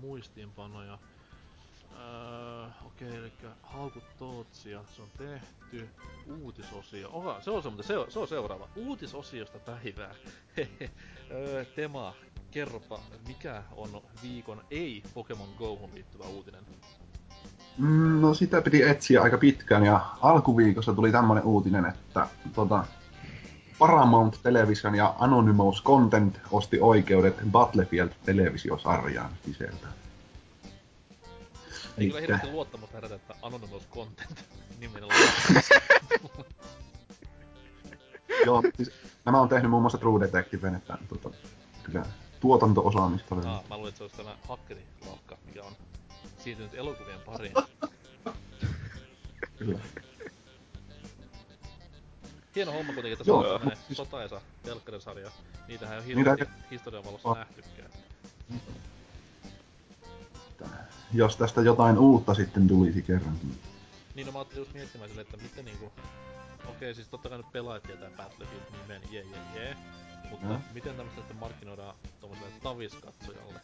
muistiinpanoja. 0.05 0.99
Öö, 1.93 2.67
okei, 2.87 3.17
eli 3.17 3.33
Haukut 3.63 4.05
Tootsia, 4.19 4.81
se 4.97 5.03
on 5.03 5.09
tehty. 5.19 5.89
Uutisosio. 6.43 7.11
Oha, 7.13 7.41
se 7.41 7.51
on 7.51 7.63
se, 7.63 7.69
mutta 7.69 7.87
se 7.87 7.99
on, 7.99 8.11
se 8.11 8.19
on 8.19 8.29
seuraava. 8.29 8.69
Uutisosiosta 8.77 9.59
päivää. 9.59 10.15
Öö, 11.31 11.65
Tema, 11.65 12.15
kerropa, 12.51 13.01
mikä 13.29 13.63
on 13.77 14.03
viikon 14.23 14.65
ei 14.71 15.03
Pokemon 15.15 15.49
Gohun 15.59 15.95
liittyvä 15.95 16.25
uutinen? 16.25 16.65
Mm, 17.79 18.21
no 18.21 18.35
sitä 18.35 18.63
piti 18.63 18.83
etsiä 18.83 19.23
aika 19.23 19.39
pitkään 19.39 19.85
ja 19.85 20.01
alkuviikossa 20.23 20.95
tuli 20.95 21.13
tämmönen 21.13 21.45
uutinen, 21.45 21.87
että 21.87 22.29
tota, 22.55 22.85
Paramount 23.79 24.41
Television 24.43 24.95
ja 24.95 25.15
Anonymous 25.19 25.83
Content 25.83 26.41
osti 26.51 26.81
oikeudet 26.81 27.37
Battlefield-televisiosarjaan 27.51 29.31
sisältä. 29.45 29.87
Ei 31.99 32.07
kyllä 32.07 32.21
hirveästi 32.21 32.51
luottamusta 32.51 32.97
herätä, 32.97 33.15
että 33.15 33.35
Anonymous 33.43 33.89
Content 33.89 34.45
niminen 34.81 35.09
Joo, 38.47 38.63
siis 38.77 38.91
nämä 39.25 39.41
on 39.41 39.49
tehnyt 39.49 39.71
muun 39.71 39.83
muassa 39.83 39.99
True 39.99 40.21
Detectiven, 40.21 40.75
että 40.75 40.99
tota, 41.09 41.31
kyllä 41.83 42.05
tuotanto-osaamista 42.41 43.35
löytyy. 43.35 43.53
Ah, 43.53 43.69
mä 43.69 43.77
luulin, 43.77 43.89
että 43.89 43.99
se 43.99 44.05
olisi 44.05 44.17
tämä 44.17 44.37
hakkerilohka, 44.49 45.37
mikä 45.47 45.65
on 45.65 45.73
siirtynyt 46.39 46.75
elokuvien 46.75 47.21
pariin. 47.21 47.55
Kyllä. 49.59 49.79
Hieno 52.57 52.73
homma 52.73 52.93
kuitenkin, 52.93 53.13
että 53.13 53.31
Joo, 53.31 53.43
se 53.43 53.49
on 53.49 53.73
siis- 53.87 53.97
sotaisa 53.97 54.41
telkkarisarja. 54.63 55.31
Niitähän 55.69 55.95
ei 55.99 56.05
ole 56.05 56.15
Niitä- 56.15 56.31
hirveästi 56.31 56.65
historian 56.71 57.05
valossa 57.05 57.29
Oh. 57.29 57.37
nähtykään. 57.39 57.91
Jos 61.13 61.37
tästä 61.37 61.61
jotain 61.61 61.99
uutta 61.99 62.35
sitten 62.35 62.69
tulisi 62.69 63.03
kerrankin. 63.03 63.59
Niin 64.15 64.27
no 64.27 64.33
mä 64.33 64.39
ajattelin 64.39 64.61
just 64.61 64.75
miettimään 64.75 65.11
silleen, 65.11 65.27
että 65.27 65.43
miten 65.43 65.65
niinku... 65.65 65.93
Okei, 66.71 66.95
siis 66.95 67.09
totta 67.09 67.29
kai 67.29 67.39
nyt 67.39 67.53
pelaajat 67.53 67.83
tietää 67.83 68.11
Battlefield-nimen, 68.17 69.03
jee 69.11 69.25
jee 69.31 69.41
jee. 69.55 69.77
Mutta 70.31 70.47
Mm. 70.47 70.61
miten 70.75 70.97
tämmöstä 70.97 71.21
sitten 71.21 71.37
markkinoidaan 71.37 71.95
tommoselle 72.21 72.51
taviskatsojalle, 72.63 73.61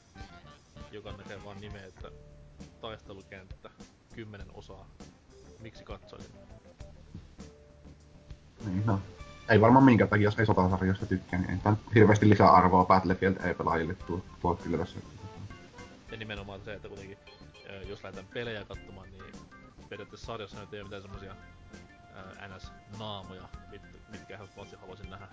joka 0.90 1.12
näkee 1.12 1.44
vaan 1.44 1.60
nimeä, 1.60 1.86
että 1.86 2.10
taistelukenttä, 2.80 3.70
kymmenen 4.14 4.50
osaa. 4.54 4.86
Miksi 5.60 5.84
katsoisin? 5.84 6.30
Niin, 8.66 8.86
no. 8.86 9.00
Ei 9.48 9.60
varmaan 9.60 9.84
minkä 9.84 10.06
takia, 10.06 10.24
jos 10.24 10.38
ei 10.38 10.46
sotasarjoista 10.46 11.06
tykkää, 11.06 11.38
niin 11.40 11.50
ei 11.50 11.56
nyt 11.70 11.78
hirveästi 11.94 12.28
lisää 12.30 12.50
arvoa 12.50 12.84
Battlefield 12.84 13.36
ei-pelaajille 13.44 13.94
tuo, 13.94 14.20
tuo 14.40 14.54
kyllä 14.54 14.78
tässä. 14.78 14.98
Ja 16.10 16.16
nimenomaan 16.16 16.60
se, 16.64 16.74
että 16.74 16.88
kuitenkin, 16.88 17.18
jos 17.88 18.04
lähdetään 18.04 18.26
pelejä 18.34 18.64
katsomaan, 18.64 19.08
niin 19.10 19.34
periaatteessa 19.88 20.26
sarjassa 20.26 20.60
nyt 20.60 20.74
ei 20.74 20.80
ole 20.80 20.84
mitään 20.88 21.02
semmosia 21.02 21.34
ää, 22.14 22.48
NS-naamoja, 22.48 23.42
mit, 23.70 23.82
mitkä 24.10 24.34
ehdottomasti 24.34 24.76
haluaisin 24.76 25.10
nähdä 25.10 25.26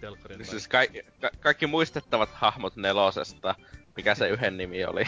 telkkarin 0.00 0.38
tai... 0.38 0.46
Siis 0.46 0.68
ka- 0.68 0.78
ka- 1.20 1.30
kaikki 1.40 1.66
muistettavat 1.66 2.30
hahmot 2.32 2.76
nelosesta. 2.76 3.54
Mikä 3.96 4.14
se 4.14 4.28
yhden 4.28 4.56
nimi 4.56 4.84
oli? 4.84 5.04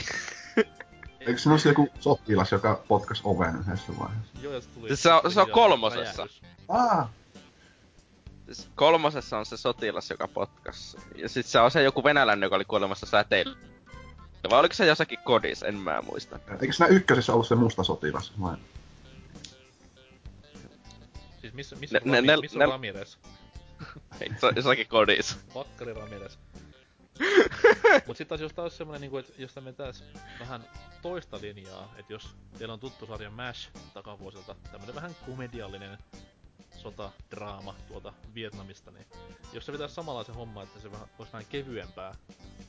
Eikö 1.21 1.39
se 1.39 1.51
olisi 1.51 1.69
joku 1.69 1.89
sotilas, 2.01 2.53
joka 2.53 2.83
potkas 2.89 3.21
oven 3.25 3.57
yhdessä 3.61 3.93
vaiheessa? 3.99 4.33
Joo, 4.43 4.53
ja 4.53 4.61
se 4.61 4.69
tuli... 4.69 4.89
Siis 4.89 5.03
se 5.03 5.13
on- 5.13 5.33
se 5.33 5.41
on 5.41 5.51
kolmosessa. 5.51 6.23
räjähdys. 6.23 6.43
Ah, 6.69 7.09
Siis 7.09 7.22
kolmosessa 8.75 9.39
on 9.39 9.47
se 9.47 9.57
sotilas, 9.57 10.11
joka 10.11 10.29
potkas. 10.29 10.97
Ja 11.17 11.29
sit 11.29 11.47
se 11.47 11.61
on 11.61 11.71
se 11.71 11.83
joku 11.83 12.05
venäläinen, 12.05 12.47
joka 12.47 12.57
oli 12.57 12.65
kuolemassa 12.65 13.07
säteillä. 13.07 13.57
Vai 14.51 14.61
oliko 14.61 14.75
se 14.75 14.87
jossakin 14.87 15.19
kodissa, 15.25 15.67
en 15.67 15.75
mä 15.75 16.03
muista. 16.03 16.39
eikö 16.61 16.73
siinä 16.73 16.87
ykkösessä 16.87 17.33
ollut 17.33 17.47
se 17.47 17.55
musta 17.55 17.85
sotilas? 17.85 18.33
Vai? 18.41 18.57
Siis 21.41 21.55
missä, 21.55 21.77
missä, 21.77 22.01
Ne- 22.05 22.17
Rami, 22.17 22.27
ne- 22.27 22.37
missä 22.37 22.59
ne- 22.59 22.65
on 22.65 22.71
Ramirez? 22.71 23.17
Ei, 24.21 24.31
se 24.41 24.47
on 24.47 24.57
jossakin 24.57 24.87
kodissa. 24.89 25.37
Vakkari 25.55 25.95
Ramirez. 25.95 26.37
Mut 28.07 28.17
sit 28.17 28.29
taas 28.29 28.41
jos 28.41 28.53
taas 28.53 28.77
semmonen 28.77 29.01
niinku, 29.01 29.17
että 29.17 29.33
jos 29.39 29.55
mentäis 29.61 30.05
vähän 30.41 30.65
toista 31.03 31.41
linjaa, 31.41 31.95
että 31.97 32.13
jos 32.13 32.29
teillä 32.59 32.73
on 32.75 32.81
tuttu 32.81 33.07
sarja 33.07 33.31
MASH 33.31 33.71
takavuosilta, 33.95 34.55
tämmönen 34.73 34.95
vähän 34.95 35.17
komediallinen 35.27 35.99
sotadraama 36.83 37.75
tuolta 37.89 38.13
Vietnamista, 38.35 38.91
niin 38.91 39.07
jos 39.53 39.67
se 39.67 39.73
pitäisi 39.73 39.95
samalla 39.95 40.25
se 40.25 40.33
homma, 40.33 40.63
että 40.63 40.81
se 40.81 40.93
vähän, 40.93 41.09
olisi 41.19 41.33
vähän 41.33 41.47
kevyempää 41.47 42.15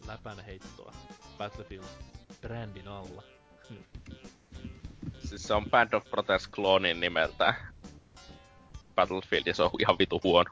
läpänheittoa 0.08 0.94
Battlefield 1.38 1.86
brändin 2.42 2.88
alla. 2.88 3.24
Siis 5.20 5.44
se 5.44 5.54
on 5.54 5.70
Band 5.70 5.94
of 5.94 6.10
Brothers 6.10 6.48
kloonin 6.48 7.00
nimeltä. 7.00 7.54
Battlefield 8.96 9.44
ja 9.46 9.54
se 9.54 9.64
on 9.64 9.70
ihan 9.80 9.98
vitu 9.98 10.22
huono. 10.24 10.52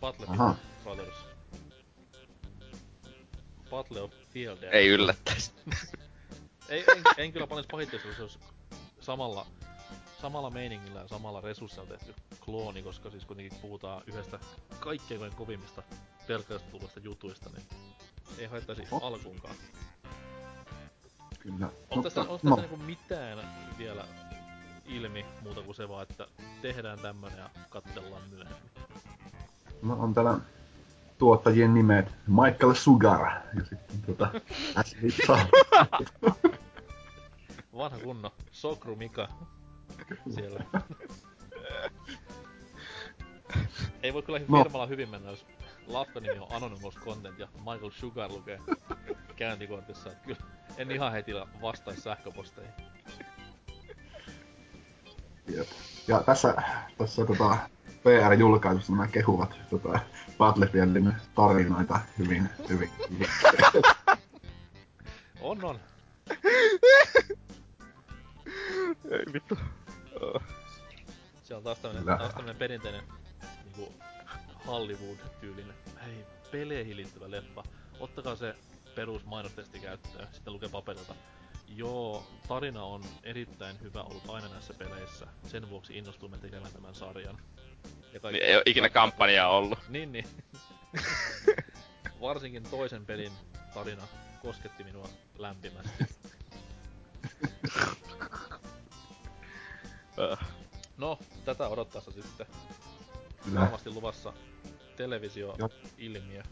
Battlefield 0.00 0.40
Aha. 0.40 0.56
Brothers. 0.82 1.16
Battle 3.70 4.00
of 4.00 4.12
Field. 4.32 4.62
Ei 4.62 4.88
yllättäisi. 4.88 5.52
Ei, 6.68 6.84
en, 6.96 7.02
en 7.16 7.32
kyllä 7.32 7.46
paljon 7.46 7.66
pahitteessa, 7.70 8.08
jos 8.08 8.16
se 8.16 8.22
olisi 8.22 8.38
samalla, 9.00 9.46
samalla 10.22 10.50
meiningillä 10.50 11.00
ja 11.00 11.08
samalla 11.08 11.40
resurssilla 11.40 11.86
tehty 11.86 12.14
klooni, 12.44 12.82
koska 12.82 13.10
siis 13.10 13.24
kuitenkin 13.24 13.58
puhutaan 13.62 14.02
yhdestä 14.06 14.38
kaikkein 14.80 15.32
kovimmista 15.36 15.82
pelkästä 16.26 16.70
tulleista 16.70 17.00
jutuista, 17.00 17.50
niin 17.50 17.66
ei 18.38 18.46
haittaisi 18.46 18.82
Oh. 18.90 19.04
alkuunkaan. 19.04 19.54
Kyllä. 21.38 21.68
On 21.90 22.02
tästä, 22.02 22.20
on 22.20 22.26
tästä 22.28 22.48
no, 22.48 22.56
niinku 22.56 22.76
mitään 22.76 23.38
vielä 23.78 24.04
ilmi 24.86 25.26
muuta 25.42 25.62
kuin 25.62 25.74
se 25.74 25.88
vaan, 25.88 26.06
että 26.10 26.26
tehdään 26.62 26.98
tämmönen 26.98 27.38
ja 27.38 27.50
katsellaan 27.70 28.22
myöhemmin. 28.30 28.70
no, 29.82 29.96
on 29.98 30.14
täällä 30.14 30.38
tuottajien 31.18 31.74
nimet 31.74 32.14
Michael 32.26 32.74
Sugar 32.74 33.30
ja 33.30 33.64
sitten 33.64 34.02
tota 34.06 34.28
Vanha 37.76 37.98
kunno, 37.98 38.32
Sokru 38.52 38.96
Mika 38.96 39.28
siellä. 40.34 40.64
Ei 44.02 44.14
voi 44.14 44.22
kyllä 44.22 44.40
No. 44.48 44.62
firmalla 44.62 44.86
hyvin 44.86 45.08
mennä, 45.08 45.30
jos 45.30 45.46
Lafka-nimi 45.86 46.38
on 46.38 46.46
Anonymous 46.50 46.98
Content 46.98 47.38
ja 47.38 47.48
Michael 47.58 47.90
Sugar 47.90 48.30
lukee 48.30 48.58
käyntikortissa. 49.36 50.12
Että 50.12 50.24
kyllä 50.24 50.40
en 50.76 50.90
ihan 50.90 51.12
heti 51.12 51.32
vastaisi 51.62 52.00
sähköposteihin. 52.02 52.72
Jep. 55.48 55.68
Ja 56.08 56.22
tässä, 56.22 56.54
tässä 56.98 57.24
tota, 57.26 57.56
PR-julkaisussa 58.02 58.92
nämä 58.92 59.06
kehuvat 59.08 59.56
tota, 59.70 60.00
Battlefieldin 60.38 61.12
tarinoita 61.34 62.00
hyvin, 62.18 62.48
hyvin. 62.68 62.90
On, 65.40 65.64
on. 65.64 65.80
Ei 69.10 69.32
vittu. 69.32 69.58
Se 71.42 71.54
on 71.54 71.62
taas 71.62 71.78
tämmönen, 71.78 72.18
taas 72.18 72.34
tämmönen 72.34 72.56
perinteinen 72.56 73.02
niinku 73.64 73.92
Hollywood-tyylinen, 74.66 75.74
hei, 76.04 76.24
peleihin 76.50 76.96
liittyvä 76.96 77.30
leffa. 77.30 77.62
Ottakaa 78.00 78.36
se 78.36 78.54
perus 78.94 79.24
mainostesti 79.24 79.80
käyttöön, 79.80 80.28
sitten 80.32 80.52
lukee 80.52 80.68
paperilta. 80.68 81.14
Joo, 81.76 82.26
tarina 82.48 82.84
on 82.84 83.04
erittäin 83.22 83.80
hyvä 83.80 84.02
ollut 84.02 84.30
aina 84.30 84.48
näissä 84.48 84.74
peleissä. 84.74 85.26
Sen 85.46 85.70
vuoksi 85.70 85.98
innostuimme 85.98 86.38
tekemään 86.38 86.72
tämän 86.72 86.94
sarjan. 86.94 87.38
Ja 88.12 88.20
kaikki- 88.20 88.40
Niin 88.40 88.50
ei 88.50 88.56
oo 88.56 88.62
ikinä 88.66 88.88
kampanjaa 88.88 89.48
ollut. 89.48 89.78
Niin, 89.88 90.12
niin. 90.12 90.26
Varsinkin 92.20 92.62
toisen 92.62 93.06
pelin 93.06 93.32
tarina 93.74 94.02
kosketti 94.42 94.84
minua 94.84 95.08
lämpimästi. 95.38 96.04
Öh. 100.22 100.38
No, 100.96 101.18
tätä 101.44 101.68
odottaessa 101.68 102.10
sitten 102.10 102.46
Kyllä. 103.44 103.60
varmasti 103.60 103.90
luvassa 103.90 104.32
televisio-ilmiö. 104.96 106.42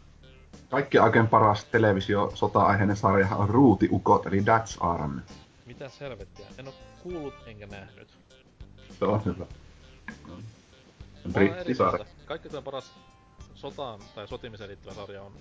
Kaikki 0.69 0.97
aikojen 0.97 1.27
paras 1.27 1.65
televisio 1.65 2.31
sota-aiheinen 2.35 2.97
sarja 2.97 3.27
on 3.27 3.49
Ruutiukot, 3.49 4.25
eli 4.25 4.39
That's 4.39 4.77
Army. 4.79 5.21
Mitä 5.65 5.91
helvettiä? 5.99 6.45
En 6.57 6.67
oo 6.67 6.73
kuullut 7.03 7.33
enkä 7.45 7.67
nähnyt. 7.67 8.07
Se 8.99 9.05
on 9.05 9.25
hyvä. 9.25 9.45
Vaan 10.27 10.43
Brittisarja. 11.33 12.05
Kaikki 12.25 12.49
tämä 12.49 12.61
paras 12.61 12.91
sotaan 13.55 13.99
tai 14.15 14.27
sotimiseen 14.27 14.67
liittyvä 14.69 14.93
sarja 14.93 15.21
on... 15.21 15.31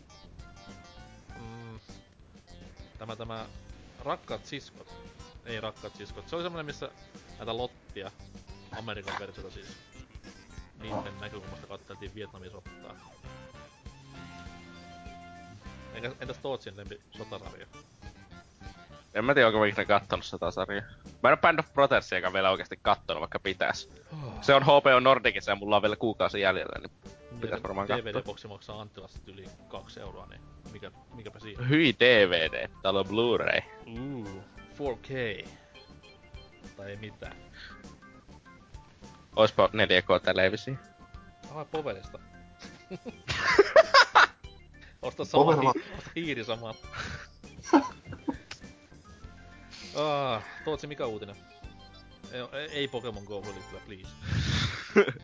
Mm, 1.40 1.80
tämä 2.98 3.16
tämä 3.16 3.46
Rakkaat 4.04 4.46
siskot. 4.46 4.94
Ei 5.44 5.60
Rakkaat 5.60 5.96
siskot. 5.96 6.28
Se 6.28 6.36
oli 6.36 6.42
semmonen, 6.42 6.66
missä 6.66 6.90
näitä 7.40 7.56
Lottia, 7.56 8.10
Amerikan 8.78 9.14
versiota 9.20 9.50
siis, 9.50 9.76
niiden 10.82 11.20
näkökulmasta 11.20 11.66
katteltiin 11.66 12.14
Vietnamin 12.14 12.50
sotaa. 12.50 12.96
Entäs 16.20 16.38
Tootsin 16.38 16.76
lempi 16.76 17.00
sotasarja? 17.10 17.66
En 19.14 19.24
mä 19.24 19.34
tiedä, 19.34 19.46
onko 19.46 19.58
mä 19.58 19.66
ikinä 19.66 19.84
kattonut 19.84 20.24
sitä 20.24 20.50
sarjaa. 20.50 20.84
Mä 21.22 21.28
en 21.28 21.32
oo 21.32 21.36
Band 21.36 21.58
of 21.58 21.72
Brothersiakaan 21.72 22.32
vielä 22.32 22.50
oikeesti 22.50 22.78
kattonut, 22.82 23.20
vaikka 23.20 23.38
pitäis. 23.38 23.90
Se 24.40 24.54
on 24.54 24.62
HBO 24.62 25.00
Nordicissa 25.00 25.50
ja 25.50 25.56
mulla 25.56 25.76
on 25.76 25.82
vielä 25.82 25.96
kuukausi 25.96 26.40
jäljellä, 26.40 26.78
niin 26.78 27.14
pitäis 27.40 27.62
varmaan 27.62 27.86
katsoa. 27.86 28.12
DVD-boksi 28.12 28.48
maksaa 28.48 28.80
Anttilassa 28.80 29.18
yli 29.26 29.44
2 29.68 30.00
euroa, 30.00 30.26
niin 30.26 30.40
mikä, 30.72 30.90
mikäpä 31.14 31.38
siinä? 31.38 31.64
Hyi 31.64 31.94
DVD, 32.00 32.68
täällä 32.82 33.00
on 33.00 33.06
Blu-ray. 33.06 33.62
Ooh, 34.00 34.44
4K. 34.78 35.48
Tai 36.76 36.90
ei 36.90 36.96
mitään. 36.96 37.36
Oispa 39.36 39.66
4K-televisio. 39.66 40.74
Ah, 41.54 41.66
Poverista. 41.70 42.18
Osta 45.02 45.24
sama 45.24 45.52
hi- 45.56 45.68
osta 45.98 46.10
hiiri 46.16 46.44
samalla. 46.44 46.74
ah, 49.96 50.42
Tootsi, 50.64 50.86
mikä 50.86 51.06
uutinen? 51.06 51.36
Ei, 52.32 52.40
ei, 52.52 52.68
ei 52.70 52.88
Pokemon 52.88 53.24
Go 53.24 53.42
liittyvä, 53.54 53.80
please. 53.86 54.08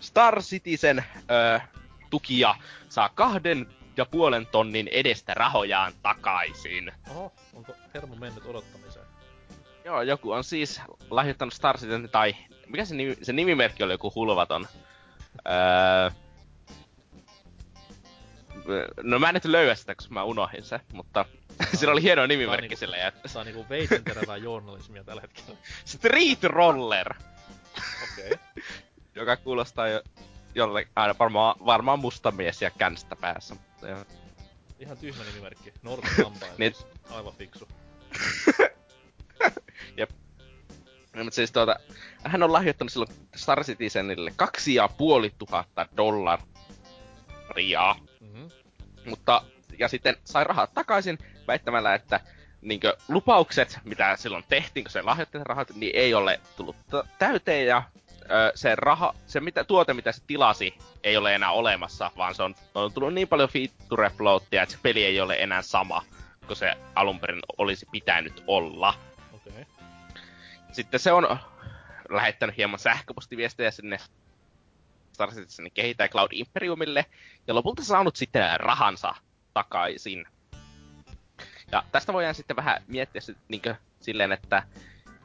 Star 0.00 0.42
Citizen 0.42 1.04
öö, 1.30 1.60
tukija 2.10 2.54
saa 2.88 3.08
kahden 3.08 3.66
ja 3.96 4.06
puolen 4.06 4.46
tonnin 4.46 4.88
edestä 4.88 5.34
rahojaan 5.34 5.92
takaisin. 6.02 6.92
Oho, 7.10 7.32
onko 7.54 7.72
hermo 7.94 8.14
mennyt 8.16 8.44
odottamiseen? 8.46 9.06
Joo, 9.88 10.02
joku 10.02 10.32
on 10.32 10.44
siis 10.44 10.80
lahjoittanut 11.10 11.54
Star 11.54 11.78
Citizen, 11.78 12.08
tai 12.10 12.36
mikä 12.66 12.84
se, 12.84 12.94
nimi, 12.94 13.16
se 13.22 13.32
nimimerkki 13.32 13.82
oli 13.82 13.92
joku 13.92 14.12
hulvaton. 14.14 14.68
Öö, 15.48 16.10
no 19.02 19.18
mä 19.18 19.28
en 19.28 19.34
nyt 19.34 19.44
löyä 19.44 19.74
sitä, 19.74 19.94
koska 19.94 20.14
mä 20.14 20.22
unohdin 20.24 20.62
se, 20.62 20.80
mutta 20.92 21.24
sillä 21.78 21.92
oli 21.92 22.02
hieno 22.02 22.26
nimimerkki 22.26 22.62
niinku- 22.62 22.76
sillä 22.78 22.96
ja 22.96 23.12
Tää 23.12 23.40
on 23.40 23.46
niinku 23.46 23.66
veitsenterävää 23.68 24.36
journalismia 24.36 25.04
tällä 25.04 25.20
hetkellä. 25.22 25.58
Street 25.84 26.44
Roller, 26.44 27.14
Okei. 28.12 28.26
Okay. 28.32 28.38
joka 29.14 29.36
kuulostaa 29.36 29.88
jo 29.88 30.02
jolle, 30.54 30.88
aina 30.96 31.14
varmaan, 31.18 31.56
varmaan 31.66 31.98
musta 31.98 32.30
mies 32.30 32.62
ja 32.62 32.70
känstä 32.70 33.16
päässä. 33.16 33.54
Mutta 33.54 33.88
joo. 33.88 34.04
Ihan 34.78 34.98
tyhmä 34.98 35.24
nimimerkki. 35.24 35.72
Norton 35.82 36.10
Lampaa, 36.24 36.48
Niin. 36.58 36.74
aivan 37.10 37.32
fiksu. 37.34 37.68
No, 41.18 41.24
mutta 41.24 41.36
siis 41.36 41.52
tuota, 41.52 41.76
hän 42.24 42.42
on 42.42 42.52
lahjoittanut 42.52 42.92
silloin 42.92 43.10
Star 43.36 43.64
Citizenille 43.64 44.32
kaksi 44.36 44.74
ja 44.74 44.88
puoli 44.88 45.32
tuhatta 45.38 45.86
dollaria. 45.96 47.96
Mm-hmm. 48.20 48.48
Mutta, 49.06 49.42
ja 49.78 49.88
sitten 49.88 50.16
sai 50.24 50.44
rahat 50.44 50.74
takaisin 50.74 51.18
väittämällä, 51.46 51.94
että 51.94 52.20
niinkö, 52.60 52.96
lupaukset, 53.08 53.78
mitä 53.84 54.16
silloin 54.16 54.44
tehtiin, 54.48 54.84
kun 54.84 54.90
se 54.90 55.02
lahjoitti 55.02 55.38
rahat, 55.44 55.74
niin 55.74 55.96
ei 55.96 56.14
ole 56.14 56.40
tullut 56.56 56.76
t- 56.76 57.18
täyteen 57.18 57.66
ja 57.66 57.82
ö, 58.22 58.52
se 58.54 58.74
raha, 58.74 59.14
se 59.26 59.40
mitä, 59.40 59.64
tuote, 59.64 59.94
mitä 59.94 60.12
se 60.12 60.22
tilasi, 60.26 60.74
ei 61.02 61.16
ole 61.16 61.34
enää 61.34 61.50
olemassa, 61.50 62.10
vaan 62.16 62.34
se 62.34 62.42
on, 62.42 62.54
on 62.74 62.92
tullut 62.92 63.14
niin 63.14 63.28
paljon 63.28 63.48
feature 63.48 64.10
floatia, 64.10 64.62
että 64.62 64.74
se 64.74 64.78
peli 64.82 65.04
ei 65.04 65.20
ole 65.20 65.36
enää 65.38 65.62
sama, 65.62 66.04
kuin 66.46 66.56
se 66.56 66.74
alun 66.94 67.20
perin 67.20 67.40
olisi 67.58 67.86
pitänyt 67.92 68.44
olla. 68.46 68.94
Sitten 70.78 71.00
se 71.00 71.12
on 71.12 71.38
lähettänyt 72.10 72.56
hieman 72.56 72.78
sähköpostiviestejä 72.78 73.70
sinne 73.70 73.98
Star 75.12 75.32
Citizenin 75.32 75.72
kehittäjä 75.72 76.08
Cloud 76.08 76.28
Imperiumille, 76.32 77.06
ja 77.46 77.54
lopulta 77.54 77.84
saanut 77.84 78.16
sitten 78.16 78.60
rahansa 78.60 79.14
takaisin. 79.54 80.26
Ja 81.72 81.84
tästä 81.92 82.12
voidaan 82.12 82.34
sitten 82.34 82.56
vähän 82.56 82.82
miettiä 82.86 83.20
sit, 83.20 83.36
niinkö, 83.48 83.74
silleen, 84.00 84.32
että 84.32 84.62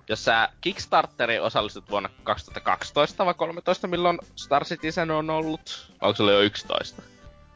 jos 0.09 0.25
sä 0.25 0.49
Kickstarteriin 0.61 1.41
osallistut 1.41 1.89
vuonna 1.89 2.09
2012 2.23 3.25
vai 3.25 3.33
13, 3.33 3.87
milloin 3.87 4.19
Star 4.35 4.65
Citizen 4.65 5.11
on 5.11 5.29
ollut, 5.29 5.93
onko 6.01 6.15
se 6.15 6.23
jo 6.23 6.41
11? 6.41 7.01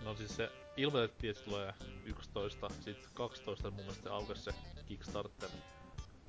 No 0.02 0.16
siis 0.16 0.36
se 0.36 0.52
ilmoitettiin, 0.78 1.32
että 1.32 1.43
tulee 1.43 1.74
11, 2.06 2.70
sit 2.86 3.10
12 3.14 3.72
mun 3.72 3.80
mielestä 3.80 4.14
aukesi 4.14 4.41
se 4.41 4.52
Kickstarter 4.86 5.50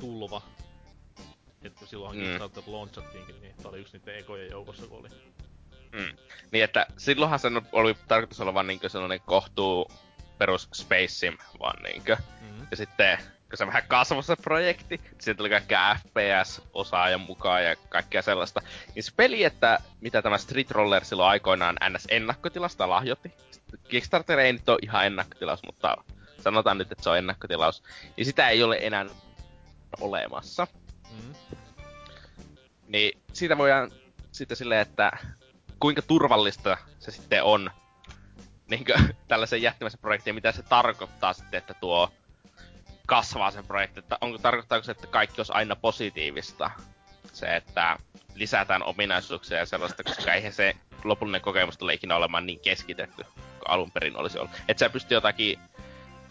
tulva. 0.01 0.43
Että 1.63 1.87
silloin 1.87 2.17
Mm. 2.17 2.23
mm. 2.23 2.27
Kickstarter 2.27 2.63
launchattiinkin, 2.67 3.41
niin 3.41 3.55
tää 3.63 3.71
oli 3.71 3.81
yksi 3.81 3.99
niiden 3.99 4.19
ekojen 4.19 4.51
joukossa, 4.51 4.87
kun 4.87 4.99
oli. 4.99 5.09
Mm. 5.93 6.17
Niin 6.51 6.65
että 6.65 6.87
silloinhan 6.97 7.39
sen 7.39 7.63
oli 7.73 7.97
tarkoitus 8.09 8.41
olla 8.41 8.55
vaan 8.55 8.67
niinkö 8.67 8.89
sellainen 8.89 9.21
kohtuu 9.21 9.91
perus 10.39 10.69
Space 10.75 11.09
Sim 11.09 11.37
vaan 11.61 11.83
niinkö. 11.83 12.17
Mm. 12.41 12.67
Ja 12.71 12.77
sitten, 12.77 13.19
kun 13.19 13.57
se 13.59 13.67
vähän 13.67 13.83
kasvoi 13.89 14.23
se 14.23 14.37
projekti, 14.37 15.01
siitä 15.19 15.39
tuli 15.39 15.51
kaikkea 15.51 15.97
FPS-osaajan 16.07 17.21
mukaan 17.21 17.65
ja 17.65 17.77
kaikkea 17.89 18.23
sellaista. 18.23 18.63
Niin 18.95 19.03
se 19.03 19.13
peli, 19.17 19.45
että 19.45 19.79
mitä 20.01 20.23
tämä 20.23 20.39
Street 20.39 20.71
Roller 20.71 21.05
silloin 21.05 21.29
aikoinaan 21.31 21.77
NS-ennakkotilasta 21.91 22.89
lahjoitti. 22.89 23.33
Kickstarter 23.89 24.39
ei 24.39 24.53
nyt 24.53 24.69
ole 24.69 24.79
ihan 24.83 25.07
ennakkotilaus, 25.07 25.63
mutta 25.67 25.97
sanotaan 26.41 26.79
nyt, 26.79 26.93
että 26.93 27.05
se 27.05 27.11
on 27.11 27.19
ennakkotilaus. 27.19 27.83
Niin 28.17 28.25
sitä 28.25 28.49
ei 28.49 28.63
ole 28.63 28.79
enää 28.81 29.07
olemassa. 30.01 30.67
Mm. 31.11 31.35
Niin 32.89 33.21
siitä 33.33 33.59
voidaan 33.59 33.93
sitten 34.33 34.57
silleen, 34.57 34.81
että 34.81 35.13
kuinka 35.81 36.03
turvallista 36.03 36.79
se 36.99 37.11
sitten 37.11 37.45
on 37.45 37.71
niinkö, 38.71 38.99
tällaisen 39.29 39.63
jättimäisen 39.63 40.01
projektiin, 40.01 40.35
mitä 40.35 40.53
se 40.53 40.63
tarkoittaa 40.63 41.33
sitten, 41.33 41.59
että 41.59 41.75
tuo 41.75 42.13
kasvaa 43.07 43.51
sen 43.51 43.67
projekti, 43.67 43.99
että 43.99 44.19
onko 44.21 44.39
tarkoittaako 44.39 44.85
se, 44.85 44.93
että 44.93 45.07
kaikki 45.07 45.41
olisi 45.41 45.53
aina 45.53 45.77
positiivista? 45.77 46.71
Se, 47.33 47.57
että 47.57 47.99
lisätään 48.35 48.83
ominaisuuksia 48.83 49.59
ja 49.59 49.67
sellaista, 49.67 50.05
koska 50.05 50.35
eihän 50.35 50.53
se 50.53 50.77
lopullinen 51.05 51.41
kokemus 51.41 51.79
tule 51.79 51.95
ikinä 51.95 52.17
olemaan 52.17 52.47
niin 52.47 52.61
keskitetty 52.61 53.25
kuin 53.35 53.69
alun 53.69 53.91
perin 53.91 54.17
olisi 54.17 54.39
ollut. 54.39 54.53
Että 54.69 54.79
sä 54.81 54.91
pystyy 54.91 55.17
jotakin 55.17 55.59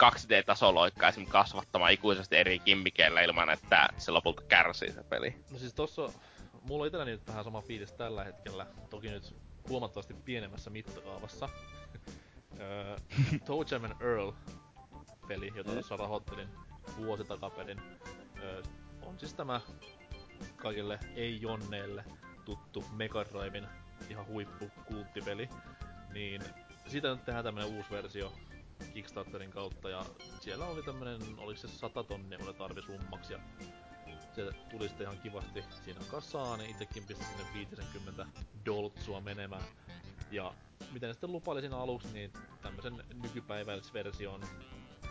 2D-tasoloikkaa 0.03 1.09
esimerkiksi 1.09 1.31
kasvattamaan 1.31 1.91
ikuisesti 1.91 2.35
eri 2.35 2.59
kimmikeillä 2.59 3.21
ilman, 3.21 3.49
että 3.49 3.89
se 3.97 4.11
lopulta 4.11 4.41
kärsii 4.41 4.91
se 4.91 5.03
peli. 5.03 5.35
No 5.51 5.59
siis 5.59 5.73
tossa, 5.73 6.09
mulla 6.61 6.83
on 6.83 6.87
itselläni 6.87 7.11
nyt 7.11 7.27
vähän 7.27 7.43
sama 7.43 7.61
fiilis 7.61 7.91
tällä 7.91 8.23
hetkellä, 8.23 8.65
toki 8.89 9.09
nyt 9.09 9.35
huomattavasti 9.69 10.13
pienemmässä 10.13 10.69
mittakaavassa. 10.69 11.49
Öö, 12.59 12.97
Toe 13.45 13.65
Jam 13.71 13.83
and 13.83 14.01
Earl 14.01 14.31
peli, 15.27 15.51
jota 15.55 15.71
tuossa 15.71 15.97
rahoittelin 15.97 16.49
vuosi 16.97 17.23
takaperin, 17.23 17.81
öö, 18.39 18.61
on 19.01 19.19
siis 19.19 19.33
tämä 19.33 19.61
kaikille 20.55 20.99
ei-jonneille 21.15 22.03
tuttu 22.45 22.85
Mega 22.91 23.25
Driven 23.25 23.67
ihan 24.09 24.27
huippu 24.27 24.71
kulttipeli. 24.85 25.49
Niin 26.13 26.41
siitä 26.87 27.09
nyt 27.09 27.25
tehdään 27.25 27.43
tämmönen 27.43 27.69
uusi 27.69 27.89
versio 27.91 28.33
Kickstarterin 28.93 29.51
kautta 29.51 29.89
ja 29.89 30.05
siellä 30.41 30.65
oli 30.65 30.83
tämmönen, 30.83 31.21
oliko 31.37 31.59
se 31.59 31.67
100 31.67 32.03
tonnia 32.03 32.39
mulle 32.39 32.53
tarvi 32.53 32.81
summaksi 32.81 33.33
ja 33.33 33.39
se 34.35 34.51
tuli 34.69 34.87
sitten 34.87 35.05
ihan 35.05 35.19
kivasti 35.19 35.63
siinä 35.85 36.01
kasaan, 36.11 36.59
niin 36.59 36.71
itekin 36.71 37.03
pistin 37.07 37.27
sinne 37.27 37.53
50 37.53 38.25
doltsua 38.65 39.21
menemään. 39.21 39.63
Ja 40.31 40.53
miten 40.91 41.13
sitten 41.13 41.31
lupaili 41.31 41.61
siinä 41.61 41.77
aluksi, 41.77 42.07
niin 42.13 42.33
tämmösen 42.61 43.03
nykypäiväisversion 43.23 44.41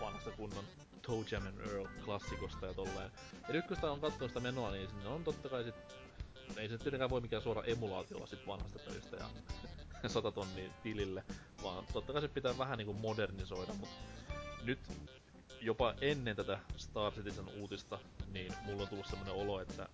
vanhasta 0.00 0.30
kunnon 0.30 0.64
Toe 1.02 1.24
Jam 1.30 1.46
Earl 1.46 1.86
klassikosta 2.04 2.66
ja 2.66 2.74
tolleen. 2.74 3.10
Ja 3.48 3.54
nyt 3.54 3.66
kun 3.66 3.76
sitä 3.76 3.90
on 3.90 4.00
katsonut 4.00 4.30
sitä 4.30 4.40
menoa, 4.40 4.70
niin 4.70 4.88
sinne 4.88 5.08
on 5.08 5.24
totta 5.24 5.48
kai 5.48 5.64
sit... 5.64 5.74
Ei 6.56 6.68
se 6.68 6.78
tietenkään 6.78 7.10
voi 7.10 7.20
mikään 7.20 7.42
suora 7.42 7.64
emulaatio 7.64 8.16
olla 8.16 8.26
sit 8.26 8.46
vanhasta 8.46 8.78
pelistä 8.78 9.16
ja 9.16 9.26
100 10.10 10.32
tonnia 10.32 10.70
tilille, 10.82 11.24
vaan 11.62 11.84
totta 11.92 12.12
kai 12.12 12.22
se 12.22 12.28
pitää 12.28 12.58
vähän 12.58 12.78
niinku 12.78 12.92
modernisoida, 12.92 13.72
mut 13.72 13.88
nyt 14.62 14.78
jopa 15.60 15.94
ennen 16.00 16.36
tätä 16.36 16.58
Star 16.76 17.12
Citizen 17.12 17.48
uutista, 17.48 17.98
niin 18.32 18.52
mulla 18.64 18.82
on 18.82 18.88
tullut 18.88 19.06
semmonen 19.06 19.34
olo, 19.34 19.60
että 19.60 19.88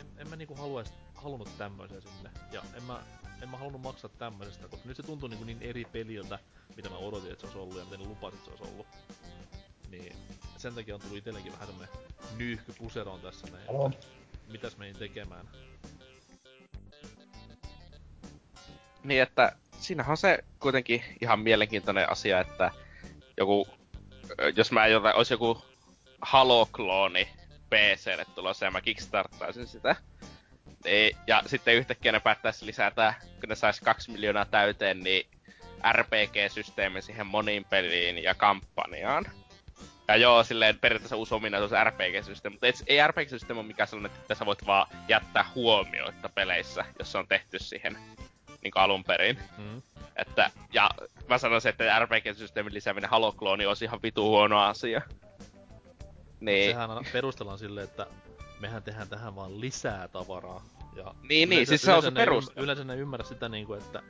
en, 0.00 0.06
en 0.16 0.28
mä 0.28 0.36
niinku 0.36 0.54
haluais, 0.54 0.92
halunnut 1.14 1.58
tämmöisen 1.58 2.02
sinne. 2.02 2.30
Ja 2.52 2.62
en 2.74 2.82
mä, 2.82 3.02
en 3.42 3.48
mä 3.48 3.56
halunnut 3.56 3.82
maksaa 3.82 4.10
tämmöisestä, 4.18 4.68
koska 4.68 4.88
nyt 4.88 4.96
se 4.96 5.02
tuntuu 5.02 5.28
niinku 5.28 5.44
niin 5.44 5.62
eri 5.62 5.84
peliltä, 5.84 6.38
mitä 6.76 6.88
mä 6.90 6.96
odotin, 6.96 7.32
että 7.32 7.40
se 7.40 7.46
olisi 7.46 7.58
ollut 7.58 7.78
ja 7.78 7.84
miten 7.84 8.00
ne 8.00 8.06
lupasit, 8.06 8.38
että 8.38 8.56
se 8.56 8.62
olisi 8.62 8.74
ollut. 8.74 8.86
Niin 9.90 10.16
sen 10.56 10.74
takia 10.74 10.94
on 10.94 11.00
tullut 11.00 11.18
itsellekin 11.18 11.52
vähän 11.52 11.66
semmonen 11.66 11.94
nyyhky 12.36 12.72
puseroon 12.78 13.20
tässä 13.20 13.46
näin, 13.46 13.94
mitäs 14.48 14.76
menin 14.76 14.96
tekemään. 14.96 15.48
Niin, 19.04 19.22
että 19.22 19.52
siinähän 19.78 20.10
on 20.10 20.16
se 20.16 20.38
kuitenkin 20.58 21.04
ihan 21.20 21.40
mielenkiintoinen 21.40 22.10
asia, 22.10 22.40
että 22.40 22.70
joku, 23.36 23.68
jos 24.56 24.72
mä 24.72 24.86
jotain, 24.86 25.16
olisi 25.16 25.34
joku 25.34 25.62
Halo-klooni 26.22 27.28
PClle 27.70 28.24
tulossa 28.34 28.64
ja 28.64 28.70
mä 28.70 28.80
kickstarttaisin 28.80 29.66
sitä. 29.66 29.96
Niin, 30.84 31.16
ja 31.26 31.42
sitten 31.46 31.74
yhtäkkiä 31.74 32.12
ne 32.12 32.20
päättäisi 32.20 32.66
lisätä, 32.66 33.14
kun 33.40 33.48
ne 33.48 33.54
sais 33.54 33.80
kaksi 33.80 34.10
miljoonaa 34.10 34.44
täyteen, 34.44 35.00
niin 35.00 35.26
RPG-systeemi 35.92 37.02
siihen 37.02 37.26
moniin 37.26 37.64
peliin 37.64 38.22
ja 38.22 38.34
kampanjaan. 38.34 39.24
Ja 40.08 40.16
joo, 40.16 40.44
silleen 40.44 40.78
periaatteessa 40.78 41.16
uusi 41.16 41.34
ominaisuus 41.34 41.72
RPG-systeemi, 41.84 42.54
mutta 42.54 42.66
ei 42.86 43.06
RPG-systeemi 43.06 43.58
ole 43.58 43.66
mikään 43.66 43.88
sellainen, 43.88 44.20
että 44.20 44.34
sä 44.34 44.46
voit 44.46 44.66
vaan 44.66 44.86
jättää 45.08 45.44
huomioita 45.54 46.28
peleissä, 46.28 46.84
jos 46.98 47.12
se 47.12 47.18
on 47.18 47.28
tehty 47.28 47.58
siihen 47.58 47.98
niin 48.62 48.72
alun 48.74 49.04
perin. 49.04 49.38
Mm. 49.58 49.82
Että, 50.16 50.50
ja 50.72 50.90
mä 51.28 51.38
sanoisin, 51.38 51.68
että 51.68 51.98
RPG-systeemin 51.98 52.74
lisääminen 52.74 53.10
Halo-klooni 53.10 53.66
olisi 53.66 53.84
ihan 53.84 54.02
vitu 54.02 54.28
huono 54.28 54.60
asia. 54.60 55.02
Niin, 56.40 56.70
Sehän 56.70 56.90
aina 56.90 57.10
perustellaan 57.12 57.58
silleen, 57.58 57.84
että 57.84 58.06
mehän 58.60 58.82
tehdään 58.82 59.08
tähän 59.08 59.36
vaan 59.36 59.60
lisää 59.60 60.08
tavaraa. 60.08 60.64
Ja 60.96 61.14
Niin, 61.28 61.48
niin, 61.48 61.66
siis 61.66 61.82
se 61.82 61.92
on 61.92 62.02
se 62.02 62.08
ymm- 62.08 62.52
Yleensä 62.56 62.84
ne 62.84 62.96
ymmärrä 62.96 63.24
sitä 63.24 63.48
niinku, 63.48 63.74
että 63.74 64.02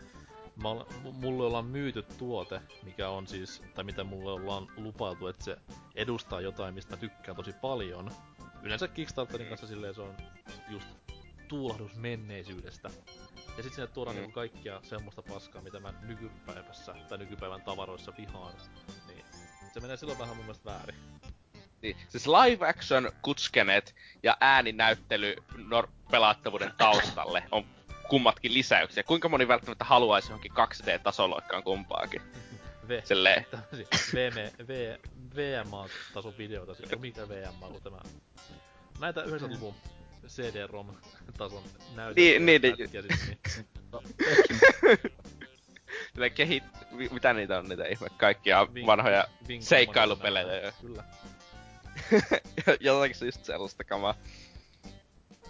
ol, 0.64 0.84
mulle 1.12 1.46
ollaan 1.46 1.64
myyty 1.64 2.03
tuote, 2.03 2.61
mikä 2.82 3.09
on 3.09 3.26
siis, 3.26 3.62
tai 3.74 3.84
mitä 3.84 4.05
mulle 4.05 4.32
ollaan 4.32 4.66
lupailtu, 4.76 5.26
että 5.26 5.44
se 5.44 5.57
edustaa 5.94 6.40
jotain, 6.40 6.74
mistä 6.74 6.90
mä 6.90 7.00
tykkään 7.00 7.36
tosi 7.36 7.53
paljon. 7.53 8.11
Yleensä 8.62 8.88
Kickstarterin 8.88 9.48
kanssa 9.48 9.66
silleen 9.66 9.94
se 9.94 10.00
on 10.00 10.16
just 10.68 10.88
tuulahdus 11.53 11.94
menneisyydestä. 11.96 12.90
Ja 13.57 13.62
sit 13.62 13.72
sinne 13.74 13.86
tuodaan 13.86 14.16
Mm. 14.16 14.20
niinku 14.20 14.34
kaikkia 14.34 14.80
semmoista 14.82 15.22
paskaa, 15.22 15.62
mitä 15.62 15.80
mä 15.80 15.94
nykypäivässä 16.03 16.94
tai 17.09 17.18
nykypäivän 17.18 17.62
tavaroissa 17.62 18.12
vihaan. 18.18 18.55
Niin 19.09 19.24
se 19.74 19.80
menee 19.80 19.96
silloin 19.96 20.18
vähän 20.18 20.36
mun 20.36 20.44
mielestä 20.44 20.64
väärin. 20.70 20.96
niin, 21.82 21.96
siis 22.09 22.26
live 22.26 22.68
action 22.68 23.12
kutskenet 23.22 23.94
ja 24.22 24.36
ääninäyttely 24.40 25.36
nor- 25.57 25.88
pelattavuuden 26.11 26.72
taustalle 26.78 27.42
on 27.50 27.64
kummatkin 28.09 28.55
lisäyksiä. 28.55 29.03
Kuinka 29.03 29.28
moni 29.28 29.48
välttämättä 29.48 29.84
haluaisi 29.84 30.28
johonkin 30.28 30.53
2D-tasoloikkaan 30.53 31.62
kumpaakin? 31.62 32.22
V, 32.88 33.00
Silleen, 33.05 33.46
VM, 34.14 34.66
v, 34.68 34.96
VMA-tason 35.36 36.34
videoita, 36.38 36.74
siis 36.74 36.98
mikä 36.98 37.28
VMA 37.28 37.66
on 37.66 37.82
tämä? 37.82 37.98
Näitä 39.00 39.22
90-luvun 39.22 39.74
CD-ROM-tason 40.28 41.62
näytöksiä. 41.94 42.38
Niin, 42.38 42.46
niin, 42.46 42.62
niin. 42.62 42.76
niin. 43.08 43.38
silleen 46.12 46.32
kehit... 46.32 46.64
mi- 46.90 47.08
Mitä 47.12 47.32
niitä 47.32 47.58
on 47.58 47.68
niitä 47.68 47.84
ihme? 47.86 48.06
Kaikkia 48.16 48.64
Vink- 48.64 48.86
vanhoja 48.86 49.24
Vink- 49.48 49.60
seikkailupelejä. 49.62 50.72
Kyllä. 50.80 51.04
jotakin 52.80 53.16
se 53.16 53.26
just 53.26 53.44
sellaista 53.44 53.84
kamaa. 53.84 54.14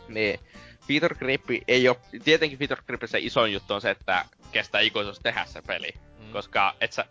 Niin. 0.08 0.40
Feature 0.88 1.14
Creep 1.14 1.42
ei 1.68 1.88
oo... 1.88 2.00
Tietenkin 2.24 2.58
Feature 2.58 2.82
Creepin 2.82 3.08
se 3.08 3.18
isoin 3.18 3.52
juttu 3.52 3.74
on 3.74 3.80
se, 3.80 3.90
että 3.90 4.24
kestää 4.52 4.80
ikuisuus 4.80 5.20
tehdä 5.20 5.44
se 5.44 5.62
peli. 5.62 5.90
Mm. 6.18 6.32
Koska 6.32 6.74
et 6.80 6.92
sä, 6.92 7.04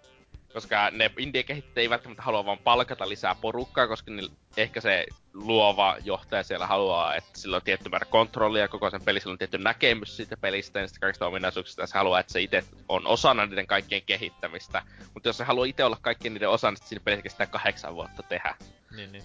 koska 0.54 0.92
ne 0.92 1.12
indie 1.18 1.44
kehittäjät 1.44 1.78
ei 1.78 1.90
välttämättä 1.90 2.24
halua 2.24 2.46
vaan 2.46 2.58
palkata 2.58 3.10
lisää 3.10 3.36
porukkaa, 3.36 3.88
koska 3.88 4.12
niillä, 4.12 4.32
ehkä 4.58 4.82
se 4.82 5.06
luova 5.34 5.98
johtaja 6.04 6.44
siellä 6.44 6.68
haluaa, 6.68 7.16
että 7.16 7.40
sillä 7.40 7.56
on 7.56 7.62
tietty 7.62 7.90
määrä 7.90 8.06
kontrollia 8.06 8.68
koko 8.68 8.90
sen 8.90 9.02
peli, 9.02 9.20
sillä 9.20 9.32
on 9.32 9.38
tietty 9.38 9.58
näkemys 9.58 10.18
siitä 10.18 10.38
pelistä 10.38 10.80
ja 10.80 10.84
niistä 10.84 11.00
kaikista 11.00 11.28
ominaisuuksista, 11.28 11.82
ja 11.82 11.88
se 11.88 11.98
haluaa, 11.98 12.20
että 12.20 12.34
se 12.34 12.42
itse 12.42 12.64
on 12.90 13.08
osana 13.08 13.46
niiden 13.46 13.68
kaikkien 13.68 14.02
kehittämistä. 14.02 14.82
Mutta 15.14 15.30
jos 15.30 15.38
se 15.38 15.44
haluaa 15.44 15.66
itse 15.66 15.84
olla 15.84 15.98
kaikkien 16.02 16.34
niiden 16.34 16.50
osana, 16.50 16.72
niin 16.72 16.88
siinä 16.88 17.04
pelissä 17.04 17.24
kestää 17.24 17.48
kahdeksan 17.48 17.96
vuotta 17.96 18.24
tehdä. 18.24 18.56
Niin, 18.96 19.12
niin. 19.12 19.24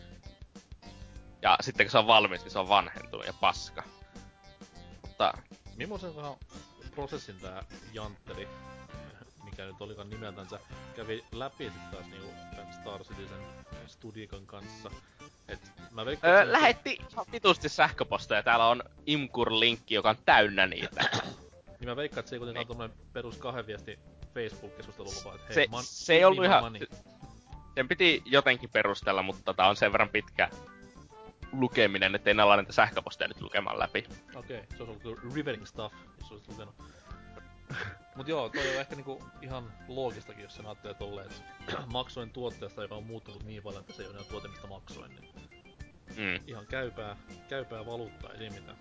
Ja 1.43 1.59
sitten 1.61 1.87
kun 1.87 1.91
se 1.91 1.99
on 1.99 2.07
valmis, 2.07 2.43
niin 2.43 2.51
se 2.51 2.59
on 2.59 2.69
vanhentunut 2.69 3.27
ja 3.27 3.33
paska. 3.41 3.83
Mutta 5.03 5.33
Millaisen 5.77 6.13
prosessin 6.95 7.41
tää 7.41 7.65
Jantteri, 7.93 8.49
mikä 9.57 9.67
nyt 9.67 9.81
olikaan 9.81 10.11
nimeltänsä, 10.11 10.61
kävi 10.97 11.25
läpi 11.33 11.65
sit 11.65 11.91
taas 11.91 12.07
niinku 12.07 12.31
tän 12.57 12.73
Star 12.73 13.05
Citizen 13.05 13.41
Studikon 13.87 14.47
kanssa. 14.47 14.91
Et 15.49 15.73
mä 15.91 16.07
veikkaan, 16.07 16.33
öö, 16.33 16.41
että 16.41 16.53
lähetti 16.53 16.99
ihan 17.11 17.27
vitusti 17.33 17.69
sähköposteja. 17.69 18.43
Täällä 18.43 18.67
on 18.67 18.83
Imkur-linkki, 19.07 19.95
joka 19.95 20.11
on 20.11 20.17
täynnä 20.27 20.67
niitä. 20.67 21.05
Niin 21.81 21.89
mä 21.89 21.97
veikkaan, 21.97 22.19
että 22.21 22.31
se 22.31 22.37
ei 22.37 22.39
kuitenkaan 22.39 22.67
tommonen 22.67 22.97
perus 23.13 23.37
kahden 23.39 23.67
viesti 23.67 23.99
Facebook-keskustelulla 24.35 25.25
vaan, 25.25 25.37
että 25.37 25.55
hei, 25.55 25.55
Se, 25.55 25.71
man, 25.71 25.85
se 25.85 26.15
ei 26.15 26.25
ollut 26.25 26.45
ihan... 26.45 26.65
money. 26.65 26.87
Sen 27.75 27.89
piti 27.89 28.23
jotenkin 28.25 28.71
perustella, 28.71 29.23
mutta 29.23 29.55
tää 29.55 29.69
on 29.69 29.77
sen 29.77 29.93
verran 29.93 30.09
pitkä 30.09 30.51
lukeminen, 31.53 32.15
että 32.15 32.31
en 32.31 32.41
ala 32.41 32.57
näitä 32.57 32.73
sähköposteja 32.73 33.29
nyt 33.29 33.41
lukemaan 33.41 33.79
läpi. 33.79 34.07
Okei, 34.35 34.59
okay, 34.59 34.77
se 34.77 34.83
olisi 34.83 35.09
ollut 35.09 35.35
riveting 35.35 35.67
stuff, 35.67 35.95
jos 36.19 36.33
olisit 36.33 36.49
lukenut. 36.49 36.75
Mut 38.15 38.29
joo, 38.29 38.49
toi 38.49 38.69
on 38.75 38.81
ehkä 38.81 38.95
niinku 38.95 39.25
ihan 39.43 39.73
loogistakin, 39.89 40.43
jos 40.43 40.55
sen 40.55 40.67
ajattelee 40.67 40.95
tolleen, 40.95 41.29
että 41.31 41.83
maksoin 41.87 42.31
tuotteesta, 42.31 42.83
joka 42.83 42.95
on 42.95 43.07
muuttunut 43.07 43.45
niin 43.45 43.63
paljon, 43.63 43.81
että 43.81 43.93
se 43.93 44.03
ei 44.03 44.09
ole 44.09 44.15
enää 44.17 44.31
tuote, 44.31 44.49
mistä 44.49 44.67
maksoin, 44.67 45.17
niin 45.17 45.27
Mm. 46.17 46.41
ihan 46.47 46.67
käypää, 46.67 47.17
käypää 47.49 47.87
valuuttaa, 47.87 48.33
ei 48.33 48.39
siinä 48.39 48.55
mitään. 48.55 48.77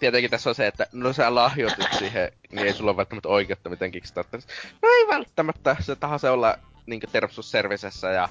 Tietenkin 0.00 0.30
tässä 0.30 0.50
on 0.50 0.54
se, 0.54 0.66
että 0.66 0.86
no 0.92 1.12
sä 1.12 1.34
lahjoitit 1.34 1.92
siihen, 1.98 2.32
niin 2.50 2.66
ei 2.66 2.72
sulla 2.72 2.90
ole 2.90 2.96
välttämättä 2.96 3.28
oikeutta 3.28 3.70
miten 3.70 3.90
Kickstarterissa. 3.90 4.48
No 4.82 4.88
ei 4.88 5.08
välttämättä, 5.08 5.76
se 5.80 5.96
tahansa 5.96 6.26
se 6.26 6.30
olla 6.30 6.58
niinkö 6.86 7.06
Servicessä 7.40 8.10
ja 8.10 8.28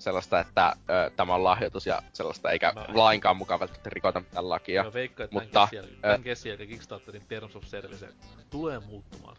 sellaista, 0.00 0.40
että 0.40 0.72
ö, 0.90 1.10
tämä 1.16 1.34
on 1.34 1.44
lahjoitus 1.44 1.86
ja 1.86 2.02
sellaista, 2.12 2.50
eikä 2.50 2.72
No. 2.76 2.84
lainkaan 2.88 3.36
mukaan 3.36 3.60
välttämättä 3.60 3.90
rikota 3.90 4.20
mitään 4.20 4.48
lakia. 4.48 4.84
Mä 4.84 4.92
veikkaan, 4.92 5.24
että 5.24 5.34
mutta, 5.34 5.68
tämän, 5.70 5.84
kesiä, 5.84 6.00
tämän 6.00 6.22
kesiä, 6.22 6.54
eli 6.54 6.66
Kickstarterin 6.66 7.26
Terms 7.28 7.56
of 7.56 7.64
Service 7.64 8.08
tulee 8.50 8.78
muuttumaan. 8.78 9.36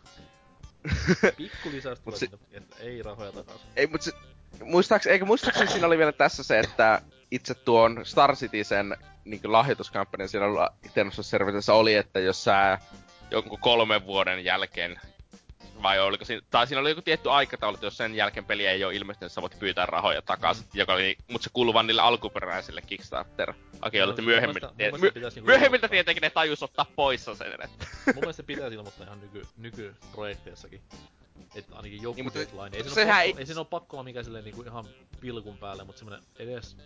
Pikku 1.37 1.69
lisäys 1.71 1.99
tulee 1.99 2.19
si- 2.19 2.25
sinne, 2.27 2.39
että 2.51 2.75
ei 2.79 3.03
rahoja 3.03 3.31
takaisin. 3.31 3.67
Ei, 3.75 3.87
mut 3.87 4.01
se, 4.01 4.11
muistaaks, 4.63 5.07
eikä 5.07 5.25
muistaakseni 5.25 5.71
siinä 5.71 5.87
oli 5.87 5.97
vielä 5.97 6.11
tässä 6.11 6.43
se, 6.43 6.59
että 6.59 7.01
itse 7.31 7.53
tuon 7.53 8.05
Star 8.05 8.35
Citizen 8.35 8.97
niin 9.25 9.41
lahjoituskampanjan 9.43 10.29
oli 10.43 10.91
Terms 10.93 11.19
of 11.19 11.25
Servicessä 11.25 11.73
oli, 11.73 11.93
että 11.95 12.19
jos 12.19 12.43
sä 12.43 12.77
jonkun 13.31 13.59
kolmen 13.59 14.05
vuoden 14.05 14.43
jälkeen 14.43 14.99
vai 15.83 15.99
oliko 15.99 16.25
siinä, 16.25 16.41
tai 16.49 16.67
siinä 16.67 16.81
oli 16.81 16.89
joku 16.89 17.01
tietty 17.01 17.31
aikataulu, 17.31 17.75
että 17.75 17.85
jos 17.85 17.97
sen 17.97 18.15
jälkeen 18.15 18.45
peli 18.45 18.67
ei 18.67 18.83
ole 18.83 18.95
ilmestynyt, 18.95 19.31
sä 19.31 19.41
voit 19.41 19.59
pyytää 19.59 19.85
rahoja 19.85 20.21
takaisin, 20.21 20.63
mm. 20.65 20.69
joka 20.79 20.93
oli, 20.93 21.17
mutta 21.27 21.43
se 21.43 21.49
kuului 21.53 21.73
vaan 21.73 21.87
niille 21.87 22.01
alkuperäisille 22.01 22.81
Kickstarter-hakijoille, 22.81 24.09
että 24.11 24.21
No, 24.21 24.25
myöhemmin, 24.25 24.55
mielestä- 24.61 24.73
mielestä 24.77 25.05
my, 25.05 25.11
pitäisi 25.11 25.39
niinku 25.41 25.51
ilmoittaa. 25.51 25.89
tietenkin 25.89 26.21
ne 26.21 26.29
tajus 26.29 26.63
ottaa 26.63 26.85
pois 26.95 27.25
sen, 27.25 27.33
että 27.63 27.85
Mun 28.05 28.15
mielestä 28.15 28.33
se 28.41 28.43
pitäisi 28.43 28.75
ilmoittaa 28.75 29.05
ihan 29.05 29.21
nyky, 29.21 29.41
nykyprojekteissakin. 29.57 30.81
Että 31.55 31.75
ainakin 31.75 32.01
joku 32.01 32.15
Niin, 32.15 32.25
mutta 32.25 32.39
deadline. 32.39 32.77
Ei, 32.77 32.89
sehän 32.89 33.15
ole 33.15 33.21
ei- 33.23 33.29
pakko, 33.29 33.39
ei 33.39 33.45
siinä 33.45 33.59
ole 33.59 33.67
pakko 33.69 33.97
olla 33.97 34.03
mikään 34.03 34.25
silleen 34.25 34.43
niinku 34.43 34.61
ihan 34.61 34.85
pilkun 35.19 35.57
päälle, 35.57 35.83
mutta 35.83 35.99
semmonen 35.99 36.23
edes 36.39 36.77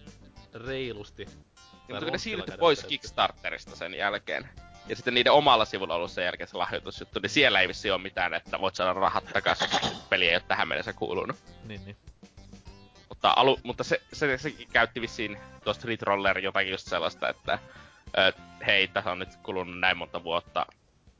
reilusti. 0.53 1.25
Niin, 1.25 1.35
mutta 1.87 2.05
kun 2.05 2.11
ne 2.11 2.17
siirtyi 2.17 2.57
pois. 2.57 2.83
Kickstarterista 2.83 3.75
sen 3.75 3.93
jälkeen. 3.93 4.49
Ja 4.87 4.95
sitten 4.95 5.13
niiden 5.13 5.31
omalla 5.31 5.65
sivulla 5.65 5.95
ollut 5.95 6.11
sen 6.11 6.25
jälkeen 6.25 6.47
se 6.47 6.57
lahjoitusjuttu, 6.57 7.19
niin 7.19 7.29
siellä 7.29 7.61
ei 7.61 7.67
vissi 7.67 7.91
ole 7.91 8.01
mitään, 8.01 8.33
että 8.33 8.61
voit 8.61 8.75
saada 8.75 8.93
rahat 8.93 9.25
takaisin, 9.33 9.67
jos 9.71 10.05
peli 10.09 10.29
ei 10.29 10.35
ole 10.35 10.43
tähän 10.47 10.67
mennessä 10.67 10.93
kuulunut. 10.93 11.35
Niin, 11.63 11.85
niin. 11.85 11.97
Mutta, 13.09 13.33
alu, 13.35 13.59
mutta 13.63 13.83
se, 13.83 14.01
se, 14.13 14.37
sekin 14.37 14.67
käytti 14.67 15.01
vissiin 15.01 15.37
tuosta 15.63 15.81
Street 15.81 16.01
Roller 16.01 16.39
jotakin 16.39 16.71
just 16.71 16.87
sellaista, 16.87 17.29
että 17.29 17.59
ö, 18.17 18.33
hei, 18.65 18.87
tässä 18.87 19.11
on 19.11 19.19
nyt 19.19 19.35
kulunut 19.43 19.79
näin 19.79 19.97
monta 19.97 20.23
vuotta, 20.23 20.65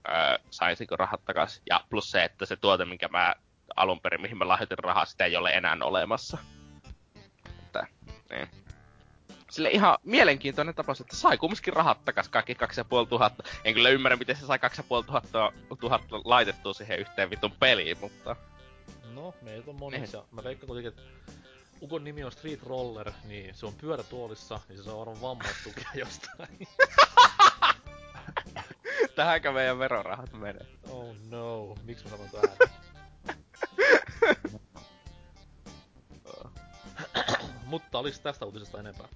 ö, 0.08 0.40
saisinko 0.50 0.96
rahat 0.96 1.26
takaisin. 1.26 1.64
Ja 1.70 1.82
plus 1.90 2.12
se, 2.12 2.24
että 2.24 2.46
se 2.46 2.56
tuote, 2.56 2.86
minkä 2.86 3.08
mä 3.08 3.36
alun 3.76 4.02
perin, 4.02 4.22
mihin 4.22 4.38
mä 4.38 4.48
lahjoitin 4.48 4.80
rahaa, 4.80 5.06
sitä 5.06 5.26
ei 5.26 5.36
ole 5.36 5.52
enää 5.52 5.78
olemassa. 5.84 6.38
Että, 7.64 7.88
niin. 8.30 8.65
Sille 9.56 9.70
ihan 9.70 9.98
mielenkiintoinen 10.04 10.76
tapaus, 10.76 11.02
että 11.02 11.16
sai 11.16 11.38
kumminkin 11.38 11.74
rahat 11.74 12.06
takas 12.06 12.30
kaikki 12.30 12.56
2500. 12.56 13.46
En 13.64 13.74
kyllä 13.74 13.90
ymmärrä, 13.90 14.16
miten 14.16 14.36
se 14.36 14.46
sai 14.46 14.60
2500 14.60 15.52
laitettua 16.24 16.74
siihen 16.74 17.00
yhteen 17.00 17.30
vitun 17.30 17.52
peliin, 17.52 17.98
mutta... 18.02 18.36
No, 19.14 19.34
meitä 19.42 19.72
on 19.72 19.80
monissa. 19.80 20.26
Mä 20.32 20.44
veikkaan 20.44 20.68
kuitenkin, 20.68 20.90
että 20.90 21.02
Ukon 21.82 22.04
nimi 22.04 22.24
on 22.24 22.32
Street 22.32 22.64
Roller, 22.64 23.12
niin 23.24 23.56
se 23.56 23.66
on 23.66 23.74
pyörätuolissa, 23.74 24.60
niin 24.70 24.78
se 24.78 24.84
saa 24.84 24.98
varmaan 24.98 25.22
vammaistukea 25.22 25.90
jostain. 26.06 26.68
Tähänkö 29.16 29.52
meidän 29.52 29.80
verorahat 29.80 30.34
menee? 30.34 30.66
oh 30.90 31.16
no, 31.30 31.76
miksi 31.84 32.04
mä 32.04 32.10
sanon 32.10 32.30
tähän? 32.30 32.58
Mutta 37.66 38.00
olis 38.00 38.20
tästä 38.20 38.46
uutisesta 38.46 38.80
enempää? 38.80 39.08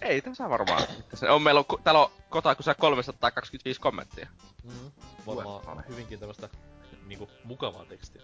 Ei 0.00 0.20
tässä 0.22 0.50
varmaan. 0.50 0.82
On 1.30 1.42
meillä 1.42 1.58
on, 1.68 1.82
täällä 1.84 2.00
on 2.00 2.10
Kotakussa 2.30 2.74
325 2.74 3.80
kommenttia. 3.80 4.28
Mm, 4.64 4.90
varmaan 5.26 5.46
Luettavaa. 5.46 5.82
hyvinkin 5.88 6.18
tämmöstä 6.18 6.48
niinku 7.06 7.30
mukavaa 7.44 7.84
tekstiä. 7.84 8.22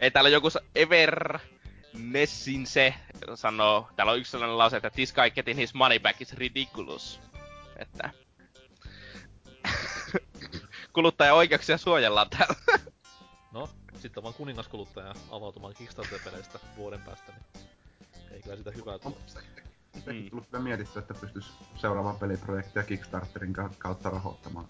Ei 0.00 0.10
täällä 0.10 0.30
joku 0.30 0.48
Ever 0.74 1.38
Nessin 1.94 2.66
se 2.66 2.94
sanoo, 3.34 3.88
täällä 3.96 4.12
on 4.12 4.18
yksi 4.18 4.30
sellainen 4.30 4.58
lause, 4.58 4.76
että 4.76 4.90
this 4.90 5.12
guy 5.12 5.30
getting 5.30 5.58
his 5.58 5.74
money 5.74 5.98
back 5.98 6.22
is 6.22 6.32
ridiculous. 6.32 7.20
Että 7.76 8.10
kuluttajan 10.94 11.36
oikeuksia 11.36 11.78
suojellaan 11.78 12.30
täällä. 12.30 12.54
No, 13.52 13.68
sitten 13.98 14.22
vaan 14.22 14.34
kuningaskuluttaja 14.34 15.14
avautumaan 15.30 15.74
Kickstarter-peleistä 15.74 16.58
vuoden 16.76 17.00
päästä, 17.00 17.32
niin 17.32 17.66
ei 18.30 18.42
kyllä 18.42 18.56
sitä 18.56 18.70
hyvää 18.70 18.98
tule. 18.98 19.14
Sitäkin 19.94 20.22
Mm. 20.22 20.30
tullut 20.30 20.46
kyllä 20.50 20.64
mietittyä, 20.64 21.00
että 21.00 21.14
pystyisi 21.14 21.50
seuraavaa 21.76 22.14
peliprojektia 22.14 22.82
Kickstarterin 22.82 23.52
ka- 23.52 23.70
kautta 23.78 24.10
rahoittamaan. 24.10 24.66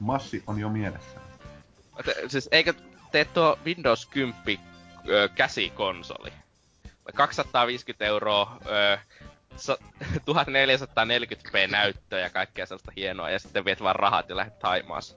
Massi 0.00 0.42
on 0.46 0.58
jo 0.60 0.68
mielessä. 0.68 1.20
Te, 2.04 2.14
siis 2.28 2.48
eikö 2.52 2.74
tee 3.12 3.24
tuo 3.24 3.58
Windows 3.64 4.06
10 4.06 4.58
ö, 5.08 5.28
käsikonsoli? 5.34 6.32
250 7.14 8.04
euroa, 8.04 8.58
ö, 8.66 8.98
sa- 9.56 9.78
1440p 10.26 11.70
näyttöä 11.70 12.18
ja 12.20 12.30
kaikkea 12.30 12.66
sellaista 12.66 12.92
hienoa, 12.96 13.30
ja 13.30 13.38
sitten 13.38 13.64
viet 13.64 13.82
vaan 13.82 13.96
rahat 13.96 14.28
ja 14.28 14.36
lähdet 14.36 14.58
Taimaassa. 14.58 15.16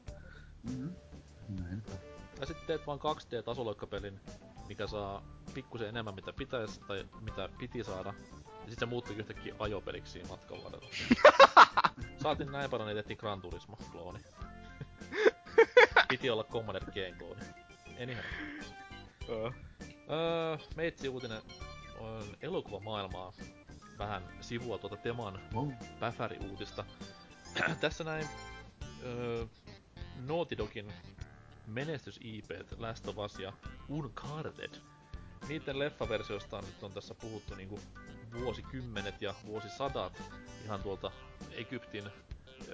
Mm-hmm. 0.63 0.89
Näin. 1.61 1.83
Ja 2.39 2.45
sitten 2.45 2.67
teet 2.67 2.87
vaan 2.87 2.99
2D-tasoloikkapelin, 2.99 4.19
mikä 4.67 4.87
saa 4.87 5.21
pikkusen 5.53 5.87
enemmän 5.89 6.15
mitä 6.15 6.33
pitäisi 6.33 6.79
tai 6.87 7.05
mitä 7.21 7.49
piti 7.59 7.83
saada. 7.83 8.13
Ja 8.67 8.71
sit 8.71 8.79
se 8.79 8.85
muuttuikin 8.85 9.19
yhtäkkiä 9.19 9.55
ajopeliksi 9.59 10.11
siinä 10.11 10.27
matkan 10.29 10.63
varrella. 10.63 10.89
Saatiin 12.23 12.51
näin 12.51 12.69
paljon, 12.69 12.87
niin 12.87 12.95
tehtiin 12.97 13.17
Gran 13.19 13.41
Turismo-klooni. 13.41 14.19
Piti 16.09 16.29
olla 16.29 16.43
Commander 16.43 16.91
Keen 16.91 17.17
klooni. 17.17 17.41
Anyhow. 18.03 18.23
Öö, 20.09 20.57
meitsi 20.75 21.09
uutinen 21.09 21.41
on 21.99 22.23
elokuvamaailmaa 22.41 23.33
vähän 23.97 24.23
sivua 24.41 24.77
tuota 24.77 24.95
Teman 24.97 25.39
Wow. 25.53 25.71
päfäri-uutista. 25.99 26.85
Tässä 27.81 28.03
näin 28.03 28.27
öö, 29.03 29.45
Naughty 30.25 30.57
Dogin 30.57 30.93
menestys 31.67 32.19
IP 32.23 32.51
Last 32.77 33.07
of 33.07 33.17
Us 33.17 33.39
ja 33.39 33.53
Uncharted. 33.89 34.71
Niiden 35.47 35.79
leffaversioista 35.79 36.61
nyt 36.61 36.83
on 36.83 36.91
tässä 36.91 37.15
puhuttu 37.15 37.55
niinku 37.55 37.79
vuosikymmenet 38.39 39.21
ja 39.21 39.33
vuosisadat 39.45 40.21
ihan 40.65 40.83
tuolta 40.83 41.11
Egyptin 41.51 42.03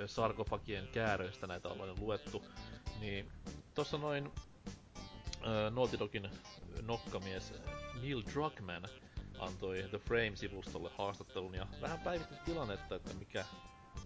sarkofagien 0.06 0.88
kääröistä 0.88 1.48
näitä 1.48 1.70
ollaan 1.70 2.00
luettu. 2.00 2.44
Niin 3.00 3.32
tossa 3.74 3.98
noin 3.98 4.32
Naughty 5.72 6.00
Dogin 6.00 6.30
nokkamies 6.82 7.54
Neil 8.02 8.24
Druckmann 8.34 8.88
antoi 9.40 9.84
The 9.90 9.98
Frame-sivustolle 9.98 10.92
haastattelun 10.98 11.56
ja 11.56 11.68
vähän 11.82 12.00
päivitti 12.00 12.36
tilannetta, 12.46 12.96
että 12.96 13.14
mikä, 13.14 13.46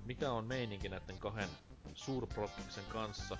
mikä 0.05 0.31
on 0.31 0.45
meininki 0.45 0.89
näiden 0.89 1.17
kahden 1.17 1.49
suurprokkiksen 1.93 2.83
kanssa. 2.89 3.37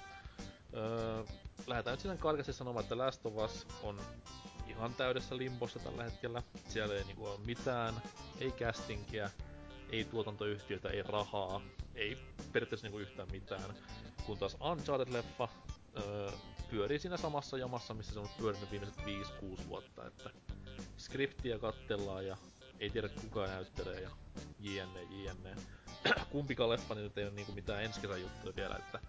Öö, 0.73 1.23
lähdetään 1.67 1.93
nyt 1.93 1.99
sitten 1.99 2.17
karkeasti 2.17 2.53
sanomaan, 2.53 2.83
että 2.83 2.97
Last 2.97 3.25
of 3.25 3.35
Us 3.35 3.67
on 3.83 4.01
ihan 4.77 4.93
täydessä 4.93 5.37
limbossa 5.37 5.79
tällä 5.79 6.03
hetkellä. 6.03 6.43
Siellä 6.67 6.95
ei 6.95 7.03
niinku 7.03 7.25
ole 7.25 7.39
mitään, 7.45 7.93
ei 8.39 8.51
castingia, 8.51 9.29
ei 9.89 10.03
tuotantoyhtiötä, 10.05 10.89
ei 10.89 11.03
rahaa, 11.03 11.61
ei 11.95 12.17
periaatteessa 12.53 12.85
niinku 12.85 12.99
yhtään 12.99 13.31
mitään. 13.31 13.73
Kun 14.25 14.37
taas 14.37 14.57
Uncharted-leffa 14.59 15.47
öö, 15.97 16.31
pyörii 16.69 16.99
siinä 16.99 17.17
samassa 17.17 17.57
jamassa, 17.57 17.93
missä 17.93 18.13
se 18.13 18.19
on 18.19 18.29
pyörinyt 18.37 18.71
viimeiset 18.71 18.97
5-6 19.61 19.67
vuotta, 19.69 20.07
että 20.07 20.29
skriptiä 20.97 21.59
kattellaan 21.59 22.25
ja 22.25 22.37
ei 22.79 22.89
tiedä 22.89 23.09
kuka 23.09 23.47
näyttelee 23.47 24.01
ja 24.01 24.09
jne 24.59 25.03
jne. 25.03 25.55
Kumpikaan 26.31 26.69
leffa 26.69 26.95
niin 26.95 27.11
ei 27.15 27.23
ole 27.23 27.33
niinku 27.33 27.51
mitään 27.51 27.83
ensi 27.83 28.01
kesän 28.01 28.21
juttuja 28.21 28.55
vielä, 28.55 28.75
että 28.75 28.99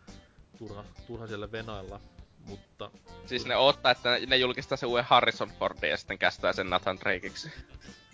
turha, 0.58 0.84
turha 1.06 1.26
siellä 1.26 1.52
venailla, 1.52 2.00
mutta 2.48 2.90
Siis 3.28 3.46
ne 3.46 3.56
odottaa, 3.56 3.92
että 3.92 4.18
ne 4.26 4.36
julkistaa 4.36 4.76
se 4.76 4.86
uuden 4.86 5.04
Harrison 5.04 5.48
Fordin 5.58 5.90
ja 5.90 5.96
sitten 5.96 6.18
kästää 6.18 6.52
sen 6.52 6.70
Nathan 6.70 6.98
Drakeiksi. 7.00 7.52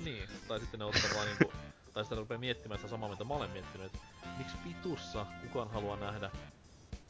niin, 0.05 0.29
tai 0.49 0.61
sitten 0.61 0.79
ne 0.81 0.85
ottaa 0.85 1.11
vaan 1.15 1.27
niinku, 1.27 1.53
tai 1.95 2.05
sitten 2.05 2.17
ne 2.17 2.21
rupeaa 2.21 2.41
miettimään 2.41 2.79
sitä 2.79 2.91
samaa, 2.91 3.09
mitä 3.09 3.25
mä 3.25 3.35
olen 3.35 3.51
miettinyt, 3.51 3.87
että 3.87 3.99
miksi 4.39 4.57
vitussa 4.69 5.27
kukaan 5.43 5.71
haluaa 5.71 5.97
nähdä 5.97 6.31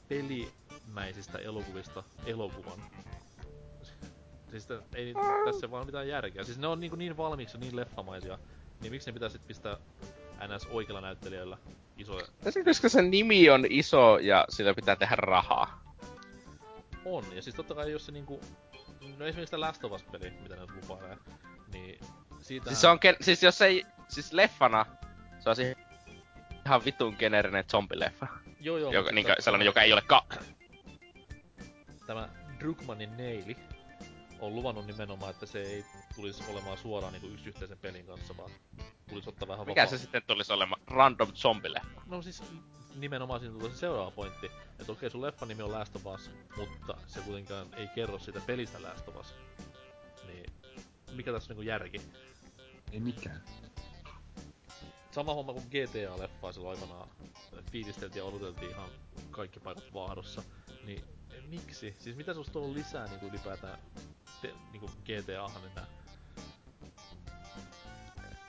pelimäisistä 0.08 1.38
elokuvista 1.38 2.02
elokuvan. 2.26 2.78
Siis 4.50 4.68
ei 4.94 5.14
tässä 5.44 5.70
vaan 5.70 5.86
mitään 5.86 6.08
järkeä. 6.08 6.44
Siis 6.44 6.58
ne 6.58 6.66
on 6.66 6.80
niin, 6.80 6.98
niin 6.98 7.16
valmiiksi 7.16 7.58
niin 7.58 7.76
leffamaisia, 7.76 8.38
niin 8.80 8.92
miksi 8.92 9.10
ne 9.10 9.12
pitää 9.12 9.28
sit 9.28 9.46
pistää 9.46 9.76
NS 10.48 10.66
oikealla 10.70 11.00
näyttelijällä 11.00 11.58
isoja... 11.96 12.26
Tässä 12.44 12.64
koska 12.64 12.88
sen 12.88 13.10
nimi 13.10 13.50
on 13.50 13.66
iso 13.70 14.18
ja 14.18 14.44
sillä 14.48 14.74
pitää 14.74 14.96
tehdä 14.96 15.16
rahaa. 15.16 15.83
On, 17.04 17.24
ja 17.36 17.42
siis 17.42 17.56
totta 17.56 17.74
kai 17.74 17.92
jos 17.92 18.06
se 18.06 18.12
niinku... 18.12 18.40
No 19.18 19.26
esimerkiksi 19.26 19.50
tämä 19.50 19.60
Last 19.60 19.84
of 19.84 19.92
Us-peli, 19.92 20.30
mitä 20.30 20.54
ne 20.54 20.60
nyt 20.60 20.70
lupailee, 20.70 21.18
niin 21.72 22.00
siitä... 22.40 22.70
Siis 22.70 22.80
se 22.80 22.88
on, 22.88 22.98
ken- 22.98 23.16
siis 23.24 23.42
jos 23.42 23.62
ei, 23.62 23.84
siis 24.08 24.32
leffana, 24.32 24.86
se 25.40 25.50
on 25.50 25.56
siis 25.56 25.76
ihan 26.66 26.84
vitun 26.84 27.16
generinen 27.18 27.64
zombileffa. 27.70 28.26
Joo, 28.60 28.76
joo. 28.78 28.92
Joka, 28.92 29.12
niin, 29.12 29.26
sellainen, 29.38 29.66
joka 29.66 29.82
ei 29.82 29.92
ole 29.92 30.02
ka... 30.02 30.26
Tämä 32.06 32.28
Drugmanin 32.58 33.16
Neili 33.16 33.56
on 34.40 34.54
luvannut 34.54 34.86
nimenomaan, 34.86 35.30
että 35.30 35.46
se 35.46 35.62
ei 35.62 35.84
tulisi 36.14 36.44
olemaan 36.52 36.78
suoraan 36.78 37.12
niinku 37.12 37.28
yksi 37.28 37.48
yhteisen 37.48 37.78
pelin 37.78 38.06
kanssa, 38.06 38.36
vaan 38.36 38.50
tulisi 39.08 39.28
ottaa 39.28 39.48
vähän 39.48 39.66
Mikä 39.66 39.80
vapaa- 39.82 39.90
se 39.90 39.98
sitten 39.98 40.22
tulisi 40.26 40.52
olemaan? 40.52 40.82
Random 40.86 41.32
zombileffa. 41.32 42.02
No 42.06 42.22
siis 42.22 42.42
nimenomaan 42.94 43.40
siinä 43.40 43.54
tulee 43.54 43.70
se 43.70 43.76
seuraava 43.76 44.10
pointti, 44.10 44.50
että 44.78 44.92
okei 44.92 45.10
sun 45.10 45.22
leffan 45.22 45.48
nimi 45.48 45.62
on 45.62 45.72
Last 45.72 45.96
of 45.96 46.06
Us, 46.06 46.30
mutta 46.56 46.96
se 47.06 47.20
kuitenkaan 47.20 47.74
ei 47.74 47.88
kerro 47.88 48.18
sitä 48.18 48.40
pelistä 48.46 48.82
Last 48.82 49.08
of 49.08 49.16
Us. 49.16 49.34
Niin 50.26 50.52
mikä 51.12 51.32
tässä 51.32 51.52
on 51.52 51.56
niinku 51.56 51.68
järki? 51.68 52.00
Ei 52.92 53.00
mikään. 53.00 53.42
Sama 55.10 55.34
homma 55.34 55.52
kuin 55.52 55.64
GTA-leffaa 55.64 56.52
silloin 56.52 56.78
aikanaan 56.78 57.08
fiilisteltiin 57.72 58.18
ja 58.20 58.24
odoteltiin 58.24 58.70
ihan 58.70 58.88
kaikki 59.30 59.60
paikat 59.60 59.94
vaahdossa. 59.94 60.42
Niin 60.84 61.04
miksi? 61.48 61.96
Siis 61.98 62.16
mitä 62.16 62.34
susta 62.34 62.58
on 62.58 62.74
lisää 62.74 63.06
niinku 63.06 63.26
ylipäätään 63.26 63.78
te, 64.42 64.54
niinku 64.72 64.90
GTA-han 65.04 65.62
enää? 65.72 65.86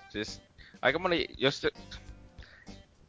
Siis 0.10 0.42
aika 0.82 1.00
moni, 1.00 1.28
jos 1.38 1.68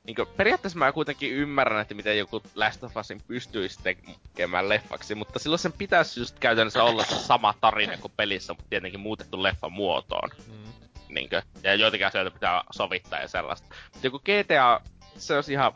se... 0.07 0.13
Niinku, 0.23 0.37
periaatteessa 0.37 0.79
mä 0.79 0.93
kuitenkin 0.93 1.33
ymmärrän, 1.33 1.81
että 1.83 1.95
miten 1.95 2.19
joku 2.19 2.43
Last 2.55 2.85
of 2.85 2.97
Usin 2.97 3.23
pystyisi 3.27 3.81
tekemään 3.83 4.69
leffaksi, 4.69 5.15
mutta 5.15 5.39
silloin 5.39 5.59
sen 5.59 5.73
pitäisi 5.73 6.21
just 6.21 6.39
käytännössä 6.39 6.85
olla 6.85 7.05
se 7.05 7.15
sama 7.15 7.55
tarina 7.61 7.97
kuin 7.97 8.13
pelissä, 8.17 8.53
mutta 8.53 8.71
tietenkin 8.71 9.01
muutettu 9.01 9.43
leffan 9.43 9.73
muotoon. 9.73 10.31
Mm. 10.47 10.73
Niinkö? 11.09 11.43
Ja 11.63 11.75
joitakin 11.75 12.07
asioita 12.07 12.31
pitää 12.31 12.63
sovittaa 12.71 13.21
ja 13.21 13.29
sellaista. 13.29 13.69
Mutta 13.93 14.07
joku 14.07 14.19
GTA, 14.19 14.81
se 15.17 15.35
olisi 15.35 15.53
ihan 15.53 15.73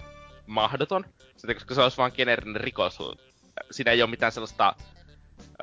mahdoton. 0.47 1.05
Koska 1.55 1.75
se 1.75 1.81
olisi 1.81 1.97
vaan 1.97 2.13
generinen 2.17 2.61
rikos. 2.61 2.99
Siinä 3.71 3.91
ei 3.91 4.03
ole 4.03 4.11
mitään 4.11 4.33
sellaista 4.33 4.75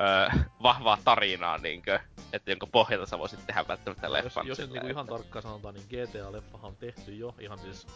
öö, 0.00 0.40
vahvaa 0.62 0.98
tarinaa, 1.04 1.58
niinkö? 1.58 2.00
Että 2.32 2.50
jonka 2.50 2.66
pohjalta 2.66 3.06
sä 3.06 3.18
voisit 3.18 3.46
tehdä 3.46 3.64
välttämättä 3.68 4.06
Jos, 4.06 4.12
leffan. 4.12 4.46
jos 4.46 4.58
nyt 4.58 4.68
sillä, 4.68 4.80
niinku 4.80 4.92
ihan 4.92 5.06
tarkkaan 5.06 5.42
sanotaan, 5.42 5.74
niin 5.74 5.86
GTA-leffahan 5.88 6.64
on 6.64 6.76
tehty 6.76 7.14
jo 7.14 7.34
ihan 7.38 7.58
siis 7.58 7.86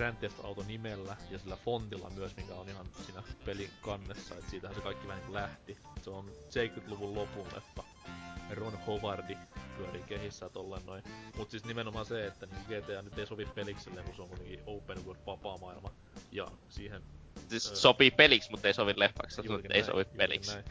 Grand 0.00 0.16
Theft 0.16 0.44
Auto 0.44 0.62
nimellä 0.62 1.16
ja 1.30 1.38
sillä 1.38 1.56
fontilla 1.56 2.10
myös, 2.10 2.36
mikä 2.36 2.54
on 2.54 2.68
ihan 2.68 2.86
siinä 3.06 3.22
pelin 3.44 3.70
kannessa, 3.80 4.34
et 4.34 4.48
siitähän 4.48 4.74
se 4.76 4.82
kaikki 4.82 5.06
vähän 5.06 5.18
niinku 5.18 5.34
lähti. 5.34 5.78
Se 6.02 6.10
on 6.10 6.24
70-luvun 6.28 7.14
lopun 7.14 7.46
leffa. 7.54 7.84
Ron 8.50 8.78
Howardi 8.86 9.36
pyörii 9.76 10.02
kehissä 10.02 10.48
tolleen 10.48 10.86
noin. 10.86 11.02
Mut 11.36 11.50
siis 11.50 11.64
nimenomaan 11.64 12.06
se, 12.06 12.26
että 12.26 12.46
niin 12.46 12.64
GTA 12.64 13.02
nyt 13.02 13.18
ei 13.18 13.26
sovi 13.26 13.46
pelikselleen, 13.54 14.06
kun 14.06 14.14
se 14.14 14.22
on 14.22 14.28
kuitenkin 14.28 14.60
open 14.66 15.06
world 15.06 15.20
vapaa 15.26 15.58
maailma. 15.58 15.92
Ja 16.32 16.48
siihen 16.68 17.02
Siis 17.48 17.70
Öö. 17.70 17.76
sopii 17.76 18.10
peliksi, 18.10 18.50
mutta 18.50 18.68
ei 18.68 18.74
sovi 18.74 18.94
leffaksi. 18.96 19.40
Että 19.40 19.74
ei 19.74 19.84
sovi 19.84 20.04
peliksi. 20.04 20.52
näin. 20.52 20.64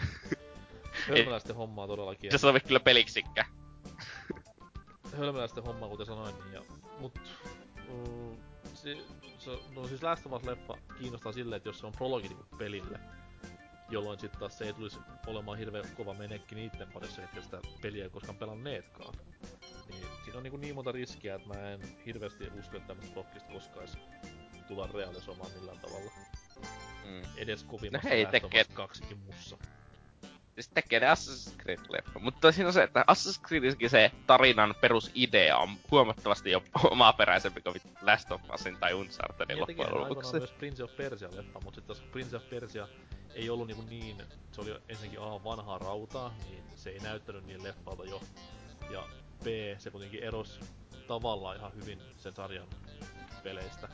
Hölmöläisten 1.10 1.56
hommaa 1.56 1.88
todellakin. 1.88 2.32
Se 2.32 2.38
sovi 2.38 2.60
kyllä 2.60 2.80
peliksikkä. 2.80 3.46
hölmöläisten 5.18 5.64
hommaa, 5.64 5.90
kuten 5.90 6.06
sanoin, 6.06 6.36
niin 6.40 6.54
ja, 6.54 6.62
mut, 7.00 7.20
mm, 7.88 8.38
se, 8.82 8.98
se, 9.40 9.52
no 9.76 9.88
siis 9.88 10.04
Last 10.04 10.26
of 10.26 10.32
Us-leffa 10.34 10.78
kiinnostaa 11.00 11.32
silleen, 11.32 11.58
että 11.58 11.70
jos 11.70 11.80
se 11.80 11.86
on 11.86 11.92
prologi 11.92 12.28
niinku 12.28 12.46
pelille, 12.58 13.00
jolloin 13.90 14.20
sitten 14.20 14.40
taas 14.40 14.58
se 14.58 14.66
ei 14.66 14.74
tulisi 14.74 15.00
olemaan 15.28 15.58
hirveän 15.58 15.86
kova 15.98 16.14
menekki 16.14 16.56
niitten 16.56 16.92
parissa, 16.94 17.22
jotka 17.22 17.42
sitä 17.42 17.60
peliä 17.82 18.04
ei 18.04 18.10
koskaan 18.10 18.38
pelanneetkaan. 18.38 19.14
Niin 19.90 20.06
siinä 20.24 20.38
on 20.38 20.44
niinku 20.44 20.58
niin 20.58 20.76
monta 20.76 20.92
riskiä, 20.92 21.36
että 21.36 21.48
mä 21.48 21.70
en 21.70 21.82
hirveästi 22.06 22.48
usko, 22.60 22.78
että 22.78 22.88
tämmöstä 22.88 23.14
blokkista 23.14 23.54
koskaan 23.54 23.88
tulla 24.68 24.90
realisoimaan 24.94 25.52
millään 25.52 25.80
tavalla. 25.80 26.12
Mm. 27.06 27.22
Edes 27.38 27.64
kovimmassa 27.64 28.08
No 28.08 28.12
hei, 28.14 28.24
Last 28.24 28.36
of 28.36 28.42
tekee- 28.42 28.66
2 28.74 29.16
mussa. 29.16 29.58
Siis 30.54 30.70
tekee 30.74 31.00
ne 31.00 31.08
Assassin's 31.14 31.64
Creed-leffa. 31.64 32.20
Mutta 32.20 32.52
siinä 32.52 32.68
on 32.68 32.74
se, 32.74 32.84
että 32.84 33.06
Assassin's 33.12 33.48
Creedissäkin 33.48 33.90
se 33.90 34.12
tarinan 34.28 34.76
perusidea 34.82 35.58
on 35.58 35.70
huomattavasti 35.92 36.52
jo 36.52 36.64
omaperäisempi 36.92 37.62
kuin 37.62 37.82
Last 38.02 38.32
of 38.32 38.42
Usin 38.54 38.78
tai 38.78 38.94
Unchartedin 38.94 39.48
Niin 39.48 39.60
loppujen 39.60 40.10
lopuksi. 40.10 40.38
myös 40.38 40.52
Prince 40.52 40.84
of 40.84 40.96
Persia-leffa, 40.98 41.60
mutta 41.64 41.76
sitten 41.76 41.96
taas 41.96 42.12
Prince 42.12 42.36
of 42.36 42.50
Persia 42.50 42.88
ei 43.34 43.50
ollut 43.50 43.68
niinku 43.68 43.84
niin, 43.90 44.24
se 44.52 44.62
oli 44.62 44.76
ensinnäkin 44.90 45.22
A 45.22 45.44
vanhaa 45.44 45.78
rautaa, 45.78 46.34
niin 46.50 46.64
se 46.76 46.90
ei 46.90 47.00
näyttänyt 47.00 47.46
niin 47.46 47.64
leffalta 47.64 48.04
jo. 48.04 48.22
Ja 48.90 49.04
B, 49.44 49.46
se 49.78 49.92
kuitenkin 49.92 50.24
erosi 50.24 50.60
tavallaan 51.08 51.58
ihan 51.58 51.72
hyvin 51.76 52.00
sen 52.18 52.34
sarjan 52.34 52.68
peleistä 53.44 53.90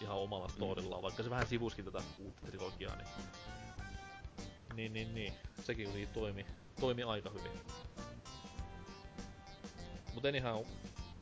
ihan 0.00 0.16
omalla 0.16 0.48
storillaan, 0.48 1.02
vaikka 1.02 1.22
se 1.22 1.30
vähän 1.30 1.46
sivuskin 1.46 1.84
tätä 1.84 2.02
uutta 2.18 2.46
trilogiaa, 2.46 2.96
niin... 2.96 3.08
Niin, 4.76 4.92
niin, 4.92 5.14
niin. 5.14 5.32
Sekin 5.62 5.84
kuitenkin 5.84 6.14
toimi, 6.14 6.46
toimi 6.80 7.02
aika 7.02 7.30
hyvin. 7.30 7.50
Mut 10.14 10.24
anyhow, 10.24 10.64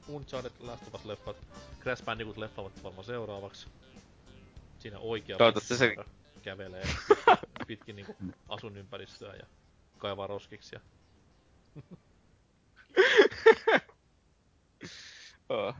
Uncharted, 0.09 0.53
Last 0.61 0.87
of 0.87 0.95
Us-leffat, 0.95 1.37
Crash 1.81 2.05
Bandicoot-leffa 2.05 2.61
ovat 2.61 2.83
varmaan 2.85 3.05
seuraavaksi. 3.05 3.67
Siinä 4.79 4.99
oikea 4.99 5.37
Toivottavasti 5.39 5.77
se- 5.77 5.95
kävelee 6.43 6.85
pitkin 7.67 7.97
niinku 7.97 8.17
asunympäristöä 8.49 9.35
ja 9.35 9.47
kaivaa 9.99 10.27
roskiksi 10.27 10.77
ja 10.77 10.81
Oh. 15.49 15.75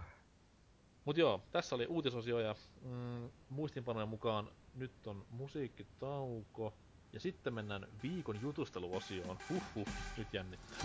Mut 1.05 1.17
joo, 1.17 1.43
tässä 1.51 1.75
oli 1.75 1.87
uutisosio 1.87 2.41
ja 2.41 2.55
mm, 2.83 3.31
muistinpanojen 3.49 4.09
mukaan 4.09 4.51
nyt 4.75 5.07
on 5.07 5.27
musiikkitauko. 5.31 6.75
Ja 7.15 7.21
sitten 7.21 7.55
mennään 7.55 7.87
viikon 8.03 8.39
jutusteluosioon. 8.43 9.39
Huhhuh, 9.51 9.89
nyt 10.17 10.29
jännittää. 10.33 10.79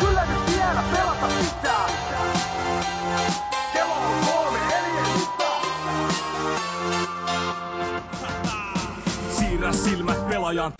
Kyllä 0.00 0.26
nyt 0.26 0.56
vielä 0.56 0.84
pelata 0.92 1.26
pitää. 1.26 1.86
Kello 3.72 3.94
on 3.94 4.24
kolme, 4.26 4.58
neljä 4.58 5.02
yhtä. 5.14 5.44
Siirrä 9.38 9.72
silmät 9.72 10.28
pelaajan 10.28 10.72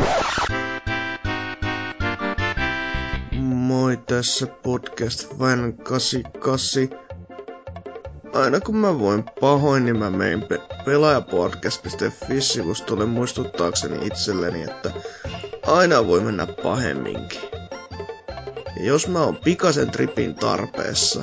Moi 3.41 3.97
tässä 3.97 4.47
podcast 4.47 5.39
Vain 5.39 5.79
88. 5.79 7.04
Aina 8.35 8.61
kun 8.61 8.77
mä 8.77 8.99
voin 8.99 9.25
pahoin, 9.41 9.85
niin 9.85 9.99
mä 9.99 10.11
mein 10.11 10.43
pe- 10.43 10.61
pelaajapodcast.fi-sivustolle 10.85 13.07
muistuttaakseni 13.07 14.07
itselleni, 14.07 14.63
että 14.63 14.91
aina 15.67 16.07
voi 16.07 16.21
mennä 16.21 16.47
pahemminkin. 16.63 17.41
Ja 18.77 18.85
jos 18.85 19.09
mä 19.09 19.23
oon 19.25 19.37
pikaisen 19.37 19.91
tripin 19.91 20.35
tarpeessa, 20.35 21.23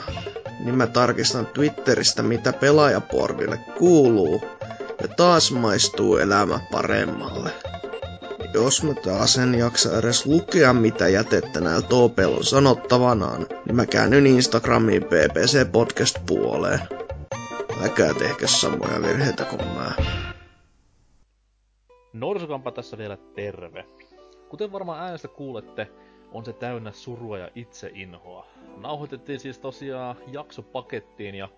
niin 0.59 0.77
mä 0.77 0.87
tarkistan 0.87 1.45
Twitteristä 1.45 2.23
mitä 2.23 2.53
pelaajaporville 2.53 3.59
kuuluu, 3.77 4.41
ja 5.01 5.07
taas 5.07 5.51
maistuu 5.51 6.17
elämä 6.17 6.59
paremmalle. 6.71 7.49
Jos 8.53 8.83
mä 8.83 8.93
taas 8.93 9.37
en 9.37 9.55
jaksa 9.55 9.97
edes 9.99 10.25
lukea 10.25 10.73
mitä 10.73 11.07
jätettä 11.07 11.61
näillä 11.61 11.87
toopeilla 11.87 12.37
on 12.37 12.43
sanottavanaan, 12.43 13.47
niin 13.65 13.75
mä 13.75 13.85
käännyn 13.85 14.27
Instagramiin 14.27 15.03
BBC 15.03 15.71
Podcast 15.71 16.15
puoleen. 16.25 16.79
Älkää 17.83 18.13
tehkö 18.13 18.47
samoja 18.47 19.01
virheitä 19.01 19.45
kuin 19.45 19.67
mä. 19.67 19.91
Norsukampa 22.13 22.71
tässä 22.71 22.97
vielä 22.97 23.17
terve. 23.17 23.85
Kuten 24.49 24.71
varmaan 24.71 25.03
äänestä 25.03 25.27
kuulette, 25.27 25.87
on 26.31 26.45
se 26.45 26.53
täynnä 26.53 26.91
surua 26.91 27.37
ja 27.37 27.49
itseinhoa. 27.55 28.45
Nauhoitettiin 28.77 29.39
siis 29.39 29.59
tosiaan 29.59 30.15
jakso 30.31 30.61
pakettiin 30.61 31.35
ja 31.35 31.49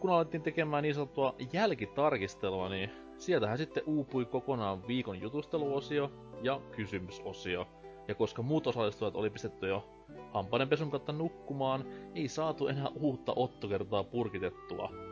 kun 0.00 0.10
alettiin 0.10 0.42
tekemään 0.42 0.82
niin 0.82 0.94
sanottua 0.94 1.34
jälkitarkistelua, 1.52 2.68
niin 2.68 2.90
sieltähän 3.18 3.58
sitten 3.58 3.82
uupui 3.86 4.24
kokonaan 4.24 4.88
viikon 4.88 5.20
jutusteluosio 5.20 6.12
ja 6.42 6.60
kysymysosio. 6.76 7.68
Ja 8.08 8.14
koska 8.14 8.42
muut 8.42 8.66
osallistujat 8.66 9.16
oli 9.16 9.30
pistetty 9.30 9.68
jo 9.68 9.88
hampaiden 10.32 10.68
pesun 10.68 10.90
kautta 10.90 11.12
nukkumaan, 11.12 11.84
ei 12.14 12.28
saatu 12.28 12.68
enää 12.68 12.88
uutta 12.88 13.32
ottokertaa 13.36 14.04
purkitettua. 14.04 15.07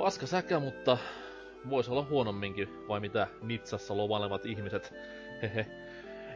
Paska 0.00 0.26
säkä, 0.26 0.60
mutta 0.60 0.98
voisi 1.70 1.90
olla 1.90 2.06
huonomminkin, 2.10 2.88
vai 2.88 3.00
mitä 3.00 3.26
Nitsassa 3.42 3.96
lovailevat 3.96 4.46
ihmiset. 4.46 4.94
Hehe. 5.42 5.66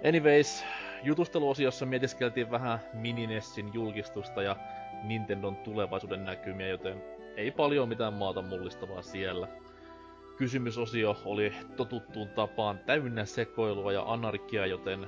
Anyways, 0.09 0.65
jutusteluosiossa 1.03 1.87
mietiskeltiin 1.87 2.51
vähän 2.51 2.79
Mininessin 2.93 3.75
julkistusta 3.75 4.43
ja 4.43 4.57
Nintendon 5.03 5.57
tulevaisuuden 5.57 6.25
näkymiä, 6.25 6.69
joten 6.69 7.03
ei 7.37 7.51
paljon 7.51 7.89
mitään 7.89 8.13
maata 8.13 8.43
mullistavaa 8.43 9.03
siellä. 9.03 9.49
Kysymysosio 10.37 11.17
oli 11.25 11.53
totuttuun 11.77 12.29
tapaan 12.29 12.79
täynnä 12.79 13.25
sekoilua 13.25 13.93
ja 13.93 14.03
anarkiaa, 14.07 14.67
joten 14.67 15.07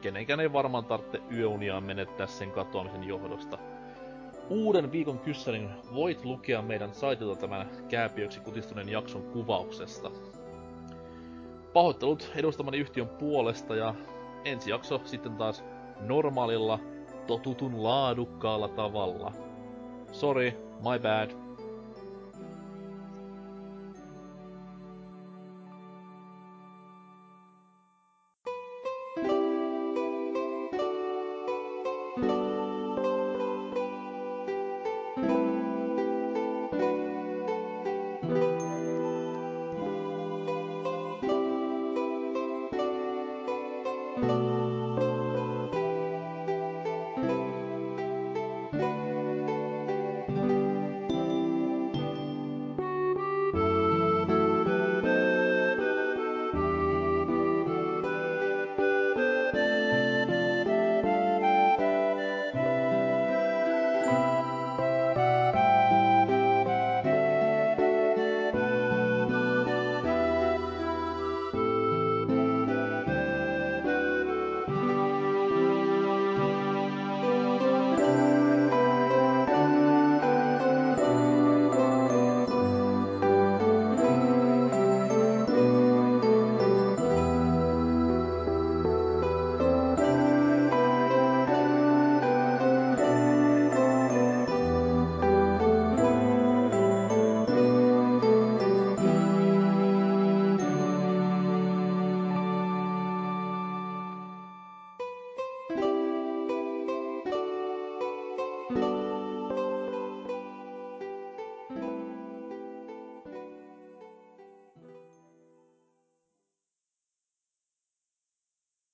kenenkään 0.00 0.40
ei 0.40 0.52
varmaan 0.52 0.84
tarvitse 0.84 1.20
yöuniaan 1.36 1.84
menettää 1.84 2.26
sen 2.26 2.50
katoamisen 2.50 3.04
johdosta. 3.04 3.58
Uuden 4.50 4.92
viikon 4.92 5.18
kyssärin 5.18 5.70
voit 5.94 6.24
lukea 6.24 6.62
meidän 6.62 6.94
saitilta 6.94 7.40
tämän 7.40 7.70
kääpiöksi 7.88 8.40
kutistuneen 8.40 8.88
jakson 8.88 9.22
kuvauksesta. 9.22 10.10
Pahoittelut 11.72 12.30
edustamani 12.36 12.78
yhtiön 12.78 13.08
puolesta 13.08 13.76
ja 13.76 13.94
ensi 14.44 14.70
jakso 14.70 15.00
sitten 15.04 15.36
taas 15.36 15.64
normaalilla, 16.00 16.78
totutun 17.26 17.82
laadukkaalla 17.82 18.68
tavalla. 18.68 19.32
Sorry, 20.12 20.50
my 20.82 20.98
bad. 21.02 21.47